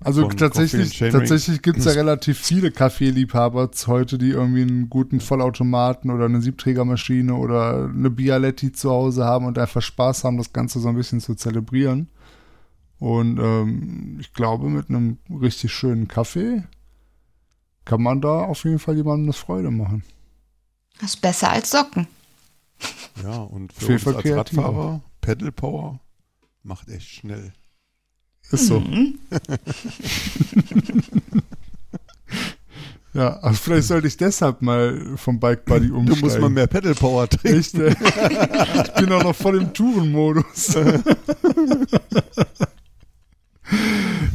Also 0.00 0.22
Von 0.28 0.36
tatsächlich, 0.36 0.98
tatsächlich 0.98 1.62
gibt 1.62 1.78
es 1.78 1.86
ja 1.86 1.92
relativ 1.92 2.38
viele 2.38 2.70
Kaffeeliebhaber 2.70 3.70
heute, 3.86 4.18
die 4.18 4.28
irgendwie 4.28 4.62
einen 4.62 4.90
guten 4.90 5.20
Vollautomaten 5.20 6.10
oder 6.10 6.26
eine 6.26 6.42
Siebträgermaschine 6.42 7.34
oder 7.34 7.88
eine 7.88 8.10
Bialetti 8.10 8.72
zu 8.72 8.90
Hause 8.90 9.24
haben 9.24 9.46
und 9.46 9.58
einfach 9.58 9.80
Spaß 9.80 10.24
haben, 10.24 10.36
das 10.36 10.52
Ganze 10.52 10.80
so 10.80 10.88
ein 10.88 10.96
bisschen 10.96 11.20
zu 11.20 11.34
zelebrieren. 11.34 12.10
Und 12.98 13.38
ähm, 13.38 14.18
ich 14.20 14.34
glaube, 14.34 14.68
mit 14.68 14.90
einem 14.90 15.18
richtig 15.30 15.72
schönen 15.72 16.08
Kaffee 16.08 16.62
kann 17.86 18.02
man 18.02 18.20
da 18.20 18.44
auf 18.44 18.64
jeden 18.64 18.78
Fall 18.78 18.96
jemandem 18.96 19.28
das 19.28 19.36
Freude 19.38 19.70
machen. 19.70 20.02
Das 21.00 21.14
ist 21.14 21.22
besser 21.22 21.50
als 21.50 21.70
Socken. 21.70 22.06
Ja, 23.22 23.38
und 23.38 23.72
für 23.72 23.98
Viel 23.98 24.14
uns 24.14 24.24
als. 24.24 24.36
Radfahrer, 24.36 25.00
Pedal 25.22 25.52
Power 25.52 26.00
macht 26.66 26.88
echt 26.88 27.08
schnell. 27.08 27.52
Ist 28.50 28.66
so. 28.66 28.80
Mhm. 28.80 29.18
Ja, 33.14 33.38
also 33.38 33.56
vielleicht 33.56 33.88
sollte 33.88 34.08
ich 34.08 34.18
deshalb 34.18 34.60
mal 34.60 35.16
vom 35.16 35.40
Bike 35.40 35.64
Buddy 35.64 35.88
Du 35.88 35.96
umsteigen. 35.96 36.20
musst 36.20 36.38
mal 36.38 36.50
mehr 36.50 36.66
Pedal 36.66 36.94
Power 36.94 37.26
trinken. 37.26 37.58
Echt, 37.60 37.74
ey. 37.74 37.94
ich 38.84 38.92
bin 38.92 39.10
auch 39.10 39.22
noch 39.22 39.34
voll 39.34 39.56
im 39.56 39.72
Tourenmodus. 39.72 40.74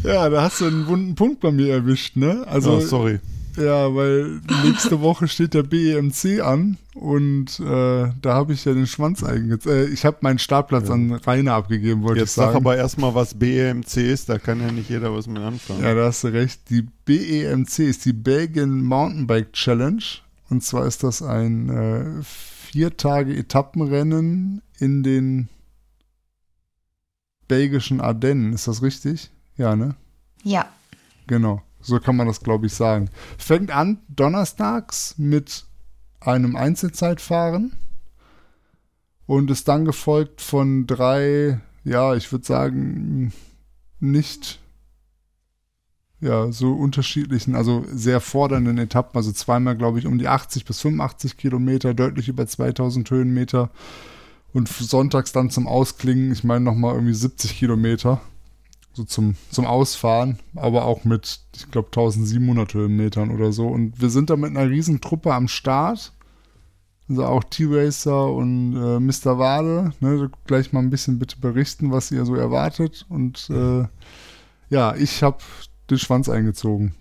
ja, 0.04 0.30
da 0.30 0.42
hast 0.42 0.62
du 0.62 0.66
einen 0.66 0.88
wunden 0.88 1.14
Punkt 1.14 1.42
bei 1.42 1.52
mir 1.52 1.74
erwischt, 1.74 2.16
ne? 2.16 2.44
Also, 2.48 2.78
oh, 2.78 2.80
sorry. 2.80 3.20
Ja, 3.58 3.94
weil 3.96 4.42
nächste 4.64 5.02
Woche 5.02 5.28
steht 5.28 5.54
der 5.54 5.64
BEMC 5.64 6.42
an 6.42 6.78
und 6.94 7.60
äh, 7.60 8.10
da 8.22 8.34
habe 8.34 8.54
ich 8.54 8.66
ja 8.66 8.74
den 8.74 8.88
Schwanz 8.88 9.24
eingezogen. 9.24 9.76
Äh, 9.78 9.86
ich 9.86 10.06
habe 10.06 10.18
meinen 10.22 10.40
Startplatz 10.40 10.88
Ja. 10.88 10.94
an 10.94 11.12
Rainer 11.14 11.54
abgegeben, 11.54 12.02
wollte 12.04 12.20
ich 12.20 12.22
Jetzt 12.28 12.36
sag 12.36 12.46
sagen. 12.48 12.58
aber 12.58 12.78
erstmal, 12.78 13.16
was 13.16 13.34
BEMC 13.34 13.98
ist, 13.98 14.30
da 14.30 14.38
kann 14.40 14.60
ja 14.62 14.72
nicht 14.72 14.90
jeder 14.90 15.14
was 15.14 15.28
mit 15.28 15.42
anfangen. 15.42 15.84
Ja, 15.84 15.94
da 15.94 16.06
hast 16.06 16.24
du 16.24 16.28
recht. 16.30 16.70
Die 16.70 16.84
BEMC 17.06 17.80
ist 17.80 18.06
die 18.06 18.14
Belgian 18.14 18.84
Mountainbike 18.84 19.54
Challenge. 19.54 20.04
Und 20.50 20.64
zwar 20.64 20.86
ist 20.86 21.04
das 21.04 21.22
ein 21.22 21.70
äh, 21.70 22.24
vier 22.24 22.98
Tage 22.98 23.36
Etappenrennen 23.36 24.62
in 24.80 25.02
den 25.04 25.48
belgischen 27.48 28.02
Ardennen. 28.02 28.54
Ist 28.54 28.68
das 28.68 28.82
richtig? 28.82 29.30
Ja, 29.58 29.76
ne? 29.76 29.96
Ja. 30.44 30.68
Genau. 31.28 31.62
So 31.82 32.00
kann 32.00 32.16
man 32.16 32.28
das, 32.28 32.42
glaube 32.42 32.68
ich, 32.68 32.74
sagen. 32.74 33.10
Fängt 33.38 33.72
an 33.72 34.00
donnerstags 34.08 35.16
mit 35.18 35.66
einem 36.20 36.56
Einzelzeitfahren 36.56 37.74
und 39.26 39.50
ist 39.50 39.68
dann 39.68 39.86
gefolgt 39.86 40.42
von 40.42 40.88
drei, 40.88 41.60
ja, 41.84 42.16
ich 42.16 42.32
würde 42.32 42.46
sagen, 42.46 43.34
nicht 44.00 44.60
ja, 46.22 46.52
so 46.52 46.74
unterschiedlichen, 46.74 47.56
also 47.56 47.84
sehr 47.92 48.22
fordernden 48.22 48.78
Etappen, 48.78 49.18
also 49.18 49.32
zweimal, 49.32 49.76
glaube 49.76 49.98
ich, 49.98 50.06
um 50.06 50.20
die 50.20 50.28
80 50.28 50.66
bis 50.66 50.80
85 50.82 51.36
Kilometer, 51.36 51.96
deutlich 51.96 52.30
über 52.30 52.46
2000 52.46 53.10
Höhenmeter. 53.10 53.72
Und 54.54 54.68
sonntags 54.68 55.32
dann 55.32 55.50
zum 55.50 55.66
Ausklingen, 55.66 56.32
ich 56.32 56.44
meine 56.44 56.66
nochmal 56.66 56.94
irgendwie 56.96 57.14
70 57.14 57.58
Kilometer, 57.58 58.22
so 58.94 59.04
zum, 59.04 59.36
zum 59.52 59.66
Ausfahren, 59.66 60.40
aber 60.56 60.86
auch 60.86 61.06
mit, 61.06 61.40
ich 61.56 61.72
glaube, 61.72 61.88
1700 61.88 62.74
Höhenmetern 62.74 63.32
oder 63.32 63.52
so 63.52 63.68
und 63.68 64.02
wir 64.02 64.10
sind 64.10 64.30
da 64.30 64.36
mit 64.36 64.50
einer 64.50 64.70
riesen 64.70 65.02
Truppe 65.02 65.34
am 65.34 65.48
Start, 65.48 66.14
also 67.08 67.26
auch 67.26 67.44
T-Racer 67.44 68.32
und 68.32 68.76
äh, 68.76 69.00
Mr. 69.00 69.38
Wade, 69.38 69.94
ne, 70.00 70.30
gleich 70.46 70.74
mal 70.74 70.80
ein 70.80 70.90
bisschen 70.90 71.20
bitte 71.20 71.38
berichten, 71.38 71.92
was 71.92 72.12
ihr 72.12 72.26
so 72.26 72.36
erwartet 72.36 73.06
und 73.10 73.50
äh, 73.50 73.86
ja, 74.70 74.96
ich 74.96 75.22
habe 75.22 75.40
den 75.90 76.00
Schwanz 76.00 76.30
eingezogen. 76.30 76.96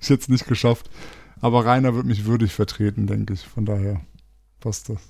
ich 0.00 0.10
hätte 0.10 0.22
es 0.22 0.28
nicht 0.28 0.46
geschafft. 0.46 0.90
Aber 1.40 1.66
Rainer 1.66 1.94
wird 1.94 2.06
mich 2.06 2.24
würdig 2.24 2.52
vertreten, 2.52 3.08
denke 3.08 3.32
ich. 3.32 3.40
Von 3.40 3.64
daher 3.64 4.00
passt 4.60 4.88
das. 4.88 5.00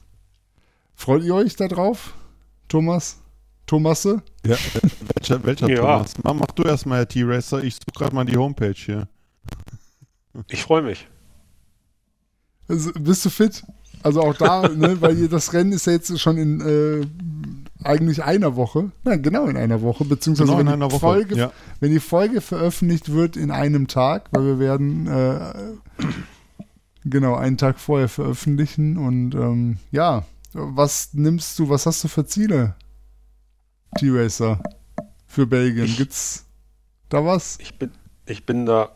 Freut 0.94 1.22
ihr 1.24 1.34
euch 1.34 1.56
da 1.56 1.68
drauf? 1.68 2.14
Thomas? 2.68 3.18
Thomasse? 3.66 4.22
Ja, 4.44 4.56
welcher, 5.14 5.44
welcher 5.44 5.68
Ja. 5.68 5.76
Thomas? 5.80 6.14
Mach, 6.22 6.34
mach 6.34 6.46
du 6.54 6.62
erstmal, 6.64 6.98
Herr 6.98 7.08
T-Racer. 7.08 7.62
Ich 7.64 7.74
suche 7.76 7.92
gerade 7.94 8.14
mal 8.14 8.24
die 8.24 8.36
Homepage 8.36 8.74
hier. 8.74 9.08
Ich 10.48 10.62
freue 10.62 10.82
mich. 10.82 11.06
Also, 12.68 12.90
bist 12.98 13.24
du 13.24 13.30
fit? 13.30 13.62
Also 14.02 14.20
auch 14.22 14.34
da, 14.34 14.68
ne, 14.74 15.00
weil 15.00 15.28
das 15.28 15.52
Rennen 15.52 15.72
ist 15.72 15.86
ja 15.86 15.92
jetzt 15.92 16.18
schon 16.18 16.36
in 16.38 16.60
äh, 16.60 17.06
eigentlich 17.86 18.22
einer 18.24 18.56
Woche. 18.56 18.90
Nein, 19.04 19.22
genau 19.22 19.46
in 19.46 19.56
einer 19.56 19.80
Woche, 19.82 20.04
beziehungsweise 20.04 20.48
Genau 20.50 20.60
in 20.60 20.66
wenn, 20.66 20.72
einer 20.74 20.88
die 20.88 20.92
Woche. 20.94 21.00
Folge, 21.00 21.36
Ja. 21.36 21.52
wenn 21.80 21.90
die 21.92 22.00
Folge 22.00 22.40
veröffentlicht 22.40 23.12
wird 23.12 23.36
in 23.36 23.50
einem 23.50 23.86
Tag, 23.88 24.28
weil 24.32 24.44
wir 24.44 24.58
werden 24.58 25.06
äh, 25.06 25.52
genau 27.04 27.34
einen 27.36 27.58
Tag 27.58 27.78
vorher 27.78 28.08
veröffentlichen 28.08 28.96
und 28.98 29.34
ähm, 29.34 29.76
ja, 29.90 30.24
was 30.52 31.10
nimmst 31.14 31.58
du, 31.58 31.68
was 31.68 31.86
hast 31.86 32.02
du 32.04 32.08
für 32.08 32.26
Ziele, 32.26 32.74
T-Racer, 33.99 34.61
für 35.26 35.47
Belgien? 35.47 35.84
Ich- 35.84 35.97
Gibt's 35.99 36.47
da 37.09 37.24
was? 37.24 37.59
Ich 37.61 37.78
bin, 37.78 37.90
ich 38.26 38.47
bin 38.47 38.66
da 38.66 38.90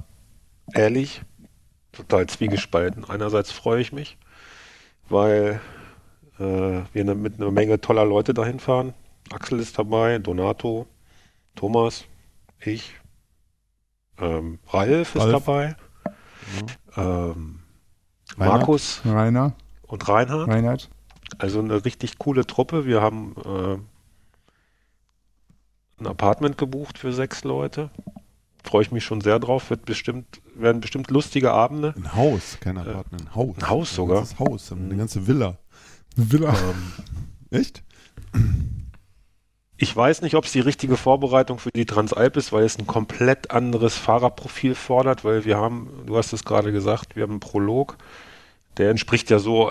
ehrlich 0.74 1.22
total 1.92 2.26
zwiegespalten. 2.26 3.04
Einerseits 3.08 3.50
freue 3.50 3.80
ich 3.80 3.92
mich, 3.92 4.16
weil 5.08 5.60
äh, 6.38 6.42
wir 6.92 7.04
ne, 7.04 7.14
mit 7.14 7.40
einer 7.40 7.50
Menge 7.50 7.80
toller 7.80 8.04
Leute 8.04 8.34
dahin 8.34 8.60
fahren. 8.60 8.94
Axel 9.32 9.58
ist 9.60 9.78
dabei, 9.78 10.18
Donato, 10.18 10.86
Thomas, 11.54 12.04
ich, 12.60 12.94
ähm, 14.18 14.58
Ralf 14.68 15.14
ist 15.14 15.20
Ralf. 15.22 15.32
dabei, 15.44 15.76
ähm, 16.96 17.60
Reinhard? 18.38 18.58
Markus 18.58 19.00
Rainer, 19.04 19.52
und 19.82 20.08
Reinhard. 20.08 20.48
Reinhard? 20.48 20.90
Also 21.38 21.58
eine 21.60 21.84
richtig 21.84 22.18
coole 22.18 22.46
Truppe. 22.46 22.86
Wir 22.86 23.02
haben 23.02 23.34
äh, 23.44 23.78
ein 25.98 26.06
Apartment 26.06 26.58
gebucht 26.58 26.98
für 26.98 27.12
sechs 27.12 27.44
Leute. 27.44 27.90
Freue 28.62 28.82
ich 28.82 28.92
mich 28.92 29.04
schon 29.04 29.20
sehr 29.20 29.38
drauf. 29.38 29.70
Wird 29.70 29.84
bestimmt, 29.84 30.40
werden 30.54 30.80
bestimmt 30.80 31.10
lustige 31.10 31.52
Abende. 31.52 31.94
Ein 31.96 32.14
Haus, 32.14 32.58
kein 32.60 32.78
Apartment, 32.78 33.22
ein 33.22 33.34
Haus. 33.34 33.56
ein 33.56 33.68
Haus 33.68 33.94
sogar? 33.94 34.16
Ein 34.18 34.20
ganzes 34.20 34.38
Haus, 34.38 34.72
eine 34.72 34.96
ganze 34.96 35.26
Villa. 35.26 35.58
Villa. 36.16 36.50
Ähm, 36.50 36.92
echt? 37.50 37.82
Ich 39.78 39.94
weiß 39.94 40.22
nicht, 40.22 40.34
ob 40.34 40.46
es 40.46 40.52
die 40.52 40.60
richtige 40.60 40.96
Vorbereitung 40.96 41.58
für 41.58 41.70
die 41.70 41.84
Transalp 41.84 42.36
ist, 42.36 42.52
weil 42.52 42.64
es 42.64 42.78
ein 42.78 42.86
komplett 42.86 43.50
anderes 43.50 43.94
Fahrerprofil 43.96 44.74
fordert, 44.74 45.24
weil 45.24 45.44
wir 45.44 45.58
haben, 45.58 45.90
du 46.06 46.16
hast 46.16 46.32
es 46.32 46.44
gerade 46.44 46.72
gesagt, 46.72 47.14
wir 47.14 47.22
haben 47.22 47.32
einen 47.32 47.40
Prolog, 47.40 47.98
der 48.78 48.90
entspricht 48.90 49.28
ja 49.30 49.38
so 49.38 49.70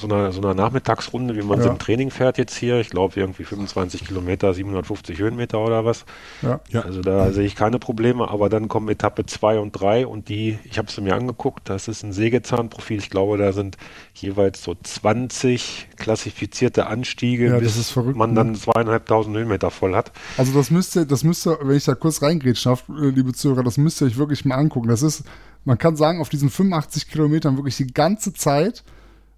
so 0.00 0.06
einer, 0.06 0.32
so 0.32 0.40
einer 0.40 0.54
Nachmittagsrunde, 0.54 1.34
wie 1.36 1.42
man 1.42 1.58
Ja. 1.58 1.64
so 1.64 1.70
im 1.70 1.78
Training 1.78 2.10
fährt 2.10 2.38
jetzt 2.38 2.56
hier. 2.56 2.78
Ich 2.80 2.90
glaube 2.90 3.18
irgendwie 3.18 3.44
25 3.44 4.06
Kilometer, 4.06 4.54
750 4.54 5.18
Höhenmeter 5.18 5.58
oder 5.58 5.84
was. 5.84 6.04
Ja. 6.42 6.60
Ja. 6.70 6.82
Also 6.82 7.00
da 7.02 7.30
sehe 7.32 7.44
ich 7.46 7.56
keine 7.56 7.78
Probleme, 7.78 8.28
aber 8.30 8.48
dann 8.48 8.68
kommen 8.68 8.88
Etappe 8.88 9.26
2 9.26 9.58
und 9.58 9.72
3 9.72 10.06
und 10.06 10.28
die, 10.28 10.58
ich 10.64 10.78
habe 10.78 10.88
es 10.88 11.00
mir 11.00 11.14
angeguckt, 11.14 11.68
das 11.68 11.88
ist 11.88 12.02
ein 12.04 12.12
Sägezahnprofil. 12.12 12.98
Ich 12.98 13.10
glaube, 13.10 13.38
da 13.38 13.52
sind 13.52 13.76
jeweils 14.14 14.62
so 14.62 14.74
20 14.74 15.88
klassifizierte 15.96 16.86
Anstiege, 16.86 17.46
Ja, 17.46 17.52
das 17.54 17.62
bis 17.62 17.76
ist 17.78 17.90
verrückt, 17.90 18.16
man 18.16 18.30
ne? 18.30 18.36
dann 18.36 18.54
zweieinhalbtausend 18.54 19.36
Höhenmeter 19.36 19.70
voll 19.70 19.94
hat. 19.94 20.12
Also 20.36 20.52
das 20.52 20.70
müsste, 20.70 21.06
das 21.06 21.24
müsste, 21.24 21.58
wenn 21.62 21.76
ich 21.76 21.84
da 21.84 21.94
kurz 21.94 22.22
reingrätschen 22.22 22.70
darf, 22.70 22.84
äh, 22.88 23.08
liebe 23.10 23.32
Zuhörer, 23.32 23.62
das 23.64 23.76
müsst 23.78 24.00
ihr 24.00 24.06
euch 24.06 24.16
wirklich 24.16 24.44
mal 24.44 24.54
angucken. 24.56 24.88
Das 24.88 25.02
ist, 25.02 25.24
man 25.64 25.78
kann 25.78 25.96
sagen, 25.96 26.20
auf 26.20 26.28
diesen 26.28 26.50
85 26.50 27.10
Kilometern 27.10 27.56
wirklich 27.56 27.76
die 27.76 27.86
ganze 27.92 28.32
Zeit, 28.32 28.84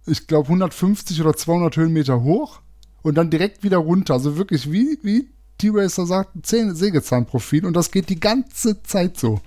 ich 0.07 0.27
glaube 0.27 0.47
150 0.49 1.21
oder 1.21 1.35
200 1.35 1.77
Höhenmeter 1.77 2.23
hoch 2.23 2.61
und 3.03 3.15
dann 3.17 3.31
direkt 3.31 3.63
wieder 3.63 3.79
runter. 3.79 4.15
Also 4.15 4.37
wirklich 4.37 4.71
wie, 4.71 4.99
wie 5.03 5.29
T-Racer 5.59 6.07
sagt, 6.07 6.47
Zähne- 6.47 6.75
Sägezahnprofil 6.75 7.67
und 7.67 7.75
das 7.75 7.91
geht 7.91 8.09
die 8.09 8.21
ganze 8.21 8.83
Zeit 8.83 9.19
so. 9.19 9.41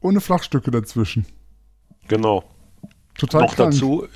Ohne 0.00 0.20
Flachstücke 0.20 0.70
dazwischen. 0.70 1.26
Genau. 2.08 2.44
Total 3.16 3.42
noch 3.42 3.54
krank. 3.54 3.72
dazu, 3.72 4.06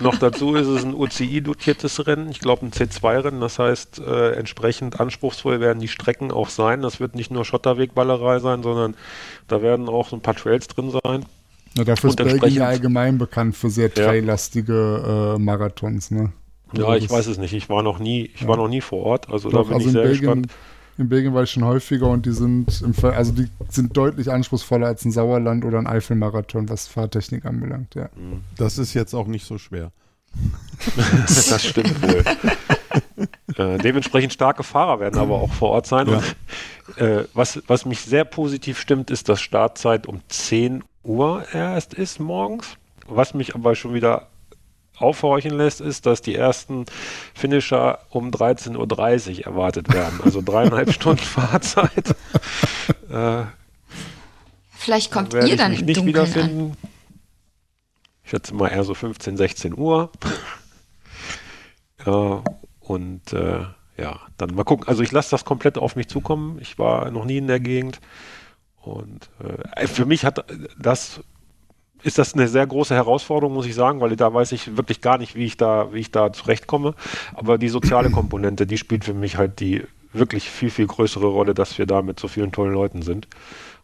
noch 0.00 0.18
dazu 0.18 0.54
ist 0.56 0.66
es 0.66 0.84
ein 0.84 0.92
UCI-dotiertes 0.94 2.06
Rennen, 2.06 2.28
ich 2.30 2.40
glaube 2.40 2.66
ein 2.66 2.72
C2-Rennen, 2.72 3.40
das 3.40 3.58
heißt, 3.58 4.00
äh, 4.00 4.32
entsprechend 4.32 4.98
anspruchsvoll 5.00 5.60
werden 5.60 5.78
die 5.80 5.88
Strecken 5.88 6.32
auch 6.32 6.48
sein. 6.48 6.82
Das 6.82 6.98
wird 6.98 7.14
nicht 7.14 7.30
nur 7.30 7.44
Schotterwegballerei 7.44 8.40
sein, 8.40 8.62
sondern 8.62 8.96
da 9.46 9.62
werden 9.62 9.88
auch 9.88 10.08
so 10.08 10.16
ein 10.16 10.22
paar 10.22 10.34
Trails 10.34 10.66
drin 10.66 10.90
sein. 10.90 11.24
Ja, 11.76 11.84
dafür 11.84 12.10
ist 12.10 12.16
Belgien 12.16 12.54
ja 12.54 12.66
allgemein 12.66 13.18
bekannt 13.18 13.56
für 13.56 13.68
sehr 13.70 13.92
traillastige 13.92 15.34
äh, 15.36 15.38
Marathons, 15.40 16.10
ne? 16.10 16.32
Ja, 16.72 16.94
ich 16.96 17.10
weiß 17.10 17.26
es 17.26 17.38
nicht. 17.38 17.52
Ich 17.52 17.68
war 17.68 17.82
noch 17.82 17.98
nie, 17.98 18.30
ich 18.34 18.42
Ja. 18.42 18.48
war 18.48 18.56
noch 18.56 18.68
nie 18.68 18.80
vor 18.80 19.02
Ort. 19.04 19.30
Also 19.30 19.50
Doch, 19.50 19.62
da 19.62 19.64
bin 19.64 19.74
also 19.74 19.80
ich 19.80 19.86
in 19.86 19.92
sehr 19.92 20.02
Belgien, 20.02 20.20
gespannt. 20.42 20.46
in 20.98 21.08
Belgien 21.08 21.34
war 21.34 21.42
ich 21.42 21.50
schon 21.50 21.64
häufiger 21.64 22.08
und 22.08 22.26
die 22.26 22.32
sind 22.32 22.80
im 22.82 22.94
Ver 22.94 23.14
also 23.16 23.32
die 23.32 23.48
sind 23.68 23.96
deutlich 23.96 24.30
anspruchsvoller 24.30 24.86
als 24.86 25.04
ein 25.04 25.10
Sauerland 25.12 25.64
oder 25.64 25.78
ein 25.78 25.86
Eifelmarathon, 25.86 26.68
was 26.68 26.86
Fahrtechnik 26.86 27.44
anbelangt, 27.44 27.94
ja. 27.94 28.08
Das 28.56 28.78
ist 28.78 28.94
jetzt 28.94 29.14
auch 29.14 29.26
nicht 29.26 29.46
so 29.46 29.58
schwer. 29.58 29.92
das 30.96 31.64
stimmt 31.64 32.02
wohl. 32.02 32.24
äh, 33.56 33.78
dementsprechend 33.78 34.32
starke 34.32 34.64
Fahrer 34.64 34.98
werden 35.00 35.18
aber 35.18 35.34
auch 35.40 35.52
vor 35.52 35.70
Ort 35.70 35.86
sein. 35.86 36.08
Ja. 36.08 36.16
Und, 36.16 36.98
äh, 36.98 37.24
was, 37.34 37.62
was 37.66 37.84
mich 37.84 38.00
sehr 38.00 38.24
positiv 38.24 38.80
stimmt, 38.80 39.10
ist, 39.10 39.28
dass 39.28 39.40
Startzeit 39.40 40.06
um 40.06 40.20
10 40.28 40.82
Uhr 41.04 41.44
erst 41.52 41.94
ist 41.94 42.18
morgens. 42.20 42.76
Was 43.06 43.34
mich 43.34 43.54
aber 43.54 43.74
schon 43.74 43.94
wieder 43.94 44.28
aufhorchen 44.96 45.56
lässt, 45.56 45.80
ist, 45.80 46.06
dass 46.06 46.22
die 46.22 46.34
ersten 46.34 46.86
Finisher 47.34 47.98
um 48.10 48.30
13.30 48.30 49.38
Uhr 49.40 49.46
erwartet 49.46 49.92
werden. 49.92 50.20
Also 50.22 50.40
dreieinhalb 50.42 50.92
Stunden 50.94 51.22
Fahrzeit. 51.22 52.14
Äh, 53.10 53.44
Vielleicht 54.70 55.10
kommt 55.10 55.34
ihr 55.34 55.44
ich 55.44 55.56
dann 55.56 55.70
mich 55.72 55.80
im 55.80 55.86
nicht 55.86 55.96
Dunkeln 55.98 56.16
an. 56.16 56.26
wiederfinden. 56.26 56.76
Ich 58.22 58.30
schätze 58.30 58.54
mal 58.54 58.68
eher 58.68 58.84
so 58.84 58.94
15, 58.94 59.36
16 59.36 59.76
Uhr. 59.76 60.10
ja, 62.06 62.42
und 62.80 63.32
äh, 63.32 63.64
ja, 63.96 64.20
dann 64.38 64.54
mal 64.54 64.64
gucken. 64.64 64.88
Also 64.88 65.02
ich 65.02 65.12
lasse 65.12 65.30
das 65.30 65.44
komplett 65.44 65.78
auf 65.78 65.96
mich 65.96 66.08
zukommen. 66.08 66.58
Ich 66.60 66.78
war 66.78 67.10
noch 67.10 67.24
nie 67.24 67.36
in 67.38 67.46
der 67.46 67.60
Gegend. 67.60 68.00
Und 68.84 69.30
äh, 69.76 69.86
für 69.86 70.06
mich 70.06 70.24
hat 70.24 70.44
das 70.78 71.20
ist 72.02 72.18
das 72.18 72.34
eine 72.34 72.48
sehr 72.48 72.66
große 72.66 72.94
Herausforderung, 72.94 73.54
muss 73.54 73.66
ich 73.66 73.74
sagen, 73.74 74.00
weil 74.00 74.14
da 74.14 74.32
weiß 74.32 74.52
ich 74.52 74.76
wirklich 74.76 75.00
gar 75.00 75.16
nicht, 75.16 75.34
wie 75.34 75.46
ich 75.46 75.56
da, 75.56 75.92
wie 75.94 76.00
ich 76.00 76.10
da 76.10 76.32
zurechtkomme. 76.32 76.94
Aber 77.32 77.56
die 77.56 77.70
soziale 77.70 78.10
Komponente, 78.10 78.66
die 78.66 78.76
spielt 78.76 79.04
für 79.04 79.14
mich 79.14 79.38
halt 79.38 79.58
die 79.58 79.84
wirklich 80.12 80.50
viel, 80.50 80.70
viel 80.70 80.86
größere 80.86 81.26
Rolle, 81.26 81.54
dass 81.54 81.78
wir 81.78 81.86
da 81.86 82.02
mit 82.02 82.20
so 82.20 82.28
vielen 82.28 82.52
tollen 82.52 82.74
Leuten 82.74 83.00
sind 83.02 83.26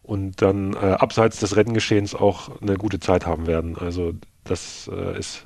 und 0.03 0.41
dann 0.41 0.73
äh, 0.73 0.77
abseits 0.77 1.39
des 1.39 1.55
Renngeschehens 1.55 2.15
auch 2.15 2.61
eine 2.61 2.75
gute 2.75 2.99
Zeit 2.99 3.25
haben 3.25 3.47
werden. 3.47 3.77
Also 3.77 4.13
das 4.43 4.89
äh, 4.93 5.17
ist 5.17 5.45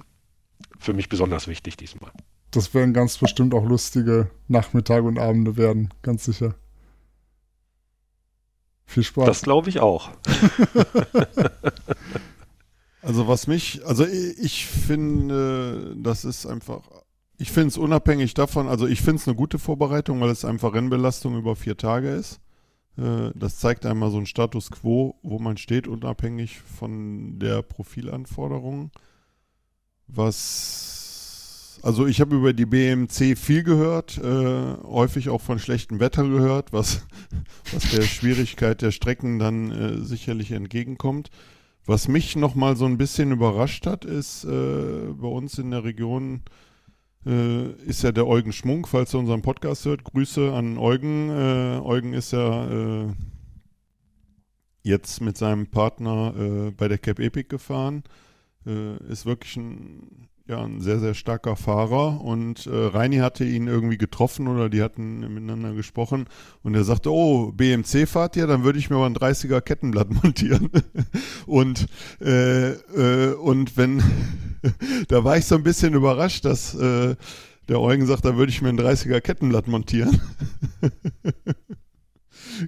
für 0.78 0.94
mich 0.94 1.10
besonders 1.10 1.48
wichtig 1.48 1.78
diesmal. 1.78 2.12
Das 2.52 2.74
werden 2.74 2.94
ganz 2.94 3.18
bestimmt 3.18 3.54
auch 3.54 3.66
lustige 3.66 4.30
Nachmittage 4.48 5.08
und 5.08 5.18
Abende 5.18 5.58
werden, 5.58 5.94
ganz 6.02 6.26
sicher. 6.26 6.56
Viel 8.86 9.04
Spaß. 9.04 9.26
Das 9.26 9.42
glaube 9.42 9.70
ich 9.70 9.80
auch. 9.80 10.10
Also 13.02 13.28
was 13.28 13.46
mich, 13.46 13.86
also 13.86 14.04
ich, 14.04 14.66
finde, 14.66 15.96
das 15.96 16.26
ist 16.26 16.48
einfach, 16.48 16.82
ich 17.38 17.52
finde 17.52 17.68
es 17.68 17.78
unabhängig 17.78 18.34
davon, 18.34 18.68
also 18.68 18.88
ich 18.88 19.00
finde 19.02 19.18
es 19.22 19.28
eine 19.28 19.36
gute 19.38 19.60
Vorbereitung, 19.60 20.22
weil 20.22 20.32
es 20.32 20.44
einfach 20.44 20.74
Rennbelastung 20.74 21.38
über 21.38 21.56
vier 21.56 21.78
Tage 21.78 22.10
ist. 22.10 22.40
Äh, 22.98 23.30
Das 23.36 23.60
zeigt 23.60 23.86
einmal 23.86 24.10
so 24.10 24.18
einen 24.18 24.26
Status 24.26 24.72
quo, 24.72 25.20
wo 25.22 25.38
man 25.38 25.58
steht, 25.58 25.88
unabhängig 25.88 26.60
von 26.62 27.38
der 27.38 27.62
Profilanforderung. 27.62 28.90
Was, 30.08 31.05
also 31.86 32.08
ich 32.08 32.20
habe 32.20 32.36
über 32.36 32.52
die 32.52 32.66
BMC 32.66 33.38
viel 33.38 33.62
gehört, 33.62 34.18
äh, 34.18 34.76
häufig 34.84 35.30
auch 35.30 35.42
von 35.42 35.60
schlechtem 35.60 36.00
Wetter 36.00 36.28
gehört, 36.28 36.74
was, 36.74 37.06
was 37.72 37.92
der 37.92 38.02
Schwierigkeit 38.02 38.82
der 38.82 38.90
Strecken 38.90 39.38
dann 39.38 39.72
äh, 39.72 39.98
sicherlich 40.00 40.52
entgegenkommt. 40.52 41.30
Was 41.86 42.08
mich 42.08 42.36
nochmal 42.36 42.76
so 42.76 42.86
ein 42.86 42.98
bisschen 42.98 43.32
überrascht 43.32 43.86
hat, 43.86 44.04
ist 44.04 44.46
äh, 44.46 45.14
bei 45.14 45.28
uns 45.28 45.60
in 45.60 45.70
der 45.70 45.84
Region 45.84 46.42
äh, 47.24 47.70
ist 47.84 48.02
ja 48.02 48.12
der 48.12 48.26
Eugen 48.26 48.52
Schmunk, 48.52 48.88
falls 48.88 49.14
er 49.14 49.20
unseren 49.20 49.44
Podcast 49.44 49.86
hört. 49.86 50.04
Grüße 50.06 50.52
an 50.52 50.80
Eugen. 50.80 51.30
Äh, 51.30 51.82
Eugen 51.84 52.14
ist 52.14 52.32
ja 52.32 52.68
äh, 52.68 53.14
jetzt 54.82 55.22
mit 55.22 55.38
seinem 55.38 55.68
Partner 55.68 56.72
bei 56.78 56.88
der 56.88 57.00
Cap 57.00 57.20
Epic 57.20 57.50
gefahren. 57.50 58.04
Ist 59.10 59.26
wirklich 59.26 59.58
ein, 59.58 60.28
ja, 60.48 60.64
ein 60.64 60.80
sehr, 60.80 61.00
sehr 61.00 61.16
starker 61.16 61.56
Fahrer 61.56 62.22
und 62.22 62.68
äh, 62.68 62.70
Reini 62.70 63.18
hatte 63.18 63.44
ihn 63.44 63.68
irgendwie 63.68 63.98
getroffen 63.98 64.48
oder 64.48 64.70
die 64.70 64.84
hatten 64.84 65.22
miteinander 65.22 65.74
gesprochen 65.74 66.28
und 66.62 66.76
er 66.76 66.84
sagte, 66.84 67.12
oh, 67.12 67.52
BMC 67.52 68.08
fahrt 68.08 68.36
ihr, 68.36 68.46
dann 68.46 68.64
würde 68.64 68.78
ich 68.78 68.90
mir 68.90 68.98
mal 68.98 69.08
ein 69.08 69.16
30er 69.16 69.62
Kettenblatt 69.62 70.12
montieren. 70.24 70.70
und, 71.48 71.88
äh, 72.22 72.72
äh, 72.72 73.34
und 73.34 73.76
wenn, 73.76 74.04
da 75.08 75.24
war 75.24 75.38
ich 75.38 75.46
so 75.46 75.56
ein 75.56 75.64
bisschen 75.64 75.96
überrascht, 75.96 76.46
dass 76.46 76.76
äh, 76.76 77.16
der 77.68 77.80
Eugen 77.82 78.06
sagt, 78.06 78.26
da 78.26 78.38
würde 78.38 78.52
ich 78.52 78.62
mir 78.62 78.70
ein 78.70 78.80
30er 78.80 79.22
Kettenblatt 79.22 79.68
montieren. 79.68 80.22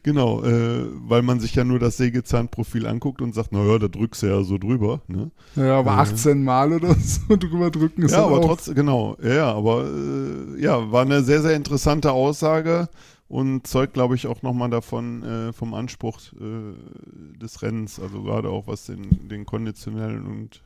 genau, 0.03 0.43
äh, 0.43 0.85
weil 1.07 1.21
man 1.21 1.39
sich 1.39 1.55
ja 1.55 1.63
nur 1.63 1.79
das 1.79 1.97
Sägezahnprofil 1.97 2.85
anguckt 2.87 3.21
und 3.21 3.33
sagt, 3.35 3.51
naja, 3.51 3.77
da 3.79 3.87
drückst 3.87 4.23
du 4.23 4.27
ja 4.27 4.43
so 4.43 4.57
drüber. 4.57 5.01
Ne? 5.07 5.31
ja, 5.55 5.79
aber 5.79 5.91
Äh. 5.91 6.01
18 6.01 6.43
Mal 6.43 6.73
oder 6.73 6.93
so 6.99 7.35
drüber 7.35 7.69
drücken 7.71 8.03
ist 8.03 8.11
Ja, 8.11 8.25
aber 8.25 8.39
auch. 8.39 8.45
trotzdem, 8.45 8.75
genau, 8.75 9.17
ja, 9.21 9.33
ja, 9.33 9.53
aber 9.53 9.85
äh, 9.87 10.61
ja, 10.61 10.91
war 10.91 11.01
eine 11.03 11.21
sehr, 11.23 11.41
sehr 11.41 11.55
interessante 11.55 12.11
Aussage 12.11 12.89
und 13.29 13.67
zeugt, 13.67 13.93
glaube 13.93 14.15
ich, 14.15 14.27
auch 14.27 14.41
nochmal 14.41 14.69
davon, 14.69 15.23
äh, 15.23 15.53
vom 15.53 15.73
Anspruch 15.73 16.19
äh, 16.39 17.37
des 17.39 17.61
Rennens, 17.61 17.99
also 17.99 18.23
gerade 18.23 18.49
auch 18.49 18.67
was 18.67 18.85
den, 18.85 19.27
den 19.27 19.45
konditionellen 19.45 20.25
und 20.25 20.61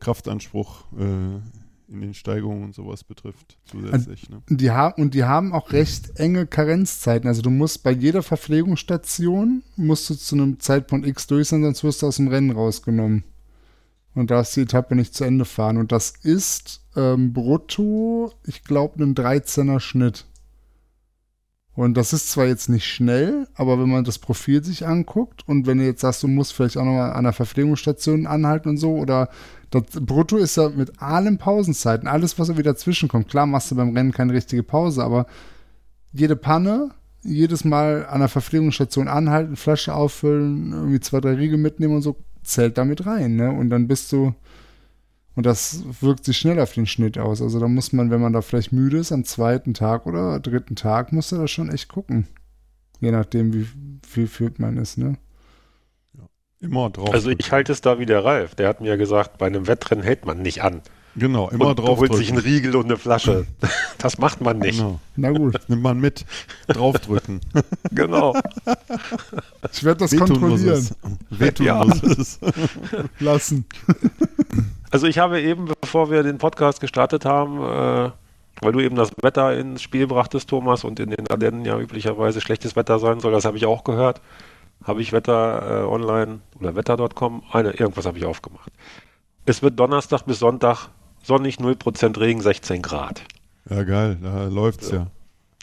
Kraftanspruch 0.00 0.84
äh, 0.98 1.40
in 1.88 2.00
den 2.00 2.14
Steigungen 2.14 2.64
und 2.64 2.74
sowas 2.74 3.02
betrifft, 3.02 3.56
zusätzlich. 3.64 4.28
Ne? 4.28 4.42
Die 4.48 4.70
haben, 4.70 5.00
und 5.02 5.14
die 5.14 5.24
haben 5.24 5.52
auch 5.52 5.72
recht 5.72 6.18
enge 6.18 6.46
Karenzzeiten. 6.46 7.28
Also 7.28 7.42
du 7.42 7.50
musst 7.50 7.82
bei 7.82 7.90
jeder 7.90 8.22
Verpflegungsstation 8.22 9.62
musst 9.76 10.10
du 10.10 10.14
zu 10.14 10.36
einem 10.36 10.60
Zeitpunkt 10.60 11.06
X 11.06 11.26
durch 11.26 11.48
sein, 11.48 11.62
sonst 11.62 11.84
wirst 11.84 12.02
du 12.02 12.06
aus 12.06 12.16
dem 12.16 12.28
Rennen 12.28 12.50
rausgenommen. 12.50 13.24
Und 14.14 14.30
darfst 14.30 14.56
die 14.56 14.62
Etappe 14.62 14.96
nicht 14.96 15.14
zu 15.14 15.24
Ende 15.24 15.44
fahren. 15.44 15.76
Und 15.76 15.92
das 15.92 16.10
ist 16.10 16.82
ähm, 16.96 17.32
brutto, 17.32 18.32
ich 18.44 18.64
glaube, 18.64 19.02
ein 19.02 19.14
13er 19.14 19.78
Schnitt. 19.78 20.26
Und 21.78 21.96
das 21.96 22.12
ist 22.12 22.30
zwar 22.30 22.46
jetzt 22.46 22.68
nicht 22.68 22.86
schnell, 22.86 23.46
aber 23.54 23.78
wenn 23.78 23.88
man 23.88 24.02
das 24.02 24.18
Profil 24.18 24.64
sich 24.64 24.84
anguckt 24.84 25.46
und 25.46 25.68
wenn 25.68 25.78
du 25.78 25.84
jetzt 25.84 26.00
sagst, 26.00 26.24
du 26.24 26.26
musst 26.26 26.52
vielleicht 26.52 26.76
auch 26.76 26.84
nochmal 26.84 27.12
an 27.12 27.22
der 27.22 27.32
Verpflegungsstation 27.32 28.26
anhalten 28.26 28.70
und 28.70 28.78
so, 28.78 28.96
oder 28.96 29.28
das 29.70 29.84
Brutto 30.00 30.36
ist 30.36 30.56
ja 30.56 30.70
mit 30.70 31.00
allen 31.02 31.38
Pausenzeiten, 31.38 32.08
alles, 32.08 32.38
was 32.38 32.48
irgendwie 32.48 32.62
dazwischen 32.62 33.08
kommt. 33.08 33.28
Klar 33.28 33.46
machst 33.46 33.70
du 33.70 33.76
beim 33.76 33.94
Rennen 33.94 34.12
keine 34.12 34.32
richtige 34.32 34.62
Pause, 34.62 35.04
aber 35.04 35.26
jede 36.12 36.36
Panne, 36.36 36.90
jedes 37.22 37.64
Mal 37.64 38.06
an 38.06 38.20
der 38.20 38.28
Verpflegungsstation 38.28 39.08
anhalten, 39.08 39.56
Flasche 39.56 39.94
auffüllen, 39.94 40.72
irgendwie 40.72 41.00
zwei, 41.00 41.20
drei 41.20 41.34
Riegel 41.34 41.58
mitnehmen 41.58 41.96
und 41.96 42.02
so, 42.02 42.16
zählt 42.42 42.78
damit 42.78 43.04
rein, 43.04 43.36
ne? 43.36 43.50
Und 43.50 43.68
dann 43.70 43.88
bist 43.88 44.10
du, 44.12 44.34
und 45.34 45.44
das 45.44 45.84
wirkt 46.00 46.24
sich 46.24 46.38
schnell 46.38 46.58
auf 46.60 46.72
den 46.72 46.86
Schnitt 46.86 47.18
aus. 47.18 47.42
Also 47.42 47.60
da 47.60 47.68
muss 47.68 47.92
man, 47.92 48.10
wenn 48.10 48.20
man 48.20 48.32
da 48.32 48.40
vielleicht 48.40 48.72
müde 48.72 48.98
ist, 48.98 49.12
am 49.12 49.24
zweiten 49.24 49.74
Tag 49.74 50.06
oder 50.06 50.40
dritten 50.40 50.76
Tag, 50.76 51.12
muss 51.12 51.30
er 51.30 51.38
da 51.38 51.48
schon 51.48 51.70
echt 51.70 51.88
gucken. 51.88 52.26
Je 53.00 53.10
nachdem, 53.10 53.52
wie 53.52 53.66
viel 54.06 54.26
führt 54.26 54.58
man 54.58 54.78
ist, 54.78 54.96
ne? 54.96 55.18
Immer 56.60 56.90
drauf. 56.90 57.12
Also 57.12 57.30
ich 57.30 57.52
halte 57.52 57.72
es 57.72 57.80
da 57.80 57.98
wie 57.98 58.06
der 58.06 58.24
Ralf. 58.24 58.54
Der 58.56 58.68
hat 58.68 58.80
mir 58.80 58.96
gesagt, 58.96 59.38
bei 59.38 59.46
einem 59.46 59.66
Wettrennen 59.68 60.02
hält 60.04 60.26
man 60.26 60.42
nicht 60.42 60.62
an. 60.64 60.82
genau, 61.14 61.48
immer 61.50 61.68
und 61.68 61.78
drauf 61.78 61.98
holt 62.00 62.14
sich 62.14 62.30
einen. 62.30 62.38
Riegel 62.40 62.74
und 62.76 62.86
eine 62.86 62.96
Flasche. 62.96 63.46
Das 63.98 64.18
macht 64.18 64.40
man 64.40 64.58
nicht. 64.60 64.78
Genau. 64.78 65.00
Na 65.16 65.30
gut, 65.32 65.56
Das 65.56 65.68
nimmt 65.68 65.82
man 65.82 65.98
mit, 66.00 66.24
draufdrücken. 66.68 67.40
Genau. 67.90 68.36
ich 69.72 69.82
werde 69.82 69.98
das 70.00 70.12
Wehtun 70.12 70.28
muss 70.28 70.38
kontrollieren 70.40 70.78
es. 70.78 70.94
Wehtun 71.30 71.66
Ja. 71.66 71.84
muss 71.84 72.02
es. 72.02 72.38
lassen. 73.18 73.64
Also 74.90 75.06
ich 75.08 75.18
habe 75.18 75.40
eben, 75.40 75.68
bevor 75.80 76.10
wir 76.10 76.22
den 76.22 76.38
Podcast 76.38 76.80
gestartet 76.80 77.24
haben, 77.24 77.58
äh, 77.58 78.10
weil 78.62 78.72
du 78.72 78.80
eben 78.80 78.94
das 78.96 79.10
Wetter 79.20 79.56
ins 79.58 79.82
Spiel 79.82 80.06
brachtest, 80.06 80.48
Thomas, 80.48 80.84
und 80.84 80.98
in 81.00 81.10
den 81.10 81.26
Ardennen 81.28 81.64
ja 81.64 81.78
üblicherweise 81.78 82.40
schlechtes 82.40 82.76
Wetter 82.76 82.98
sein 83.00 83.18
soll, 83.20 83.32
das 83.32 83.44
habe 83.44 83.56
ich 83.56 83.66
auch 83.66 83.82
gehört, 83.84 84.20
habe 84.84 85.02
ich 85.02 85.12
Wetter 85.12 85.82
äh, 85.82 85.86
online 85.86 86.40
oder 86.58 86.74
wetter.com, 86.76 87.42
eine, 87.52 87.70
irgendwas 87.72 88.06
habe 88.06 88.18
ich 88.18 88.24
aufgemacht. 88.24 88.70
Es 89.46 89.62
wird 89.62 89.78
Donnerstag 89.78 90.22
bis 90.26 90.38
Sonntag 90.38 90.88
sonnig 91.22 91.56
0% 91.58 92.18
Regen, 92.20 92.40
16 92.40 92.82
Grad. 92.82 93.22
Ja, 93.68 93.82
geil, 93.82 94.18
da 94.22 94.44
läuft's 94.44 94.90
ja. 94.90 95.08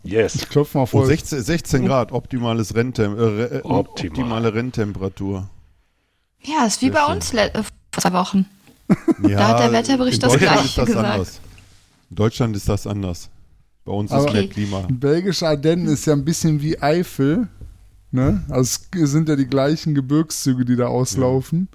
Yes. 0.03 0.36
Ich 0.36 0.49
klopfe 0.49 0.78
mal 0.78 0.84
Oh, 0.84 0.88
vor. 0.88 1.05
16, 1.07 1.41
16 1.41 1.86
Grad, 1.88 2.11
optimales 2.11 2.76
Renntem, 2.76 3.18
äh, 3.18 3.22
Re- 3.22 3.43
äh, 3.55 3.61
Optimal. 3.63 3.80
optimale 4.11 4.53
Renntemperatur. 4.53 5.49
Ja, 6.41 6.66
ist 6.68 6.82
wie 6.82 6.86
Sehr 6.86 6.93
bei 6.93 7.05
schön. 7.05 7.16
uns 7.16 7.34
äh, 7.34 7.51
vor 7.91 8.01
zwei 8.01 8.13
Wochen. 8.13 8.45
Ja, 9.28 9.38
Da 9.38 9.47
hat 9.47 9.59
der 9.61 9.72
Wetterbericht 9.72 10.22
das 10.22 10.34
Deutschland 10.34 10.53
Gleiche 10.53 10.68
ist 10.68 10.78
das 10.78 10.86
gesagt. 10.86 11.07
anders. 11.09 11.41
In 12.11 12.16
Deutschland 12.18 12.55
ist 12.55 12.70
das 12.70 12.86
anders. 12.86 13.30
Bei 13.84 13.93
uns 13.93 14.11
Aber- 14.11 14.28
ist 14.28 14.34
mehr 14.34 14.43
Okay. 14.43 14.51
Klima. 14.53 14.86
Belgische 14.91 15.47
Ardennen 15.47 15.88
ist 15.88 16.05
ja 16.05 16.13
ein 16.13 16.24
bisschen 16.24 16.61
wie 16.61 16.80
Eifel. 16.80 17.47
Ne? 18.16 18.43
Also 18.47 18.80
es 18.95 19.11
sind 19.11 19.28
ja 19.28 19.36
die 19.36 19.45
gleichen 19.45 19.93
Gebirgszüge, 19.93 20.63
die 20.63 20.78
da 20.78 20.88
auslaufen. 20.88 21.68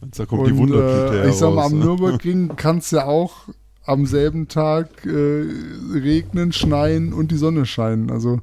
Da 0.00 0.24
kommt 0.24 0.46
die 0.46 0.52
Und 0.52 0.58
Wundertüte 0.58 1.24
äh, 1.24 1.28
ich 1.30 1.34
sag 1.34 1.52
mal, 1.52 1.66
am? 1.66 1.80
Nürburgring 1.80 2.54
kann 2.54 2.78
es 2.78 2.92
ja 2.92 3.06
auch, 3.06 3.48
am 3.84 4.06
selben 4.06 4.46
Tag 4.46 5.04
äh, 5.04 5.44
regnen, 5.92 6.52
schneien 6.52 7.12
und 7.12 7.32
die 7.32 7.36
Sonne 7.36 7.66
scheinen. 7.66 8.12
Also 8.12 8.40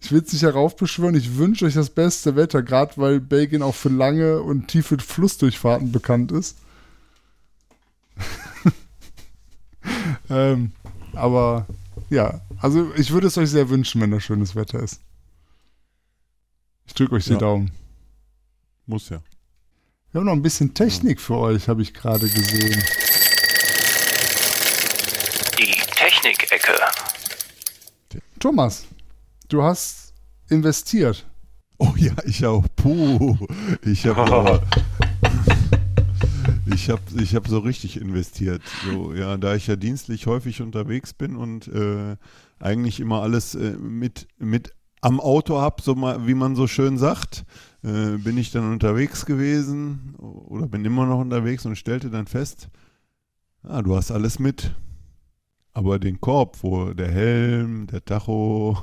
ich 0.00 0.12
will 0.12 0.22
es 0.22 0.34
nicht 0.34 0.42
heraufbeschwören, 0.42 1.14
ich 1.14 1.38
wünsche 1.38 1.64
euch 1.64 1.72
das 1.72 1.88
beste 1.88 2.36
Wetter, 2.36 2.62
gerade 2.62 2.92
weil 2.96 3.20
Belgien 3.20 3.62
auch 3.62 3.74
für 3.74 3.88
lange 3.88 4.42
und 4.42 4.68
tiefe 4.68 4.98
Flussdurchfahrten 4.98 5.90
bekannt 5.90 6.32
ist. 6.32 6.58
ähm, 10.28 10.72
aber 11.14 11.66
ja, 12.10 12.42
also 12.60 12.90
ich 12.96 13.12
würde 13.12 13.28
es 13.28 13.38
euch 13.38 13.48
sehr 13.48 13.70
wünschen, 13.70 14.02
wenn 14.02 14.10
da 14.10 14.20
schönes 14.20 14.54
Wetter 14.54 14.82
ist. 14.82 15.00
Ich 16.86 16.94
drücke 16.94 17.14
euch 17.16 17.24
die 17.24 17.32
Ja. 17.32 17.38
Daumen. 17.38 17.70
Muss 18.86 19.08
ja. 19.08 19.22
Wir 20.12 20.20
haben 20.20 20.26
noch 20.26 20.32
ein 20.32 20.42
bisschen 20.42 20.74
Technik 20.74 21.20
für 21.20 21.36
euch, 21.36 21.68
habe 21.68 21.82
ich 21.82 21.92
gerade 21.94 22.28
gesehen. 22.28 22.82
Die 25.58 25.72
Technik-Ecke. 25.96 26.72
Thomas, 28.38 28.86
du 29.48 29.62
hast 29.62 30.12
investiert. 30.50 31.26
Oh 31.78 31.94
ja, 31.96 32.12
ich 32.24 32.44
auch. 32.46 32.64
Puh. 32.76 33.36
Ich 33.82 34.06
habe 34.06 34.62
ich 36.72 36.90
habe 36.90 37.02
ich 37.20 37.34
hab 37.34 37.48
so 37.48 37.58
richtig 37.58 38.00
investiert. 38.00 38.62
So, 38.84 39.14
ja, 39.14 39.36
da 39.36 39.54
ich 39.54 39.66
ja 39.66 39.76
dienstlich 39.76 40.26
häufig 40.26 40.62
unterwegs 40.62 41.14
bin 41.14 41.34
und 41.36 41.66
äh, 41.68 42.16
eigentlich 42.60 43.00
immer 43.00 43.22
alles 43.22 43.54
äh, 43.54 43.72
mit, 43.72 44.28
mit 44.38 44.72
am 45.04 45.20
Auto 45.20 45.60
habe, 45.60 45.82
so 45.82 45.94
mal, 45.94 46.26
wie 46.26 46.34
man 46.34 46.56
so 46.56 46.66
schön 46.66 46.96
sagt, 46.96 47.44
äh, 47.82 48.16
bin 48.16 48.38
ich 48.38 48.50
dann 48.52 48.72
unterwegs 48.72 49.26
gewesen 49.26 50.14
oder 50.16 50.66
bin 50.66 50.84
immer 50.84 51.04
noch 51.04 51.18
unterwegs 51.18 51.66
und 51.66 51.76
stellte 51.76 52.08
dann 52.08 52.26
fest, 52.26 52.70
ah, 53.62 53.82
du 53.82 53.94
hast 53.94 54.10
alles 54.10 54.38
mit. 54.38 54.74
Aber 55.74 55.98
den 55.98 56.20
Korb, 56.20 56.56
wo 56.62 56.94
der 56.94 57.10
Helm, 57.10 57.86
der 57.88 58.02
Tacho, 58.04 58.78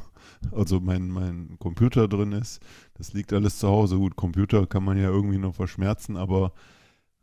also 0.51 0.79
mein, 0.79 1.07
mein 1.07 1.55
Computer 1.57 2.07
drin 2.07 2.33
ist, 2.33 2.59
das 2.95 3.13
liegt 3.13 3.33
alles 3.33 3.57
zu 3.57 3.67
Hause. 3.67 3.97
Gut, 3.97 4.15
Computer 4.15 4.67
kann 4.67 4.83
man 4.83 4.97
ja 4.97 5.09
irgendwie 5.09 5.39
noch 5.39 5.55
verschmerzen, 5.55 6.17
aber 6.17 6.51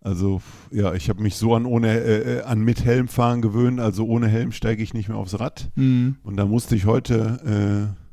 also 0.00 0.40
ja, 0.72 0.94
ich 0.94 1.08
habe 1.08 1.22
mich 1.22 1.36
so 1.36 1.54
an 1.54 1.66
ohne 1.66 1.88
äh, 2.00 2.38
äh, 2.38 2.42
an 2.42 2.60
mit 2.60 2.84
Helm 2.84 3.06
fahren 3.06 3.42
gewöhnt, 3.42 3.78
also 3.78 4.06
ohne 4.06 4.26
Helm 4.26 4.50
steige 4.50 4.82
ich 4.82 4.92
nicht 4.94 5.08
mehr 5.08 5.18
aufs 5.18 5.38
Rad. 5.38 5.70
Und 6.24 6.36
da 6.36 6.46
musste 6.46 6.74
ich 6.74 6.86
heute, 6.86 7.94
äh, 7.94 8.07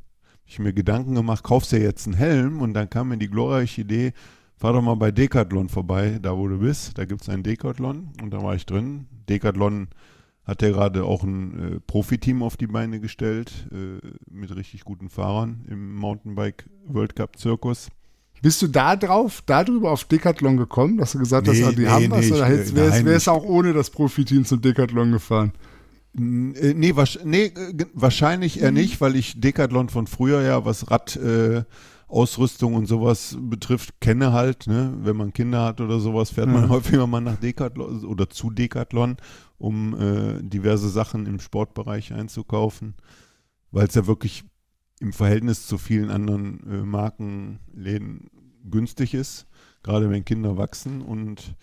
ich 0.46 0.60
mir 0.60 0.74
Gedanken 0.74 1.16
gemacht, 1.16 1.44
kaufst 1.44 1.72
du 1.72 1.78
jetzt 1.80 2.06
einen 2.08 2.16
Helm? 2.16 2.62
Und 2.62 2.74
dann 2.74 2.90
kam 2.90 3.10
mir 3.10 3.18
die 3.18 3.30
glorreiche 3.30 3.82
Idee, 3.82 4.14
fahr 4.58 4.74
doch 4.74 4.82
mal 4.82 4.96
bei 4.96 5.12
Decathlon 5.12 5.70
vorbei, 5.70 6.20
da 6.22 6.38
wo 6.38 6.48
du 6.48 6.60
bist. 6.60 6.98
Da 6.98 7.06
gibt 7.06 7.22
es 7.22 7.30
einen 7.30 7.44
Decathlon 7.44 8.10
und 8.22 8.32
da 8.32 8.42
war 8.42 8.56
ich 8.56 8.66
drin. 8.66 9.06
Decathlon 9.30 9.88
hat 10.44 10.62
ja 10.62 10.70
gerade 10.70 11.04
auch 11.04 11.24
ein 11.24 11.76
äh, 11.76 11.80
Profiteam 11.80 12.44
auf 12.44 12.56
die 12.56 12.68
Beine 12.68 13.00
gestellt, 13.00 13.52
äh, 13.72 14.00
mit 14.30 14.56
richtig 14.56 14.84
guten 14.84 15.10
Fahrern 15.10 15.66
im 15.68 15.96
Mountainbike 15.96 16.70
World 16.88 17.16
Cup 17.16 17.38
Zirkus. 17.40 17.90
Bist 18.44 18.62
du 18.62 18.68
da 18.68 18.96
drauf, 18.96 19.42
darüber 19.48 19.90
auf 19.92 20.04
Decathlon 20.04 20.58
gekommen, 20.58 20.98
dass 20.98 21.14
du 21.14 21.20
gesagt 21.20 21.48
hast, 21.48 21.56
Nee, 21.58 21.64
ah, 21.64 21.72
die 21.72 21.82
nee, 21.82 21.88
haben 21.88 22.12
was? 22.12 22.26
nee, 22.26 22.32
Oder 22.34 22.44
ich- 22.44 22.54
hättest- 22.54 22.76
wär's, 22.76 22.90
nein, 22.92 23.06
wär's 23.06 23.24
ich- 23.24 23.30
auch 23.30 23.44
ohne 23.44 23.74
das 23.74 23.90
Profiteam 23.90 24.46
zum 24.46 24.62
Decathlon 24.62 25.12
gefahren? 25.14 25.52
Äh, 26.18 26.74
Nee, 26.74 26.92
wasch- 26.94 27.20
nee 27.24 27.46
äh, 27.46 27.86
wahrscheinlich 27.94 28.62
eher 28.62 28.72
nicht, 28.72 29.02
weil 29.02 29.16
ich 29.16 29.40
Decathlon 29.40 29.90
von 29.90 30.08
früher 30.08 30.42
ja, 30.42 30.64
was 30.66 30.90
Rad, 30.90 31.16
äh, 31.18 31.64
Ausrüstung 32.08 32.76
und 32.76 32.86
sowas 32.86 33.36
betrifft, 33.40 34.00
kenne 34.00 34.32
halt. 34.32 34.68
Ne? 34.68 34.94
Wenn 35.02 35.18
man 35.18 35.34
Kinder 35.34 35.64
hat 35.66 35.82
oder 35.82 36.00
sowas, 36.00 36.30
fährt 36.30 36.48
man 36.48 36.64
Ja. 36.64 36.70
häufiger 36.70 37.08
mal 37.08 37.22
nach 37.22 37.38
Decathlon 37.38 38.06
oder 38.06 38.30
zu 38.30 38.52
Decathlon, 38.52 39.18
um 39.58 40.00
äh, 40.00 40.42
diverse 40.44 40.90
Sachen 40.90 41.26
im 41.26 41.40
Sportbereich 41.40 42.14
einzukaufen, 42.14 42.94
weil 43.72 43.88
es 43.88 43.96
ja 43.96 44.06
wirklich 44.08 44.44
im 45.02 45.12
Verhältnis 45.14 45.68
zu 45.68 45.78
vielen 45.78 46.10
anderen 46.12 46.60
äh, 46.72 46.86
Markenläden 46.86 48.30
günstig 48.70 49.14
ist, 49.14 49.48
gerade 49.84 50.10
wenn 50.10 50.24
Kinder 50.26 50.58
wachsen 50.58 51.02
und 51.02 51.56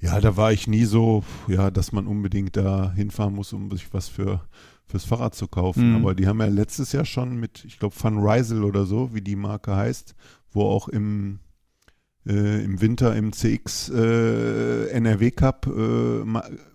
ja, 0.00 0.20
da 0.20 0.36
war 0.36 0.52
ich 0.52 0.66
nie 0.66 0.84
so, 0.84 1.24
ja, 1.48 1.70
dass 1.70 1.92
man 1.92 2.06
unbedingt 2.06 2.56
da 2.56 2.92
hinfahren 2.92 3.34
muss, 3.34 3.52
um 3.52 3.70
sich 3.70 3.92
was 3.92 4.08
für 4.08 4.42
fürs 4.86 5.04
Fahrrad 5.04 5.34
zu 5.34 5.48
kaufen. 5.48 5.90
Mhm. 5.90 5.96
Aber 5.96 6.14
die 6.14 6.26
haben 6.26 6.40
ja 6.40 6.46
letztes 6.46 6.92
Jahr 6.92 7.04
schon 7.04 7.36
mit, 7.38 7.64
ich 7.64 7.78
glaube, 7.78 7.94
Van 8.00 8.18
Rysel 8.18 8.64
oder 8.64 8.86
so, 8.86 9.12
wie 9.14 9.20
die 9.20 9.36
Marke 9.36 9.74
heißt, 9.74 10.14
wo 10.52 10.62
auch 10.62 10.88
im, 10.88 11.40
äh, 12.26 12.64
im 12.64 12.80
Winter 12.80 13.14
im 13.16 13.32
CX 13.32 13.88
äh, 13.90 14.88
NRW 14.90 15.30
Cup 15.32 15.66
äh, 15.66 16.24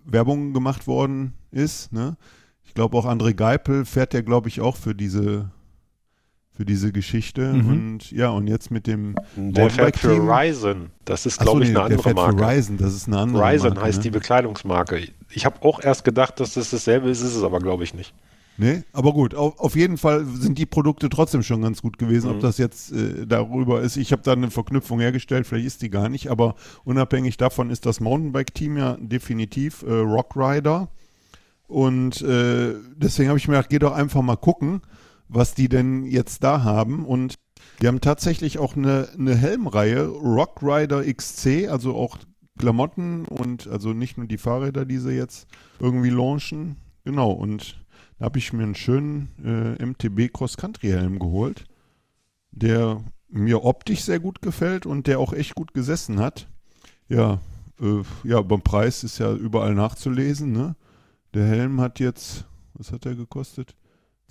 Werbung 0.05 0.53
gemacht 0.53 0.87
worden 0.87 1.33
ist. 1.51 1.93
Ne? 1.93 2.17
Ich 2.63 2.73
glaube 2.73 2.97
auch 2.97 3.05
André 3.05 3.33
Geipel 3.33 3.85
fährt 3.85 4.13
ja, 4.13 4.21
glaube 4.21 4.49
ich, 4.49 4.61
auch 4.61 4.75
für 4.75 4.93
diese 4.93 5.51
für 6.53 6.65
diese 6.65 6.91
Geschichte. 6.91 7.53
Mhm. 7.53 7.69
Und 7.69 8.11
ja, 8.11 8.29
und 8.29 8.47
jetzt 8.47 8.71
mit 8.71 8.85
dem 8.87 9.15
Der 9.35 9.69
fährt 9.69 9.97
für. 9.97 10.17
Ryzen. 10.17 10.91
Das 11.05 11.25
ist, 11.25 11.39
Ach 11.39 11.45
so, 11.45 11.51
glaube 11.53 11.63
ich, 11.65 11.69
nee, 11.71 11.77
eine 11.77 11.89
der 11.89 11.97
andere 11.97 12.03
fährt 12.03 12.15
Marke. 12.15 12.37
für 12.37 12.47
Ryzen, 12.49 12.77
das 12.77 12.93
ist 12.93 13.07
eine 13.07 13.17
andere 13.19 13.43
Ryzen 13.43 13.69
Marke, 13.69 13.81
heißt 13.81 13.97
ne? 13.99 14.03
die 14.03 14.09
Bekleidungsmarke. 14.11 15.07
Ich 15.29 15.45
habe 15.45 15.61
auch 15.63 15.81
erst 15.81 16.03
gedacht, 16.03 16.39
dass 16.39 16.53
das 16.55 16.69
dasselbe 16.69 17.09
ist, 17.09 17.21
ist 17.21 17.35
es 17.35 17.43
aber, 17.43 17.59
glaube 17.59 17.83
ich, 17.83 17.93
nicht. 17.93 18.13
Nee, 18.57 18.83
aber 18.91 19.13
gut, 19.13 19.33
auf, 19.33 19.57
auf 19.59 19.75
jeden 19.77 19.97
Fall 19.97 20.25
sind 20.25 20.57
die 20.57 20.65
Produkte 20.65 21.07
trotzdem 21.09 21.41
schon 21.41 21.61
ganz 21.61 21.81
gut 21.81 21.97
gewesen. 21.97 22.29
Ob 22.29 22.35
Mhm. 22.35 22.41
das 22.41 22.57
jetzt 22.57 22.91
äh, 22.91 23.25
darüber 23.25 23.81
ist, 23.81 23.95
ich 23.95 24.11
habe 24.11 24.21
da 24.23 24.33
eine 24.33 24.51
Verknüpfung 24.51 24.99
hergestellt, 24.99 25.47
vielleicht 25.47 25.65
ist 25.67 25.81
die 25.81 25.89
gar 25.89 26.09
nicht, 26.09 26.27
aber 26.29 26.55
unabhängig 26.83 27.37
davon 27.37 27.69
ist 27.71 27.85
das 27.85 28.01
Mountainbike-Team 28.01 28.77
ja 28.77 28.97
definitiv 28.99 29.83
äh, 29.83 29.91
Rock 29.91 30.35
Rider. 30.35 30.89
Und 31.67 32.21
äh, 32.21 32.73
deswegen 32.97 33.29
habe 33.29 33.39
ich 33.39 33.47
mir 33.47 33.53
gedacht, 33.55 33.69
geh 33.69 33.79
doch 33.79 33.93
einfach 33.93 34.21
mal 34.21 34.35
gucken, 34.35 34.81
was 35.31 35.53
die 35.53 35.69
denn 35.69 36.03
jetzt 36.03 36.43
da 36.43 36.63
haben. 36.63 37.05
Und 37.05 37.35
die 37.81 37.87
haben 37.87 38.01
tatsächlich 38.01 38.59
auch 38.59 38.75
eine, 38.75 39.09
eine 39.17 39.35
Helmreihe, 39.35 40.05
Rock 40.05 40.61
Rider 40.61 41.03
XC, 41.03 41.69
also 41.69 41.95
auch 41.95 42.17
Klamotten 42.57 43.25
und 43.25 43.67
also 43.67 43.93
nicht 43.93 44.17
nur 44.17 44.27
die 44.27 44.37
Fahrräder, 44.37 44.85
die 44.85 44.97
sie 44.97 45.13
jetzt 45.13 45.47
irgendwie 45.79 46.09
launchen. 46.09 46.75
Genau, 47.03 47.31
und 47.31 47.83
da 48.19 48.25
habe 48.25 48.37
ich 48.37 48.53
mir 48.53 48.63
einen 48.63 48.75
schönen 48.75 49.29
äh, 49.43 49.83
MTB 49.83 50.31
Cross-Country-Helm 50.31 51.17
geholt, 51.17 51.65
der 52.51 53.03
mir 53.29 53.63
optisch 53.63 54.01
sehr 54.01 54.19
gut 54.19 54.41
gefällt 54.41 54.85
und 54.85 55.07
der 55.07 55.19
auch 55.19 55.33
echt 55.33 55.55
gut 55.55 55.73
gesessen 55.73 56.19
hat. 56.19 56.47
Ja, 57.07 57.39
äh, 57.79 58.03
ja, 58.23 58.41
beim 58.41 58.61
Preis 58.61 59.03
ist 59.03 59.17
ja 59.17 59.33
überall 59.33 59.73
nachzulesen. 59.73 60.51
Ne? 60.51 60.75
Der 61.33 61.45
Helm 61.45 61.81
hat 61.81 61.99
jetzt, 61.99 62.45
was 62.73 62.91
hat 62.91 63.05
der 63.05 63.15
gekostet? 63.15 63.75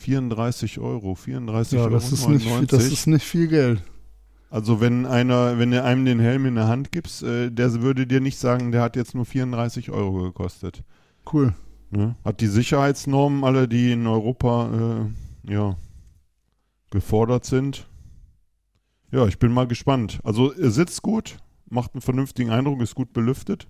34 0.00 0.78
Euro. 0.78 1.14
34 1.14 1.76
Ja, 1.78 1.84
Euro. 1.84 1.90
das 1.94 2.10
ist, 2.12 2.28
nicht, 2.28 2.46
viel- 2.46 2.66
das 2.66 2.84
ist 2.86 3.06
nicht 3.06 3.24
viel 3.24 3.48
Geld. 3.48 3.82
Also 4.50 4.80
wenn 4.80 5.06
einer, 5.06 5.58
wenn 5.58 5.70
du 5.70 5.82
einem 5.82 6.04
den 6.04 6.18
Helm 6.18 6.44
in 6.46 6.56
der 6.56 6.66
Hand 6.66 6.90
gibst, 6.90 7.22
äh, 7.22 7.50
der 7.50 7.82
würde 7.82 8.06
dir 8.06 8.20
nicht 8.20 8.38
sagen, 8.38 8.72
der 8.72 8.82
hat 8.82 8.96
jetzt 8.96 9.14
nur 9.14 9.24
34 9.24 9.90
Euro 9.90 10.22
gekostet. 10.22 10.82
Cool. 11.32 11.54
Ne? 11.90 12.16
Hat 12.24 12.40
die 12.40 12.46
Sicherheitsnormen 12.48 13.44
alle, 13.44 13.68
die 13.68 13.92
in 13.92 14.06
Europa 14.06 15.06
äh, 15.46 15.52
ja, 15.52 15.76
gefordert 16.90 17.44
sind. 17.44 17.86
Ja, 19.12 19.26
ich 19.26 19.38
bin 19.38 19.52
mal 19.52 19.66
gespannt. 19.66 20.20
Also 20.24 20.52
er 20.52 20.70
sitzt 20.70 21.02
gut, 21.02 21.38
macht 21.68 21.94
einen 21.94 22.00
vernünftigen 22.02 22.50
Eindruck, 22.50 22.80
ist 22.80 22.94
gut 22.94 23.12
belüftet. 23.12 23.68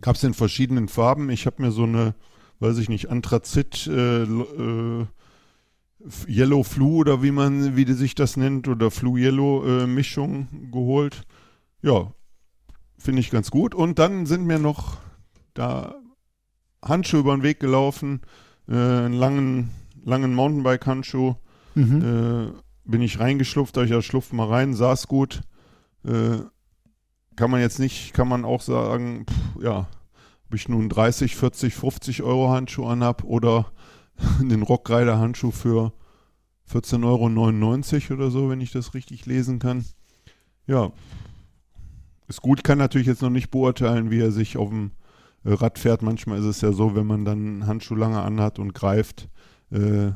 Gab 0.00 0.16
es 0.16 0.24
in 0.24 0.34
verschiedenen 0.34 0.88
Farben. 0.88 1.30
Ich 1.30 1.46
habe 1.46 1.62
mir 1.62 1.70
so 1.70 1.84
eine, 1.84 2.14
weiß 2.60 2.78
ich 2.78 2.88
nicht, 2.88 3.10
Anthrazit, 3.10 3.86
äh, 3.86 4.22
äh, 4.22 5.06
Yellow 6.28 6.62
Flu 6.62 6.98
oder 6.98 7.22
wie 7.22 7.30
man, 7.30 7.76
wie 7.76 7.90
sich 7.92 8.14
das 8.14 8.36
nennt, 8.36 8.68
oder 8.68 8.90
Flu 8.90 9.16
Yellow 9.16 9.64
äh, 9.64 9.86
Mischung 9.86 10.70
geholt. 10.70 11.22
Ja, 11.82 12.12
finde 12.98 13.20
ich 13.20 13.30
ganz 13.30 13.50
gut. 13.50 13.74
Und 13.74 13.98
dann 13.98 14.26
sind 14.26 14.44
mir 14.44 14.58
noch 14.58 14.98
da 15.54 15.94
Handschuhe 16.82 17.20
über 17.20 17.36
den 17.36 17.42
Weg 17.42 17.60
gelaufen, 17.60 18.20
äh, 18.68 18.74
einen 18.74 19.14
langen, 19.14 19.70
langen 20.04 20.34
Mountainbike-Handschuh. 20.34 21.34
Mhm. 21.74 22.02
Äh, 22.02 22.52
bin 22.84 23.02
ich 23.02 23.18
reingeschlupft, 23.18 23.76
da 23.76 23.82
ich 23.82 23.90
ja 23.90 24.00
schlupf 24.00 24.32
mal 24.32 24.46
rein, 24.46 24.74
saß 24.74 25.08
gut. 25.08 25.42
Äh, 26.04 26.38
kann 27.34 27.50
man 27.50 27.60
jetzt 27.60 27.78
nicht, 27.78 28.14
kann 28.14 28.28
man 28.28 28.44
auch 28.44 28.62
sagen, 28.62 29.26
pff, 29.28 29.62
ja, 29.62 29.88
ich 30.56 30.68
nun 30.68 30.88
30, 30.88 31.36
40, 31.36 31.74
50 31.74 32.22
Euro 32.22 32.50
Handschuh 32.50 32.86
anhab 32.86 33.24
oder 33.24 33.72
den 34.40 34.62
Rockrider 34.62 35.18
Handschuh 35.18 35.50
für 35.50 35.92
14,99 36.70 38.10
Euro 38.10 38.14
oder 38.20 38.30
so, 38.30 38.50
wenn 38.50 38.60
ich 38.60 38.72
das 38.72 38.94
richtig 38.94 39.26
lesen 39.26 39.58
kann. 39.58 39.84
Ja, 40.66 40.90
ist 42.28 42.42
gut, 42.42 42.64
kann 42.64 42.78
natürlich 42.78 43.06
jetzt 43.06 43.22
noch 43.22 43.30
nicht 43.30 43.50
beurteilen, 43.50 44.10
wie 44.10 44.20
er 44.20 44.32
sich 44.32 44.56
auf 44.56 44.70
dem 44.70 44.90
äh, 45.44 45.52
Rad 45.52 45.78
fährt. 45.78 46.02
Manchmal 46.02 46.40
ist 46.40 46.44
es 46.46 46.60
ja 46.60 46.72
so, 46.72 46.96
wenn 46.96 47.06
man 47.06 47.24
dann 47.24 47.38
einen 47.38 47.66
Handschuh 47.66 47.94
lange 47.94 48.20
anhat 48.20 48.58
und 48.58 48.74
greift, 48.74 49.28
äh, 49.70 50.10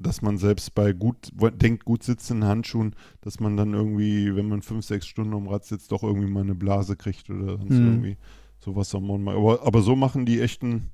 dass 0.00 0.22
man 0.22 0.38
selbst 0.38 0.74
bei 0.74 0.92
gut, 0.92 1.32
denkt 1.60 1.84
gut 1.84 2.02
sitzenden 2.02 2.48
Handschuhen, 2.48 2.94
dass 3.20 3.40
man 3.40 3.56
dann 3.56 3.74
irgendwie, 3.74 4.34
wenn 4.34 4.48
man 4.48 4.62
fünf, 4.62 4.84
sechs 4.84 5.06
Stunden 5.06 5.34
am 5.34 5.48
Rad 5.48 5.64
sitzt, 5.64 5.92
doch 5.92 6.02
irgendwie 6.02 6.30
mal 6.30 6.42
eine 6.42 6.54
Blase 6.54 6.96
kriegt 6.96 7.30
oder 7.30 7.56
sonst 7.58 7.70
Mhm. 7.78 7.86
irgendwie 7.86 8.16
sowas 8.58 8.94
am 8.94 9.04
Mountainbike. 9.04 9.36
Aber, 9.36 9.66
aber 9.66 9.82
so 9.82 9.96
machen 9.96 10.26
die 10.26 10.40
echt 10.40 10.62
einen, 10.62 10.90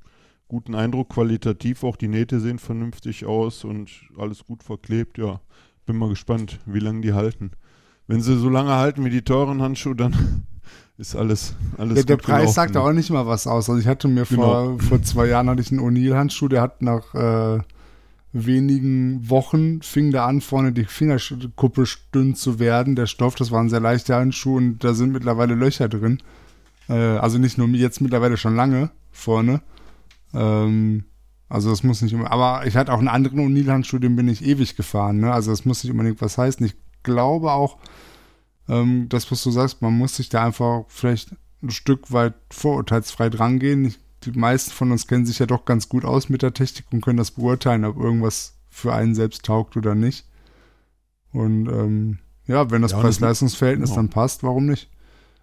guten 0.48 0.74
Eindruck, 0.74 1.10
qualitativ 1.10 1.84
auch 1.84 1.96
die 1.96 2.08
Nähte 2.08 2.40
sehen 2.40 2.58
vernünftig 2.58 3.24
aus 3.24 3.64
und 3.64 3.90
alles 4.16 4.44
gut 4.44 4.62
verklebt. 4.62 5.18
Ja, 5.18 5.40
bin 5.86 5.96
mal 5.96 6.08
gespannt, 6.08 6.60
wie 6.66 6.78
lange 6.78 7.00
die 7.00 7.12
halten. 7.12 7.52
Wenn 8.06 8.20
sie 8.20 8.38
so 8.38 8.48
lange 8.48 8.72
halten 8.72 9.04
wie 9.04 9.10
die 9.10 9.22
teuren 9.22 9.62
Handschuhe, 9.62 9.96
dann 9.96 10.44
ist 10.98 11.16
alles, 11.16 11.56
alles 11.78 11.94
Der, 11.94 12.04
der 12.04 12.16
Preis 12.18 12.26
gelaufen, 12.26 12.54
sagt 12.54 12.74
ne? 12.74 12.80
auch 12.80 12.92
nicht 12.92 13.10
mal 13.10 13.26
was 13.26 13.46
aus. 13.46 13.68
Also 13.68 13.80
ich 13.80 13.86
hatte 13.86 14.08
mir 14.08 14.26
vor, 14.26 14.78
vor 14.80 15.02
zwei 15.02 15.26
Jahren 15.26 15.48
hatte 15.48 15.62
ich 15.62 15.72
einen 15.72 15.80
O'Neill-Handschuh, 15.80 16.48
der 16.48 16.62
hat 16.62 16.82
nach 16.82 17.14
äh, 17.14 17.60
wenigen 18.32 19.28
Wochen 19.30 19.80
fing 19.80 20.10
da 20.10 20.26
an, 20.26 20.40
vorne 20.40 20.72
die 20.72 20.84
Fingerkuppe 20.84 21.84
dünn 22.14 22.34
zu 22.34 22.58
werden. 22.58 22.96
Der 22.96 23.06
Stoff, 23.06 23.34
das 23.36 23.50
war 23.50 23.60
ein 23.60 23.70
sehr 23.70 23.80
leichter 23.80 24.16
Handschuh 24.16 24.56
und 24.56 24.84
da 24.84 24.92
sind 24.92 25.12
mittlerweile 25.12 25.54
Löcher 25.54 25.88
drin. 25.88 26.18
Äh, 26.88 26.92
also 26.94 27.38
nicht 27.38 27.58
nur 27.58 27.68
jetzt 27.68 28.00
mittlerweile 28.00 28.36
schon 28.36 28.56
lange 28.56 28.90
vorne. 29.10 29.62
Ähm, 30.32 31.04
also 31.48 31.70
das 31.70 31.82
muss 31.82 32.02
nicht 32.02 32.12
immer, 32.12 32.30
aber 32.32 32.66
ich 32.66 32.76
hatte 32.76 32.92
auch 32.92 32.98
einen 32.98 33.08
anderen 33.08 33.38
O'Neill-Handschuh, 33.40 34.00
bin 34.00 34.28
ich 34.28 34.44
ewig 34.44 34.76
gefahren. 34.76 35.20
Ne? 35.20 35.32
Also 35.32 35.50
das 35.50 35.64
muss 35.64 35.84
nicht 35.84 35.92
unbedingt 35.92 36.20
was 36.20 36.38
heißen. 36.38 36.64
Ich 36.64 36.74
glaube 37.02 37.52
auch, 37.52 37.78
ähm, 38.68 39.08
das, 39.08 39.30
was 39.30 39.42
du 39.42 39.50
sagst, 39.50 39.82
man 39.82 39.96
muss 39.96 40.16
sich 40.16 40.28
da 40.28 40.44
einfach 40.44 40.84
vielleicht 40.88 41.34
ein 41.62 41.70
Stück 41.70 42.12
weit 42.12 42.34
vorurteilsfrei 42.50 43.30
drangehen. 43.30 43.84
Ich, 43.84 43.98
die 44.24 44.32
meisten 44.32 44.72
von 44.72 44.90
uns 44.90 45.06
kennen 45.06 45.26
sich 45.26 45.38
ja 45.38 45.46
doch 45.46 45.64
ganz 45.64 45.88
gut 45.88 46.04
aus 46.04 46.28
mit 46.28 46.42
der 46.42 46.54
Technik 46.54 46.86
und 46.92 47.02
können 47.02 47.18
das 47.18 47.32
beurteilen, 47.32 47.84
ob 47.84 47.98
irgendwas 47.98 48.54
für 48.70 48.92
einen 48.92 49.14
selbst 49.14 49.44
taugt 49.44 49.76
oder 49.76 49.94
nicht. 49.94 50.26
Und 51.32 51.68
ähm, 51.68 52.18
ja, 52.46 52.70
wenn 52.70 52.82
das 52.82 52.92
Ja, 52.92 53.00
Preis-Leistungs-Verhältnis 53.00 53.90
genau. 53.90 54.02
dann 54.02 54.10
passt, 54.10 54.42
warum 54.42 54.66
nicht? 54.66 54.90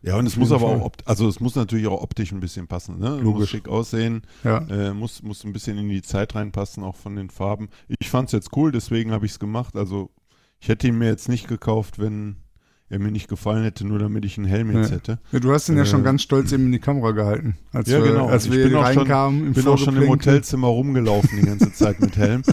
Ja, 0.03 0.15
und 0.17 0.25
es 0.25 0.35
muss 0.35 0.51
aber 0.51 0.67
Fall. 0.69 0.79
auch, 0.79 0.85
opt 0.85 1.07
also 1.07 1.27
es 1.27 1.39
muss 1.39 1.55
natürlich 1.55 1.85
auch 1.87 2.01
optisch 2.01 2.31
ein 2.31 2.39
bisschen 2.39 2.67
passen, 2.67 2.97
ne? 2.97 3.11
Muss 3.11 3.21
Logisch. 3.23 3.49
schick 3.51 3.67
aussehen, 3.67 4.23
Ja. 4.43 4.57
äh, 4.67 4.93
muss, 4.93 5.21
muss 5.21 5.43
ein 5.43 5.53
bisschen 5.53 5.77
in 5.77 5.89
die 5.89 6.01
Zeit 6.01 6.33
reinpassen, 6.33 6.83
auch 6.83 6.95
von 6.95 7.15
den 7.15 7.29
Farben. 7.29 7.69
Ich 7.99 8.09
fand 8.09 8.29
es 8.29 8.31
jetzt 8.33 8.49
cool, 8.57 8.71
deswegen 8.71 9.11
habe 9.11 9.25
ich 9.27 9.33
es 9.33 9.39
gemacht. 9.39 9.75
Also 9.75 10.09
ich 10.59 10.69
hätte 10.69 10.87
ihn 10.87 10.97
mir 10.97 11.05
jetzt 11.07 11.29
nicht 11.29 11.47
gekauft, 11.47 11.99
wenn 11.99 12.37
er 12.89 12.97
mir 12.99 13.11
nicht 13.11 13.27
gefallen 13.29 13.63
hätte, 13.63 13.85
nur 13.87 13.99
damit 13.99 14.25
ich 14.25 14.37
einen 14.37 14.47
Helm 14.47 14.75
jetzt 14.75 14.89
Ja. 14.89 14.95
hätte. 14.97 15.19
ja 15.31 15.39
du 15.39 15.53
hast 15.53 15.69
ihn 15.69 15.77
ja 15.77 15.83
Äh, 15.83 15.85
schon 15.85 16.03
ganz 16.03 16.23
stolz 16.23 16.51
eben 16.51 16.65
in 16.65 16.71
die 16.71 16.79
Kamera 16.79 17.11
gehalten. 17.11 17.55
Als 17.71 17.87
Ja, 17.89 18.03
wir, 18.03 18.11
genau. 18.11 18.27
Als 18.27 18.47
Ich 18.47 18.51
wir 18.51 18.63
bin 18.65 18.75
auch 18.75 18.87
schon- 18.87 18.97
reinkamen 19.03 19.47
im 19.47 19.53
bin 19.53 19.67
auch 19.67 19.77
schon 19.77 19.95
im. 19.97 20.09
Hotelzimmer 20.09 20.67
rumgelaufen 20.67 21.29
die 21.39 21.45
ganze 21.45 21.71
Zeit 21.73 21.99
mit 22.01 22.17
Helm. 22.17 22.41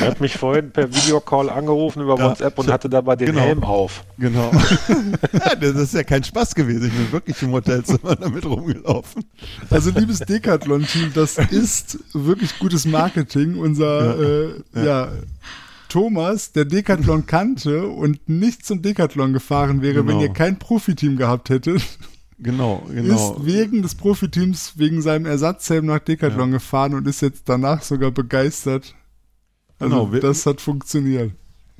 Er 0.00 0.08
hat 0.08 0.20
mich 0.20 0.36
vorhin 0.36 0.70
per 0.70 0.92
Videocall 0.94 1.50
angerufen 1.50 2.02
über 2.02 2.18
Ja, 2.18 2.30
WhatsApp 2.30 2.58
und 2.58 2.70
hatte 2.70 2.88
dabei 2.88 3.16
den 3.16 3.28
genau. 3.28 3.40
Helm 3.40 3.64
auf. 3.64 4.04
Genau. 4.18 4.50
ja, 5.32 5.54
das 5.54 5.74
ist 5.76 5.94
ja 5.94 6.02
kein 6.02 6.24
Spaß 6.24 6.54
gewesen. 6.54 6.86
Ich 6.86 6.92
bin 6.92 7.12
wirklich 7.12 7.40
im 7.42 7.52
Hotelzimmer 7.52 8.16
damit 8.20 8.44
rumgelaufen. 8.44 9.24
Also 9.70 9.90
liebes 9.90 10.18
Decathlon-Team, 10.20 11.12
das 11.14 11.38
ist 11.38 11.98
wirklich 12.12 12.58
gutes 12.58 12.84
Marketing. 12.86 13.58
Unser 13.58 14.18
äh, 14.18 14.62
ja. 14.74 14.84
ja. 14.84 15.08
Thomas, 15.88 16.52
der 16.52 16.64
Decathlon 16.64 17.26
kannte 17.26 17.86
und 17.86 18.28
nicht 18.28 18.66
zum 18.66 18.82
Decathlon 18.82 19.32
gefahren 19.32 19.82
wäre, 19.82 19.98
wenn 19.98 20.18
Genau. 20.18 20.20
ihr 20.22 20.32
kein 20.32 20.58
Profiteam 20.58 21.16
gehabt 21.16 21.48
hättet, 21.48 21.82
Genau, 22.38 22.82
genau. 22.92 23.14
ist 23.38 23.46
wegen 23.46 23.80
des 23.82 23.94
Profiteams, 23.94 24.74
wegen 24.76 25.00
seinem 25.00 25.24
Ersatzhelm 25.24 25.86
nach 25.86 26.00
Decathlon 26.00 26.50
gefahren 26.50 26.94
und 26.94 27.06
ist 27.06 27.22
jetzt 27.22 27.48
danach 27.48 27.82
sogar 27.82 28.10
begeistert. 28.10 28.94
Also 29.78 29.94
Genau, 29.94 30.12
wir- 30.12 30.20
das 30.20 30.46
hat 30.46 30.60
funktioniert. 30.60 31.32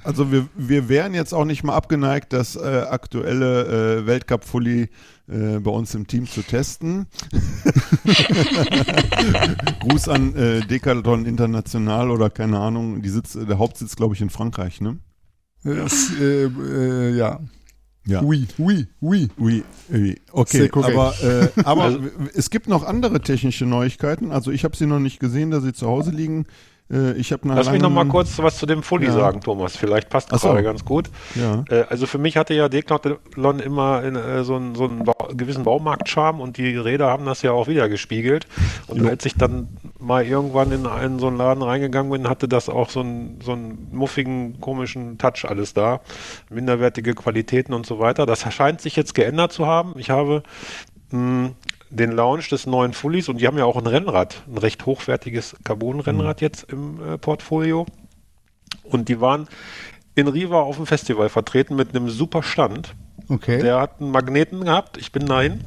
Also 0.05 0.31
wir, 0.31 0.47
wir 0.55 0.89
wären 0.89 1.15
jetzt 1.15 1.33
auch 1.33 1.47
nicht 1.47 1.65
mal 1.65 1.75
abgeneigt, 1.75 2.33
das 2.33 2.55
äh, 2.55 2.61
aktuelle 2.91 4.03
äh, 4.03 4.07
Weltcup-Fully 4.07 4.89
äh, 5.29 5.59
bei 5.59 5.71
uns 5.71 5.95
im 5.95 6.07
Team 6.07 6.29
zu 6.29 6.43
testen. 6.43 7.07
Gruß 9.81 10.09
an 10.09 10.35
äh, 10.35 10.61
Decathlon 10.61 11.27
International 11.27 12.11
oder 12.11 12.31
keine 12.31 12.59
Ahnung, 12.59 13.03
die 13.03 13.09
sitzt, 13.09 13.35
der 13.37 13.59
Hauptsitz 13.59 13.97
glaube 13.97 14.15
ich 14.15 14.21
in 14.21 14.31
Frankreich, 14.31 14.81
ne? 14.81 14.99
Das, 15.65 16.11
äh, 16.21 16.45
äh, 16.45 17.17
ja. 17.17 17.41
Ja. 18.07 18.23
Oui, 18.23 18.47
oui, 18.59 18.87
oui. 19.01 19.29
Oui, 19.37 19.65
oui. 19.89 20.21
Okay, 20.31 20.69
aber, 20.85 21.13
äh, 21.25 21.49
aber 21.65 22.05
w- 22.05 22.11
es 22.35 22.51
gibt 22.51 22.69
noch 22.69 22.85
andere 22.85 23.21
technische 23.21 23.67
Neuigkeiten. 23.67 24.31
Also 24.31 24.53
ich 24.53 24.63
habe 24.63 24.77
sie 24.77 24.87
noch 24.87 25.01
nicht 25.01 25.19
gesehen, 25.19 25.51
da 25.51 25.61
sie 25.61 25.73
zu 25.73 25.89
Hause 25.89 26.13
liegen. 26.13 26.47
Äh, 26.91 27.13
ich 27.15 27.33
habe 27.33 27.49
Lass 27.49 27.71
mich 27.71 27.83
noch 27.83 27.91
mal 27.91 28.07
kurz 28.07 28.39
was 28.39 28.59
zu 28.59 28.67
dem 28.67 28.83
Fully 28.83 29.07
Ja. 29.07 29.13
sagen, 29.13 29.41
Thomas. 29.41 29.77
Vielleicht 29.77 30.09
passt 30.09 30.31
das 30.31 30.43
so. 30.43 30.49
gerade 30.49 30.63
ganz 30.63 30.85
gut. 30.85 31.11
Ja. 31.35 31.65
Äh, 31.69 31.85
also 31.89 32.07
für 32.07 32.19
mich 32.19 32.37
hatte 32.37 32.55
ja 32.55 32.69
Decathlon 32.69 33.59
immer 33.59 34.03
in, 34.05 34.15
äh, 34.15 34.45
so 34.45 34.55
einen, 34.57 34.75
so 34.75 34.85
einen 34.85 35.05
Bau 35.05 35.15
gewissen 35.37 35.65
Baumarktcharme 35.65 36.43
und 36.43 36.57
die 36.57 36.77
Räder 36.77 37.09
haben 37.09 37.27
das 37.27 37.43
ja 37.43 37.51
auch 37.53 37.67
wieder 37.67 37.89
gespiegelt. 37.89 38.47
Und 38.87 39.03
Jo. 39.03 39.09
als 39.09 39.27
ich 39.27 39.35
dann 39.35 39.69
mal 39.99 40.25
irgendwann 40.25 40.71
in 40.71 40.87
einen 40.87 41.19
so 41.19 41.27
einen 41.27 41.37
Laden 41.39 41.63
reingegangen 41.63 42.13
bin, 42.13 42.29
hatte 42.29 42.47
das 42.47 42.69
auch 42.69 42.91
so 42.91 43.01
einen, 43.01 43.41
so 43.43 43.53
einen 43.53 43.89
muffigen, 43.91 44.61
komischen 44.61 45.19
Touch 45.19 45.45
alles 45.45 45.75
da. 45.75 46.01
Minderwertige 46.51 47.15
Qualitäten 47.15 47.73
und 47.75 47.87
so 47.87 47.99
weiter. 47.99 48.27
Das 48.27 48.43
scheint 48.55 48.81
sich 48.81 48.95
jetzt 48.95 49.15
geändert 49.15 49.53
zu 49.53 49.67
haben. 49.67 49.95
Ich 49.97 50.11
habe 50.11 50.43
mh, 51.11 51.51
den 51.91 52.13
Launch 52.13 52.49
des 52.49 52.67
neuen 52.67 52.93
Fullies 52.93 53.29
und 53.29 53.41
die 53.41 53.47
haben 53.47 53.59
ja 53.59 53.65
auch 53.65 53.77
ein 53.77 53.87
Rennrad, 53.87 54.43
ein 54.49 54.59
recht 54.59 54.87
hochwertiges 54.87 55.57
Carbon-Rennrad 55.65 56.41
jetzt 56.41 56.71
im 56.71 57.01
äh, 57.03 57.19
Portfolio. 57.19 57.87
Und 58.85 59.09
die 59.09 59.21
waren 59.21 59.49
in 60.15 60.29
Riva 60.29 60.61
auf 60.61 60.77
dem 60.77 60.87
Festival 60.87 61.29
vertreten 61.29 61.77
mit 61.77 61.95
einem 61.95 62.09
super 62.09 62.43
Stand. 62.43 62.95
Okay. 63.29 63.61
Der 63.61 63.81
hat 63.81 64.01
einen 64.01 64.11
Magneten 64.11 64.65
gehabt. 64.65 64.97
Ich 64.97 65.13
bin 65.13 65.27
dahin 65.27 65.65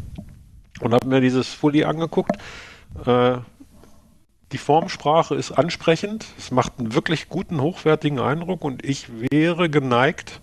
und 0.79 0.93
habe 0.93 1.07
mir 1.07 1.21
dieses 1.21 1.47
Fully 1.47 1.83
angeguckt. 1.83 2.31
Äh, 3.05 3.37
die 4.51 4.57
Formsprache 4.57 5.35
ist 5.35 5.51
ansprechend. 5.51 6.25
Es 6.37 6.51
macht 6.51 6.79
einen 6.79 6.93
wirklich 6.95 7.29
guten, 7.29 7.61
hochwertigen 7.61 8.19
Eindruck 8.19 8.63
und 8.63 8.83
ich 8.83 9.07
wäre 9.31 9.69
geneigt, 9.69 10.41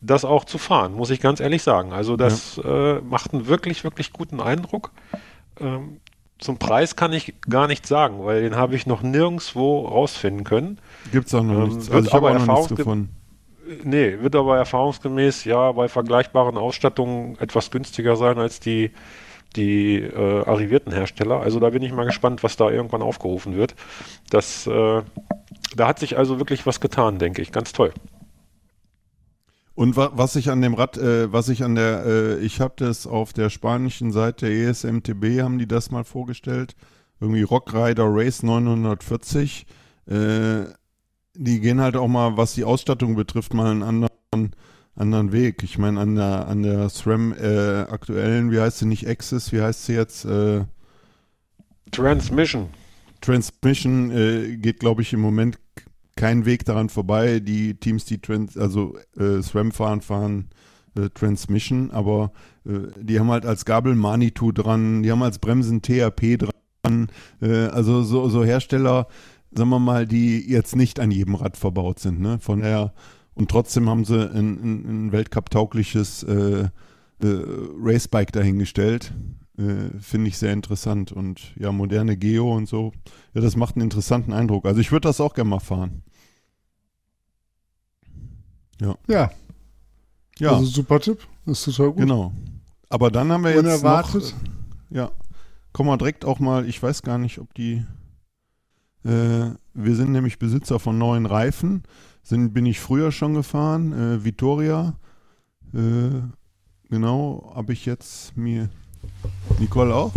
das 0.00 0.24
auch 0.24 0.44
zu 0.44 0.58
fahren, 0.58 0.92
muss 0.94 1.10
ich 1.10 1.20
ganz 1.20 1.40
ehrlich 1.40 1.62
sagen. 1.62 1.92
Also 1.92 2.16
das 2.16 2.58
äh, 2.58 3.00
macht 3.00 3.32
einen 3.32 3.46
wirklich, 3.46 3.84
wirklich 3.84 4.12
guten 4.12 4.40
Eindruck. 4.40 4.92
Ähm, 5.60 6.00
zum 6.38 6.58
Preis 6.58 6.94
kann 6.94 7.12
ich 7.12 7.34
gar 7.48 7.66
nichts 7.66 7.88
sagen, 7.88 8.24
weil 8.24 8.42
den 8.42 8.54
habe 8.54 8.76
ich 8.76 8.86
noch 8.86 9.02
nirgendwo 9.02 9.86
rausfinden 9.86 10.44
können. 10.44 10.78
Gibt's 11.10 11.34
auch 11.34 11.42
noch 11.42 11.64
Ähm, 11.64 11.68
nichts. 11.68 11.90
Also 11.90 12.06
ich 12.06 12.14
habe 12.14 12.28
aber 12.28 12.40
auch 12.40 12.46
noch 12.46 12.58
nichts 12.58 12.76
gefunden. 12.76 13.10
Nee, 13.82 14.18
wird 14.20 14.34
aber 14.34 14.56
erfahrungsgemäß 14.56 15.44
ja 15.44 15.72
bei 15.72 15.88
vergleichbaren 15.88 16.56
Ausstattungen 16.56 17.36
etwas 17.38 17.70
günstiger 17.70 18.16
sein 18.16 18.38
als 18.38 18.60
die, 18.60 18.92
die 19.56 19.96
äh, 19.96 20.44
arrivierten 20.44 20.92
Hersteller. 20.92 21.40
Also 21.40 21.60
da 21.60 21.70
bin 21.70 21.82
ich 21.82 21.92
mal 21.92 22.06
gespannt, 22.06 22.42
was 22.42 22.56
da 22.56 22.70
irgendwann 22.70 23.02
aufgerufen 23.02 23.56
wird. 23.56 23.74
Das, 24.30 24.66
äh, 24.66 25.02
da 25.76 25.86
hat 25.88 25.98
sich 25.98 26.16
also 26.16 26.38
wirklich 26.38 26.66
was 26.66 26.80
getan, 26.80 27.18
denke 27.18 27.42
ich. 27.42 27.52
Ganz 27.52 27.72
toll. 27.72 27.92
Und 29.78 29.96
wa 29.96 30.10
was 30.12 30.34
ich 30.34 30.50
an 30.50 30.60
dem 30.60 30.74
Rad, 30.74 30.98
äh, 30.98 31.32
was 31.32 31.48
ich 31.48 31.62
an 31.62 31.76
der, 31.76 32.04
äh, 32.04 32.38
ich 32.40 32.60
habe 32.60 32.74
das 32.78 33.06
auf 33.06 33.32
der 33.32 33.48
spanischen 33.48 34.10
Seite 34.10 34.48
E 34.48 34.64
ESMTB, 34.64 35.40
haben 35.40 35.60
die 35.60 35.68
das 35.68 35.92
mal 35.92 36.02
vorgestellt. 36.02 36.74
Irgendwie 37.20 37.42
Rock 37.42 37.72
Rider 37.72 38.06
Race 38.08 38.42
940. 38.42 39.66
Äh, 40.06 40.64
die 41.34 41.60
gehen 41.60 41.80
halt 41.80 41.94
auch 41.94 42.08
mal, 42.08 42.36
was 42.36 42.54
die 42.54 42.64
Ausstattung 42.64 43.14
betrifft, 43.14 43.54
mal 43.54 43.70
einen 43.70 43.84
anderen, 43.84 44.56
anderen 44.96 45.30
Weg. 45.30 45.62
Ich 45.62 45.78
meine, 45.78 46.00
an 46.00 46.16
der, 46.16 46.48
an 46.48 46.64
der 46.64 46.88
SRAM 46.88 47.32
äh, 47.34 47.82
aktuellen, 47.82 48.50
wie 48.50 48.58
heißt 48.58 48.78
sie 48.78 48.86
nicht 48.86 49.06
Access, 49.06 49.52
wie 49.52 49.62
heißt 49.62 49.86
sie 49.86 49.92
jetzt? 49.92 50.24
Äh, 50.24 50.64
Transmission. 51.92 52.68
Transmission 53.20 54.10
äh, 54.10 54.56
geht, 54.56 54.80
glaube 54.80 55.02
ich, 55.02 55.12
im 55.12 55.20
Moment 55.20 55.60
kein 56.18 56.44
Weg 56.46 56.64
daran 56.64 56.88
vorbei. 56.88 57.38
Die 57.38 57.74
Teams, 57.74 58.04
die 58.04 58.20
Trans 58.20 58.58
also 58.58 58.98
äh, 59.16 59.40
SRAM 59.40 59.70
fahren, 59.70 60.00
fahren 60.00 60.48
äh, 60.96 61.08
Transmission, 61.10 61.92
aber 61.92 62.32
äh, 62.66 62.88
die 63.00 63.20
haben 63.20 63.30
halt 63.30 63.46
als 63.46 63.64
Gabel 63.64 63.94
Manitou 63.94 64.50
dran, 64.50 65.04
die 65.04 65.12
haben 65.12 65.22
als 65.22 65.38
Bremsen 65.38 65.80
THP 65.80 66.38
dran. 66.38 67.08
Äh, 67.40 67.66
also 67.66 68.02
so, 68.02 68.28
so 68.28 68.44
Hersteller, 68.44 69.06
sagen 69.52 69.70
wir 69.70 69.78
mal, 69.78 70.06
die 70.08 70.40
jetzt 70.50 70.74
nicht 70.74 70.98
an 70.98 71.12
jedem 71.12 71.36
Rad 71.36 71.56
verbaut 71.56 72.00
sind. 72.00 72.20
Ne? 72.20 72.40
Von 72.40 72.60
daher, 72.60 72.94
und 73.34 73.48
trotzdem 73.48 73.88
haben 73.88 74.04
sie 74.04 74.28
ein, 74.28 74.58
ein, 74.58 75.06
ein 75.06 75.12
Weltcup-taugliches 75.12 76.24
äh, 76.24 76.34
äh, 76.64 76.68
Racebike 77.80 78.32
dahingestellt. 78.32 79.14
Finde 80.00 80.28
ich 80.28 80.38
sehr 80.38 80.52
interessant. 80.52 81.10
Und 81.10 81.52
ja, 81.58 81.72
moderne 81.72 82.16
Geo 82.16 82.54
und 82.54 82.68
so. 82.68 82.92
Ja, 83.34 83.40
das 83.40 83.56
macht 83.56 83.74
einen 83.74 83.82
interessanten 83.82 84.32
Eindruck. 84.32 84.66
Also 84.66 84.80
ich 84.80 84.92
würde 84.92 85.08
das 85.08 85.20
auch 85.20 85.34
gerne 85.34 85.50
mal 85.50 85.58
fahren. 85.58 86.04
Ja, 88.80 89.30
Ja, 90.38 90.52
also 90.52 90.64
super 90.64 91.00
Tipp. 91.00 91.26
Das 91.46 91.58
ist 91.66 91.76
total 91.76 91.92
gut. 91.92 91.98
genau. 91.98 92.32
Aber 92.90 93.10
dann 93.10 93.30
haben 93.32 93.42
wir 93.44 93.50
jetzt 93.50 93.58
Unerwartet. 93.60 94.22
noch, 94.90 94.96
ja, 94.96 95.10
kommen 95.72 95.90
wir 95.90 95.96
direkt 95.98 96.24
auch 96.24 96.38
mal, 96.38 96.66
ich 96.68 96.82
weiß 96.82 97.02
gar 97.02 97.18
nicht, 97.18 97.38
ob 97.38 97.52
die, 97.54 97.84
äh, 99.04 99.50
wir 99.74 99.96
sind 99.96 100.12
nämlich 100.12 100.38
Besitzer 100.38 100.78
von 100.78 100.96
neuen 100.98 101.26
Reifen, 101.26 101.82
sind, 102.22 102.52
bin 102.54 102.66
ich 102.66 102.80
früher 102.80 103.12
schon 103.12 103.34
gefahren, 103.34 103.92
äh, 103.92 104.24
Vittoria, 104.24 104.94
äh, 105.74 106.20
genau, 106.88 107.52
habe 107.54 107.72
ich 107.72 107.84
jetzt 107.84 108.36
mir, 108.36 108.68
Nicole 109.58 109.94
auch? 109.94 110.12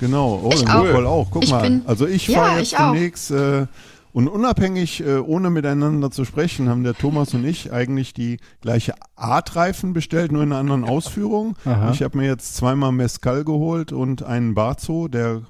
Genau, 0.00 0.40
oh, 0.42 0.50
Ich 0.52 0.66
auch. 0.68 0.84
Nicole 0.84 1.08
auch. 1.08 1.30
Guck 1.30 1.44
Ich 1.44 1.50
mal, 1.50 1.62
bin- 1.62 1.82
also 1.86 2.06
ich 2.08 2.26
Ja, 2.26 2.40
fahre 2.40 2.58
jetzt 2.58 2.72
demnächst 2.76 3.30
äh, 3.30 3.66
und 4.12 4.28
unabhängig, 4.28 5.04
äh, 5.04 5.18
ohne 5.18 5.50
miteinander 5.50 6.10
zu 6.10 6.24
sprechen, 6.24 6.68
haben 6.68 6.84
der 6.84 6.94
Thomas 6.94 7.34
und 7.34 7.44
ich 7.44 7.72
eigentlich 7.72 8.12
die 8.12 8.38
gleiche 8.60 8.94
Art 9.16 9.56
Reifen 9.56 9.92
bestellt, 9.92 10.32
nur 10.32 10.42
in 10.42 10.52
einer 10.52 10.60
anderen 10.60 10.84
Ausführung. 10.84 11.56
Aha. 11.64 11.90
Ich 11.92 12.02
habe 12.02 12.18
mir 12.18 12.26
jetzt 12.26 12.54
zweimal 12.54 12.92
Mescal 12.92 13.44
geholt 13.44 13.92
und 13.92 14.22
einen 14.22 14.54
Barzo, 14.54 15.08
der 15.08 15.42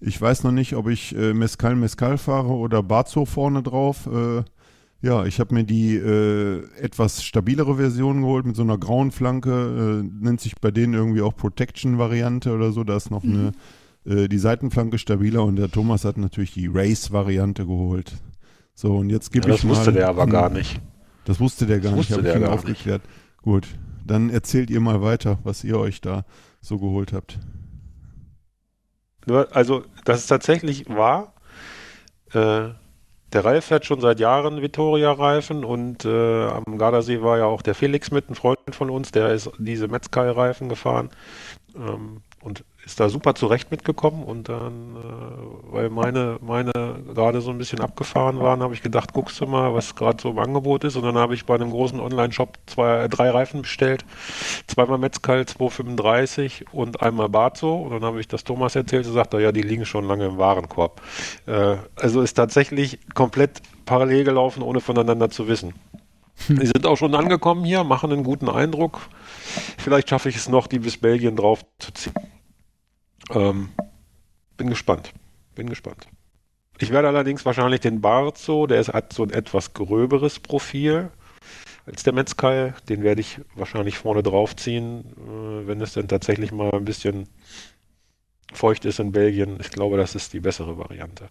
ich 0.00 0.20
weiß 0.20 0.44
noch 0.44 0.52
nicht, 0.52 0.74
ob 0.76 0.88
ich 0.88 1.14
äh, 1.14 1.34
Mescal 1.34 1.76
Mescal 1.76 2.16
fahre 2.16 2.48
oder 2.48 2.82
Barzo 2.82 3.26
vorne 3.26 3.62
drauf. 3.62 4.08
Äh, 4.10 4.44
ja, 5.02 5.24
ich 5.24 5.40
habe 5.40 5.54
mir 5.54 5.64
die 5.64 5.96
äh, 5.96 6.64
etwas 6.78 7.22
stabilere 7.22 7.76
Version 7.76 8.22
geholt 8.22 8.46
mit 8.46 8.56
so 8.56 8.62
einer 8.62 8.78
grauen 8.78 9.10
Flanke. 9.10 10.02
Äh, 10.02 10.24
nennt 10.24 10.40
sich 10.40 10.54
bei 10.60 10.70
denen 10.70 10.94
irgendwie 10.94 11.22
auch 11.22 11.36
Protection-Variante 11.36 12.54
oder 12.54 12.72
so. 12.72 12.84
Da 12.84 12.96
ist 12.96 13.10
noch 13.10 13.24
eine 13.24 13.52
äh, 14.10 14.28
die 14.28 14.38
Seitenflanke 14.38 14.98
stabiler 14.98 15.44
und 15.44 15.56
der 15.56 15.70
Thomas 15.70 16.04
hat 16.04 16.18
natürlich 16.18 16.52
die 16.52 16.66
Race-Variante 16.66 17.64
geholt. 17.64 18.12
So, 18.74 18.96
und 18.96 19.10
jetzt 19.10 19.30
gebe 19.32 19.48
Ja, 19.48 19.54
ich 19.54 19.60
das 19.60 19.64
mal. 19.64 19.76
wusste 19.76 19.92
der 19.92 20.08
aber 20.08 20.26
gar 20.26 20.50
nicht. 20.50 20.80
Das 21.24 21.38
wusste 21.38 21.66
der 21.66 21.80
gar 21.80 21.92
Das 21.92 21.98
nicht, 21.98 22.12
habe 22.12 22.28
ich 22.28 22.34
ihn 22.34 22.44
aufgeklärt. 22.44 23.02
Gut, 23.42 23.68
dann 24.06 24.30
erzählt 24.30 24.70
ihr 24.70 24.80
mal 24.80 25.00
weiter, 25.02 25.38
was 25.44 25.62
ihr 25.64 25.78
euch 25.78 26.00
da 26.00 26.24
so 26.60 26.78
geholt 26.78 27.12
habt. 27.12 27.38
Also, 29.52 29.84
das 30.04 30.20
ist 30.20 30.26
tatsächlich 30.26 30.88
wahr. 30.88 31.34
Äh, 32.32 32.70
der 33.32 33.44
Ralf 33.44 33.66
fährt 33.66 33.84
schon 33.86 34.00
seit 34.00 34.18
Jahren 34.18 34.60
Vittoria-Reifen 34.60 35.64
und 35.64 36.04
äh, 36.04 36.46
am 36.46 36.78
Gardasee 36.78 37.22
war 37.22 37.38
ja 37.38 37.44
auch 37.44 37.62
der 37.62 37.74
Felix 37.76 38.10
mit, 38.10 38.28
ein 38.28 38.34
Freund 38.34 38.58
von 38.72 38.90
uns, 38.90 39.12
der 39.12 39.28
ist 39.32 39.50
diese 39.58 39.86
Metzkai-Reifen 39.86 40.68
gefahren 40.68 41.10
ähm, 41.76 42.22
ist 42.90 42.98
da 42.98 43.08
super 43.08 43.36
zurecht 43.36 43.70
mitgekommen 43.70 44.24
und 44.24 44.48
dann, 44.48 44.96
äh, 44.96 45.72
weil 45.72 45.90
meine, 45.90 46.38
meine 46.40 46.72
gerade 47.14 47.40
so 47.40 47.50
ein 47.50 47.58
bisschen 47.58 47.80
abgefahren 47.80 48.40
waren, 48.40 48.62
habe 48.62 48.74
ich 48.74 48.82
gedacht, 48.82 49.12
guckst 49.12 49.40
du 49.40 49.46
mal, 49.46 49.72
was 49.72 49.94
gerade 49.94 50.20
so 50.20 50.30
im 50.30 50.38
Angebot 50.40 50.82
ist 50.82 50.96
und 50.96 51.04
dann 51.04 51.16
habe 51.16 51.34
ich 51.34 51.46
bei 51.46 51.54
einem 51.54 51.70
großen 51.70 52.00
Online-Shop 52.00 52.58
zwei, 52.66 53.06
drei 53.06 53.30
Reifen 53.30 53.62
bestellt, 53.62 54.04
zweimal 54.66 54.98
Metzkal 54.98 55.46
235 55.46 56.66
und 56.72 57.00
einmal 57.00 57.28
Barzo 57.28 57.76
und 57.76 57.92
dann 57.92 58.02
habe 58.02 58.18
ich 58.18 58.26
das 58.26 58.42
Thomas 58.42 58.74
erzählt 58.74 59.06
und 59.06 59.12
sagte, 59.12 59.40
ja, 59.40 59.52
die 59.52 59.62
liegen 59.62 59.86
schon 59.86 60.08
lange 60.08 60.26
im 60.26 60.38
Warenkorb. 60.38 61.00
Äh, 61.46 61.76
also 61.94 62.22
ist 62.22 62.34
tatsächlich 62.34 62.98
komplett 63.14 63.62
parallel 63.86 64.24
gelaufen, 64.24 64.64
ohne 64.64 64.80
voneinander 64.80 65.30
zu 65.30 65.46
wissen. 65.46 65.74
Die 66.48 66.66
sind 66.66 66.86
auch 66.86 66.96
schon 66.96 67.14
angekommen 67.14 67.64
hier, 67.64 67.84
machen 67.84 68.10
einen 68.10 68.24
guten 68.24 68.48
Eindruck. 68.48 69.00
Vielleicht 69.78 70.08
schaffe 70.08 70.28
ich 70.28 70.36
es 70.36 70.48
noch, 70.48 70.66
die 70.66 70.80
bis 70.80 70.96
Belgien 70.96 71.36
drauf 71.36 71.64
zu 71.78 71.92
ziehen. 71.92 72.14
Ähm, 73.30 73.70
bin 74.56 74.68
gespannt. 74.68 75.12
Bin 75.54 75.68
gespannt. 75.68 76.06
Ich 76.78 76.90
werde 76.90 77.08
allerdings 77.08 77.44
wahrscheinlich 77.44 77.80
den 77.80 78.00
Barzo, 78.00 78.66
der 78.66 78.80
ist, 78.80 78.92
hat 78.92 79.12
so 79.12 79.22
ein 79.22 79.30
etwas 79.30 79.74
gröberes 79.74 80.40
Profil 80.40 81.10
als 81.86 82.02
der 82.02 82.12
Metzkai. 82.12 82.74
Den 82.88 83.02
werde 83.02 83.20
ich 83.20 83.40
wahrscheinlich 83.54 83.98
vorne 83.98 84.22
drauf 84.22 84.56
ziehen, 84.56 85.04
äh, 85.16 85.66
wenn 85.66 85.80
es 85.80 85.92
dann 85.92 86.08
tatsächlich 86.08 86.52
mal 86.52 86.70
ein 86.72 86.84
bisschen 86.84 87.28
feucht 88.52 88.84
ist 88.84 88.98
in 88.98 89.12
Belgien. 89.12 89.58
Ich 89.60 89.70
glaube, 89.70 89.96
das 89.96 90.14
ist 90.14 90.32
die 90.32 90.40
bessere 90.40 90.78
Variante. 90.78 91.28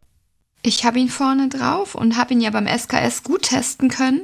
Ich 0.61 0.83
habe 0.83 0.99
ihn 0.99 1.07
vorne 1.07 1.47
drauf 1.47 1.95
und 1.95 2.17
habe 2.17 2.33
ihn 2.33 2.41
ja 2.41 2.49
beim 2.49 2.67
SKS 2.67 3.23
gut 3.23 3.43
testen 3.43 3.87
können 3.89 4.21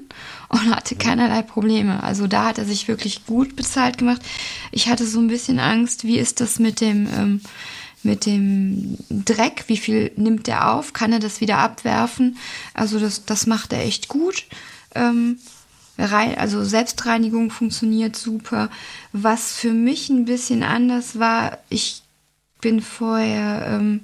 und 0.50 0.76
hatte 0.76 0.96
keinerlei 0.96 1.42
Probleme. 1.42 2.04
Also 2.04 2.28
da 2.28 2.46
hat 2.46 2.58
er 2.58 2.66
sich 2.66 2.90
wirklich 2.90 3.26
gut 3.26 3.56
bezahlt 3.56 3.98
gemacht. 3.98 4.22
Ich 4.72 4.90
hatte 4.90 5.08
so 5.08 5.20
ein 5.20 5.28
bisschen 5.28 5.60
Angst, 5.60 6.04
wie 6.04 6.18
ist 6.18 6.42
das 6.42 6.60
mit 6.60 6.82
dem, 6.82 7.08
ähm, 7.16 7.42
mit 8.04 8.26
dem 8.26 8.98
Dreck? 9.10 9.64
Wie 9.68 9.78
viel 9.78 10.12
nimmt 10.18 10.50
er 10.50 10.74
auf? 10.74 10.92
Kann 10.92 11.14
er 11.14 11.20
das 11.20 11.40
wieder 11.40 11.60
abwerfen? 11.60 12.38
Also 12.74 13.00
das, 13.00 13.24
das 13.24 13.48
macht 13.48 13.72
er 13.72 13.84
echt 13.84 14.10
gut. 14.10 14.46
Ähm, 14.94 15.40
also 15.98 16.66
Selbstreinigung 16.66 17.50
funktioniert 17.50 18.18
super. 18.18 18.70
Was 19.14 19.54
für 19.54 19.72
mich 19.72 20.10
ein 20.10 20.26
bisschen 20.26 20.64
anders 20.64 21.18
war, 21.18 21.60
ich 21.70 22.02
bin 22.60 22.82
vorher 22.82 23.68
ähm, 23.70 24.02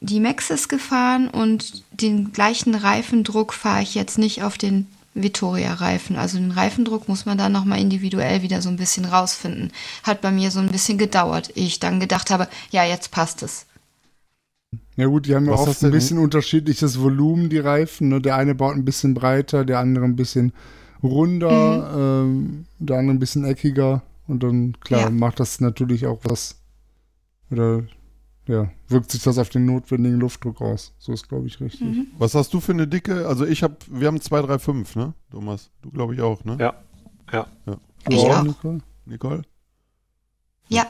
die 0.00 0.20
Maxis 0.20 0.68
gefahren 0.68 1.28
und 1.28 1.84
den 1.92 2.32
gleichen 2.32 2.74
Reifendruck 2.74 3.52
fahre 3.52 3.82
ich 3.82 3.94
jetzt 3.94 4.18
nicht 4.18 4.42
auf 4.42 4.56
den 4.56 4.86
Vittoria-Reifen. 5.14 6.16
Also 6.16 6.38
den 6.38 6.52
Reifendruck 6.52 7.08
muss 7.08 7.26
man 7.26 7.36
dann 7.36 7.52
nochmal 7.52 7.80
individuell 7.80 8.42
wieder 8.42 8.62
so 8.62 8.68
ein 8.68 8.76
bisschen 8.76 9.04
rausfinden. 9.04 9.72
Hat 10.02 10.20
bei 10.20 10.30
mir 10.30 10.50
so 10.50 10.60
ein 10.60 10.68
bisschen 10.68 10.98
gedauert, 10.98 11.56
ehe 11.56 11.66
ich 11.66 11.80
dann 11.80 12.00
gedacht 12.00 12.30
habe, 12.30 12.48
ja, 12.70 12.84
jetzt 12.84 13.10
passt 13.10 13.42
es. 13.42 13.66
Ja 14.96 15.06
gut, 15.06 15.26
die 15.26 15.34
haben 15.34 15.46
ja 15.46 15.52
oft 15.52 15.82
ein 15.82 15.90
bisschen 15.90 16.18
unterschiedliches 16.18 17.00
Volumen, 17.00 17.48
die 17.48 17.58
Reifen. 17.58 18.08
Ne? 18.08 18.20
Der 18.20 18.36
eine 18.36 18.54
baut 18.54 18.74
ein 18.76 18.84
bisschen 18.84 19.14
breiter, 19.14 19.64
der 19.64 19.80
andere 19.80 20.04
ein 20.04 20.16
bisschen 20.16 20.52
runder, 21.02 22.22
ähm, 22.24 22.66
der 22.78 22.98
andere 22.98 23.16
ein 23.16 23.20
bisschen 23.20 23.44
eckiger. 23.44 24.02
Und 24.28 24.42
dann, 24.42 24.76
klar, 24.80 25.02
Ja. 25.02 25.10
macht 25.10 25.40
das 25.40 25.60
natürlich 25.60 26.06
auch 26.06 26.20
was. 26.22 26.56
Oder, 27.50 27.82
ja, 28.48 28.68
wirkt 28.88 29.10
sich 29.10 29.22
das 29.22 29.38
auf 29.38 29.48
den 29.48 29.64
notwendigen 29.66 30.18
Luftdruck 30.18 30.60
aus. 30.60 30.92
So 30.98 31.12
ist, 31.12 31.28
glaube 31.28 31.46
ich, 31.46 31.60
richtig. 31.60 31.82
Mhm. 31.82 32.06
Was 32.18 32.34
hast 32.34 32.52
du 32.54 32.60
für 32.60 32.72
eine 32.72 32.86
dicke? 32.88 33.26
Also 33.28 33.46
ich 33.46 33.62
habe, 33.62 33.76
wir 33.88 34.08
haben 34.08 34.20
235, 34.20 34.96
ne, 34.96 35.14
Thomas? 35.30 35.70
Du 35.82 35.90
glaube 35.90 36.14
ich 36.14 36.20
auch, 36.20 36.44
ne? 36.44 36.56
Ja. 36.58 36.74
Ja. 37.32 37.46
Du 37.66 38.12
Ich 38.12 38.18
auch. 38.24 38.42
Nicole? 38.42 38.80
Nicole? 39.06 39.42
Ja, 40.68 40.86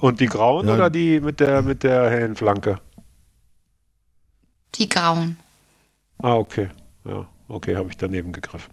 Und 0.00 0.20
die 0.20 0.26
grauen 0.26 0.66
Ja. 0.68 0.74
oder 0.74 0.90
die 0.90 1.20
mit 1.20 1.38
der 1.40 1.62
mit 1.62 1.82
der 1.82 2.10
hellen 2.10 2.34
Flanke? 2.36 2.80
die 4.74 4.88
grauen. 4.88 5.36
Ah, 6.18 6.34
okay. 6.36 6.68
Ja, 7.04 7.28
okay, 7.48 7.76
habe 7.76 7.90
ich 7.90 7.96
daneben 7.98 8.32
gegriffen. 8.32 8.72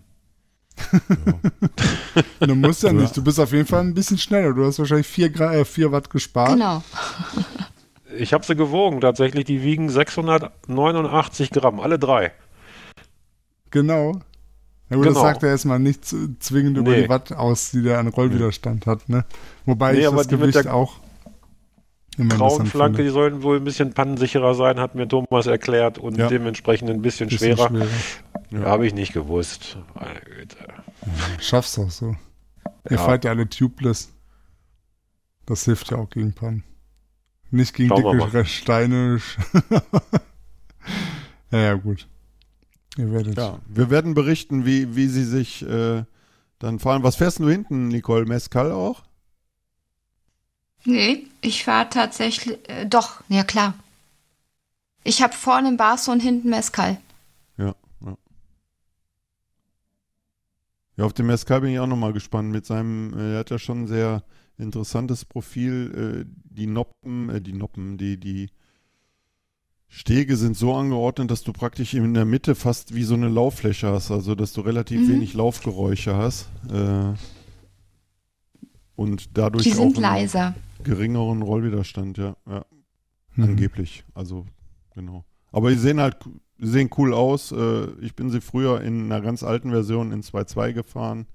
Du 2.40 2.56
musst 2.56 2.84
ja 2.84 2.90
Ja. 2.90 2.94
nicht. 2.94 3.16
Du 3.16 3.24
bist 3.24 3.40
auf 3.40 3.52
jeden 3.52 3.66
Fall 3.68 3.82
ein 3.82 3.94
bisschen 3.94 4.18
schneller. 4.18 4.54
Du 4.54 4.66
hast 4.66 4.80
wahrscheinlich 4.80 5.08
4 5.08 5.40
äh, 5.40 5.66
vier 5.66 5.92
Watt 5.92 6.10
gespart. 6.10 6.52
Genau. 6.54 6.84
Ich 8.18 8.34
habe 8.34 8.46
sie 8.46 8.56
gewogen 8.56 9.02
tatsächlich. 9.02 9.46
Die 9.46 9.62
wiegen 9.64 9.90
689 9.90 11.52
Gramm, 11.52 11.80
alle 11.80 12.00
drei. 12.00 12.32
Genau. 13.72 14.20
Ja 14.90 14.96
gut, 14.98 15.06
das 15.06 15.14
Genau. 15.14 15.22
sagt 15.26 15.44
er 15.44 15.50
erstmal 15.50 15.78
nicht 15.80 16.04
zwingend 16.06 16.78
über 16.78 16.92
Nee. 16.92 17.04
die 17.04 17.10
Watt 17.10 17.32
aus, 17.32 17.70
die 17.72 17.84
der 17.84 18.00
an 18.00 18.08
Rollwiderstand 18.08 18.88
hat, 18.88 19.08
ne? 19.08 19.24
Wobei 19.66 19.92
Nee, 19.94 20.00
ich 20.00 20.08
aber 20.08 20.18
das 20.18 20.28
Gewicht 20.28 20.56
der 20.56 20.74
auch 20.74 20.96
immer 22.18 22.36
Grauen 22.36 22.66
Flanke, 22.66 22.98
finde. 22.98 23.10
die 23.10 23.14
sollen 23.14 23.44
wohl 23.44 23.58
ein 23.58 23.64
bisschen 23.64 23.94
pannensicherer 23.94 24.56
sein, 24.56 24.80
hat 24.80 24.96
mir 24.96 25.08
Thomas 25.08 25.46
erklärt 25.46 26.00
und 26.00 26.18
Ja. 26.18 26.28
dementsprechend 26.28 26.90
ein 26.90 27.02
bisschen, 27.04 27.30
Bisschen 27.30 27.56
schwerer. 27.56 27.86
Ja. 28.52 28.62
Habe 28.62 28.88
ich 28.88 28.94
nicht 28.94 29.14
gewusst. 29.14 29.78
Meine 29.94 30.20
Güte. 30.22 30.58
Schaffst 31.40 31.78
auch 31.80 31.92
so. 31.92 32.16
Ihr 32.90 32.98
Ja. 32.98 33.06
fahrt 33.06 33.24
ja 33.26 33.32
alle 33.32 33.48
tubeless. 33.48 34.12
Das 35.46 35.66
hilft 35.66 35.92
ja 35.92 35.98
auch 35.98 36.10
gegen 36.10 36.34
Pannen. 36.34 36.64
Nicht 37.52 37.74
gegen 37.76 37.90
Schauen 37.90 38.20
dicke. 38.20 38.46
Steine. 38.46 39.20
ja, 41.52 41.60
ja, 41.60 41.74
gut. 41.76 42.08
Ihr 42.98 43.12
werdet. 43.12 43.38
Ja, 43.38 43.60
wir 43.68 43.90
werden 43.90 44.14
berichten, 44.14 44.66
wie, 44.66 44.96
wie 44.96 45.08
sie 45.08 45.24
sich 45.24 45.62
äh, 45.64 46.04
dann 46.60 46.80
fahren. 46.80 47.04
Was 47.04 47.16
fährst 47.16 47.40
du 47.40 47.50
hinten, 47.50 47.88
Nicole? 47.88 48.26
Mescal 48.26 48.72
auch? 48.72 49.04
Nee, 50.86 51.28
ich 51.42 51.64
fahre 51.66 51.90
tatsächlich, 51.90 52.58
äh, 52.70 52.86
doch, 52.86 53.22
ja 53.30 53.44
klar. 53.44 53.74
Ich 55.04 55.22
habe 55.22 55.34
vorne 55.34 55.72
Barso 55.74 56.12
und 56.12 56.20
hinten 56.20 56.50
Mescal. 56.50 56.98
Ja, 57.58 57.76
ja. 61.00 61.06
Auf 61.06 61.14
den 61.14 61.26
Mescal 61.26 61.62
bin 61.62 61.72
ich 61.72 61.80
auch 61.80 61.88
nochmal 61.88 62.14
gespannt. 62.14 62.52
Mit 62.52 62.66
seinem, 62.66 63.14
äh, 63.18 63.34
er 63.34 63.40
hat 63.40 63.50
ja 63.50 63.58
schon 63.60 63.84
ein 63.84 63.88
sehr 63.88 64.24
interessantes 64.58 65.26
Profil. 65.26 66.26
Äh, 66.28 66.32
die 66.56 66.68
Noppen, 66.68 67.30
äh, 67.30 67.42
die 67.42 67.54
Noppen, 67.54 67.98
die, 67.98 68.20
die 68.20 68.50
Stege 69.88 70.38
sind 70.38 70.56
so 70.56 70.76
angeordnet, 70.76 71.32
dass 71.32 71.42
du 71.44 71.52
praktisch 71.52 71.96
in 71.96 72.14
der 72.14 72.26
Mitte 72.26 72.54
fast 72.54 72.94
wie 72.94 73.04
so 73.04 73.16
eine 73.16 73.28
Lauffläche 73.30 73.88
hast, 73.88 74.12
also 74.12 74.36
dass 74.36 74.54
du 74.54 74.62
relativ 74.62 75.02
Mhm. 75.02 75.14
wenig 75.14 75.34
Laufgeräusche 75.34 76.16
hast. 76.16 76.48
Äh, 76.72 77.14
und 78.96 79.38
dadurch 79.38 79.64
Die 79.64 79.72
sind 79.72 79.80
auch 79.80 79.86
einen 79.86 80.02
leiser. 80.02 80.56
geringeren 80.84 81.42
Rollwiderstand, 81.42 82.18
ja. 82.18 82.36
ja. 82.48 82.66
Mhm. 83.36 83.44
Angeblich. 83.46 84.04
Also, 84.14 84.46
genau. 84.94 85.26
Aber 85.52 85.70
die 85.72 85.78
sehen 85.78 86.00
halt 86.00 86.18
sehen 86.60 86.90
cool 86.98 87.14
aus. 87.14 87.52
Äh, 87.52 87.92
ich 88.02 88.16
bin 88.16 88.30
sie 88.30 88.42
früher 88.42 88.82
in 88.82 89.06
einer 89.06 89.22
ganz 89.22 89.44
alten 89.44 89.72
Version 89.72 90.12
in 90.12 90.22
2.2 90.22 90.74
gefahren. 90.74 91.28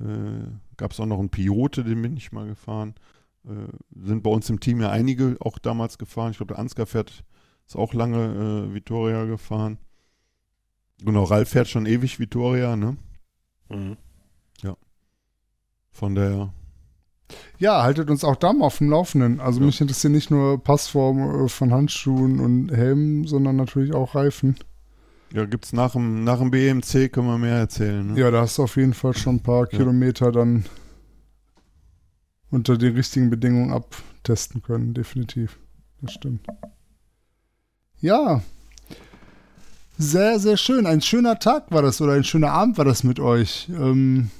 Äh, 0.00 0.50
Gab 0.76 0.92
es 0.92 1.00
auch 1.00 1.06
noch 1.06 1.18
einen 1.18 1.30
Piote, 1.30 1.84
den 1.84 2.02
bin 2.02 2.16
ich 2.16 2.32
mal 2.32 2.46
gefahren. 2.46 2.94
Äh, 3.44 3.68
sind 4.04 4.22
bei 4.22 4.30
uns 4.30 4.50
im 4.50 4.60
Team 4.60 4.80
ja 4.80 4.90
einige 4.90 5.36
auch 5.40 5.58
damals 5.58 5.98
gefahren. 5.98 6.32
Ich 6.32 6.36
glaube, 6.38 6.54
der 6.54 6.60
Ansgar 6.60 6.86
fährt, 6.86 7.24
ist 7.66 7.76
auch 7.76 7.94
lange 7.94 8.72
Vittoria 8.74 9.24
gefahren. 9.24 9.78
Genau, 11.02 11.24
Ralf 11.24 11.50
fährt 11.50 11.68
schon 11.68 11.86
ewig 11.86 12.18
Vittoria, 12.18 12.76
ne? 12.76 12.96
Mhm. 13.68 13.96
Von 15.96 16.14
daher, 16.14 16.52
Ja, 17.58 17.82
haltet 17.82 18.10
uns 18.10 18.24
auch 18.24 18.36
da 18.36 18.52
mal 18.52 18.66
auf 18.66 18.78
dem 18.78 18.90
Laufenden. 18.90 19.40
Also 19.40 19.60
mich 19.60 19.80
interessiert 19.80 20.12
nicht 20.12 20.30
nur 20.30 20.62
Passform 20.62 21.46
äh, 21.46 21.48
von 21.48 21.72
Handschuhen 21.72 22.40
und 22.40 22.70
Helmen, 22.70 23.26
sondern 23.26 23.56
natürlich 23.56 23.94
auch 23.94 24.14
Reifen. 24.14 24.56
Ja, 25.32 25.44
gibt's 25.44 25.72
nach 25.72 25.92
dem, 25.92 26.24
nach 26.24 26.38
dem 26.38 26.50
BMC 26.50 27.12
können 27.12 27.26
wir 27.26 27.38
mehr 27.38 27.56
erzählen. 27.56 28.12
Ne? 28.12 28.20
Ja, 28.20 28.30
da 28.30 28.42
hast 28.42 28.58
du 28.58 28.62
auf 28.62 28.76
jeden 28.76 28.94
Fall 28.94 29.14
schon 29.14 29.36
ein 29.36 29.42
paar 29.42 29.66
Kilometer 29.66 30.30
dann 30.30 30.64
unter 32.50 32.78
den 32.78 32.94
richtigen 32.94 33.28
Bedingungen 33.28 33.72
abtesten 33.72 34.62
können, 34.62 34.94
definitiv. 34.94 35.58
Das 36.00 36.12
stimmt. 36.12 36.46
Ja. 38.00 38.42
Sehr, 39.98 40.38
sehr 40.38 40.56
schön. 40.56 40.86
Ein 40.86 41.00
schöner 41.00 41.38
Tag 41.38 41.70
war 41.70 41.82
das 41.82 42.00
oder 42.00 42.12
ein 42.12 42.24
schöner 42.24 42.52
Abend 42.52 42.78
war 42.78 42.84
das 42.84 43.02
mit 43.02 43.18
euch. 43.18 43.68
Ähm, 43.70 44.30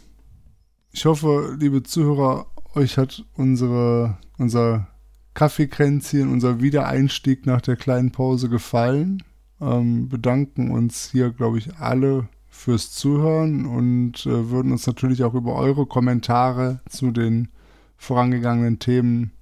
ich 0.92 1.04
hoffe, 1.04 1.56
liebe 1.58 1.82
Zuhörer, 1.82 2.46
euch 2.76 2.98
hat 2.98 3.24
unsere, 3.34 4.18
unser 4.38 4.86
Kaffeekränzchen, 5.34 6.30
unser 6.30 6.60
Wiedereinstieg 6.60 7.46
nach 7.46 7.60
der 7.60 7.76
kleinen 7.76 8.12
Pause 8.12 8.48
gefallen. 8.48 9.22
Ähm, 9.60 10.08
bedanken 10.08 10.70
uns 10.70 11.10
hier, 11.10 11.30
glaube 11.30 11.58
ich, 11.58 11.76
alle 11.76 12.28
fürs 12.48 12.92
Zuhören 12.92 13.66
und 13.66 14.26
äh, 14.26 14.50
würden 14.50 14.72
uns 14.72 14.86
natürlich 14.86 15.24
auch 15.24 15.34
über 15.34 15.54
eure 15.54 15.86
Kommentare 15.86 16.80
zu 16.88 17.10
den 17.10 17.48
vorangegangenen 17.96 18.78
Themen 18.78 19.32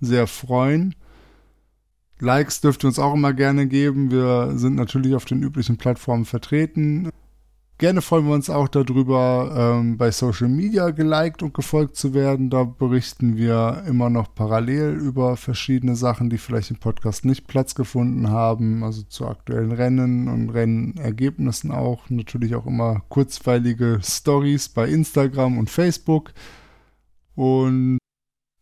sehr 0.00 0.26
freuen. 0.26 0.94
Likes 2.20 2.60
dürft 2.60 2.84
ihr 2.84 2.88
uns 2.88 2.98
auch 2.98 3.14
immer 3.14 3.32
gerne 3.32 3.66
geben. 3.66 4.10
Wir 4.10 4.52
sind 4.56 4.74
natürlich 4.74 5.14
auf 5.14 5.24
den 5.24 5.42
üblichen 5.42 5.76
Plattformen 5.76 6.24
vertreten. 6.24 7.10
Gerne 7.78 8.02
freuen 8.02 8.26
wir 8.26 8.34
uns 8.34 8.50
auch 8.50 8.66
darüber, 8.66 9.78
ähm, 9.78 9.96
bei 9.98 10.10
Social 10.10 10.48
Media 10.48 10.90
geliked 10.90 11.44
und 11.44 11.54
gefolgt 11.54 11.94
zu 11.94 12.12
werden. 12.12 12.50
Da 12.50 12.64
berichten 12.64 13.36
wir 13.36 13.84
immer 13.86 14.10
noch 14.10 14.34
parallel 14.34 14.94
über 14.94 15.36
verschiedene 15.36 15.94
Sachen, 15.94 16.28
die 16.28 16.38
vielleicht 16.38 16.72
im 16.72 16.78
Podcast 16.78 17.24
nicht 17.24 17.46
Platz 17.46 17.76
gefunden 17.76 18.30
haben. 18.30 18.82
Also 18.82 19.02
zu 19.02 19.28
aktuellen 19.28 19.70
Rennen 19.70 20.26
und 20.26 20.50
Rennergebnissen 20.50 21.70
auch. 21.70 22.10
Natürlich 22.10 22.56
auch 22.56 22.66
immer 22.66 23.02
kurzweilige 23.10 24.00
Stories 24.02 24.68
bei 24.68 24.88
Instagram 24.88 25.56
und 25.56 25.70
Facebook. 25.70 26.32
Und 27.36 27.98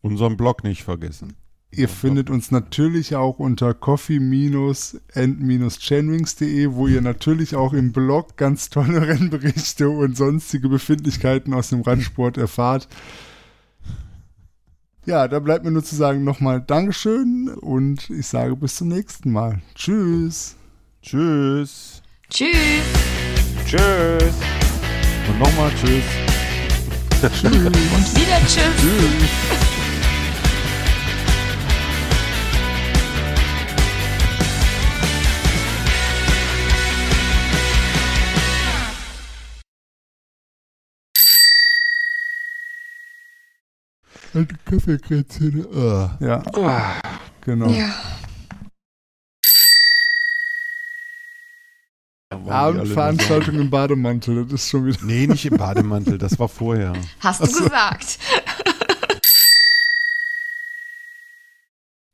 Unseren 0.02 0.36
Blog 0.36 0.62
nicht 0.62 0.84
vergessen. 0.84 1.34
Ihr 1.76 1.88
findet 1.90 2.30
uns 2.30 2.50
natürlich 2.50 3.14
auch 3.16 3.38
unter 3.38 3.74
coffee-and-chainwings.de, 3.74 6.72
wo 6.72 6.86
ihr 6.86 7.02
natürlich 7.02 7.54
auch 7.54 7.74
im 7.74 7.92
Blog 7.92 8.38
ganz 8.38 8.70
tolle 8.70 9.02
Rennberichte 9.08 9.90
und 9.90 10.16
sonstige 10.16 10.70
Befindlichkeiten 10.70 11.52
aus 11.52 11.68
dem 11.68 11.82
Radsport 11.82 12.38
erfahrt. 12.38 12.88
Ja, 15.04 15.28
da 15.28 15.38
bleibt 15.38 15.66
mir 15.66 15.70
nur 15.70 15.84
zu 15.84 15.96
sagen 15.96 16.24
nochmal 16.24 16.64
Dankeschön 16.66 17.50
und 17.50 18.08
ich 18.08 18.26
sage 18.26 18.56
bis 18.56 18.76
zum 18.76 18.88
nächsten 18.88 19.30
Mal. 19.30 19.60
Tschüss. 19.74 20.56
Tschüss. 21.02 22.00
Tschüss. 22.30 22.56
Tschüss. 23.66 24.34
Und 25.28 25.38
nochmal 25.38 25.70
Tschüss. 25.78 26.04
Und 27.22 27.32
wieder 28.16 28.40
tschüss. 28.46 28.64
Tschüss. 28.80 29.75
Alte 44.36 44.54
Kaffeekränzchen. 44.66 45.66
Ah. 45.74 46.16
Ja, 46.20 46.42
Ah, 46.54 47.00
genau. 47.40 47.70
Ja. 47.70 47.90
Abendveranstaltung 52.48 53.54
im 53.58 53.70
Bademantel, 53.70 54.44
das 54.44 54.52
ist 54.64 54.68
schon 54.70 54.84
wieder. 54.86 54.98
Nee, 55.04 55.26
nicht 55.26 55.46
im 55.46 55.56
Bademantel, 55.56 56.18
das 56.18 56.38
war 56.38 56.48
vorher. 56.48 56.92
Hast 57.20 57.40
du 57.42 57.46
gesagt. 57.46 58.18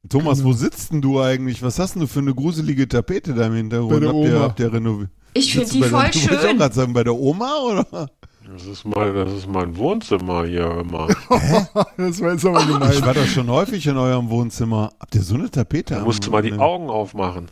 Thomas, 0.09 0.45
wo 0.45 0.53
sitzt 0.53 0.93
denn 0.93 1.01
du 1.01 1.21
eigentlich? 1.21 1.63
Was 1.63 1.79
hast 1.79 1.95
denn 1.95 2.01
du 2.03 2.07
für 2.09 2.19
eine 2.21 2.35
gruselige 2.35 2.87
Tapete 2.89 3.35
da 3.35 3.47
im 3.47 3.55
Hintergrund? 3.55 3.91
Bei 3.93 4.01
der 4.01 4.09
habt, 4.11 4.25
ihr, 4.25 4.35
Oma. 4.37 4.41
habt 4.45 4.61
ihr 4.61 4.73
renoviert? 4.73 5.11
Ich 5.35 5.53
finde 5.55 5.69
du 5.69 5.73
die 5.75 5.83
voll 5.85 5.91
der- 5.91 6.11
Du 6.11 6.19
wolltest 6.19 6.31
auch 6.31 6.41
schön. 6.43 6.59
gerade 6.59 6.75
sagen, 6.75 6.93
bei 6.93 7.05
der 7.05 7.15
Oma, 7.15 7.59
oder? 7.61 8.11
Das, 8.53 8.67
ist 8.67 8.85
mein, 8.85 9.15
das 9.15 9.33
ist 9.33 9.49
mein 9.49 9.77
Wohnzimmer 9.77 10.45
hier 10.45 10.71
immer. 10.81 11.09
Das 11.97 12.21
war 12.21 12.33
jetzt 12.33 12.45
aber 12.47 12.61
Ich 12.61 12.67
gemein. 12.67 13.03
war 13.07 13.15
da 13.15 13.25
schon 13.27 13.49
häufig 13.51 13.87
in 13.87 13.97
eurem 13.97 14.29
Wohnzimmer. 14.31 14.93
Habt 15.01 15.15
ihr 15.15 15.23
so 15.23 15.35
eine 15.35 15.51
Tapete? 15.51 15.95
Da 15.95 16.05
musst 16.05 16.27
du 16.27 16.31
mal 16.31 16.43
die? 16.43 16.53
Augen 16.53 16.91
aufmachen. 16.91 17.51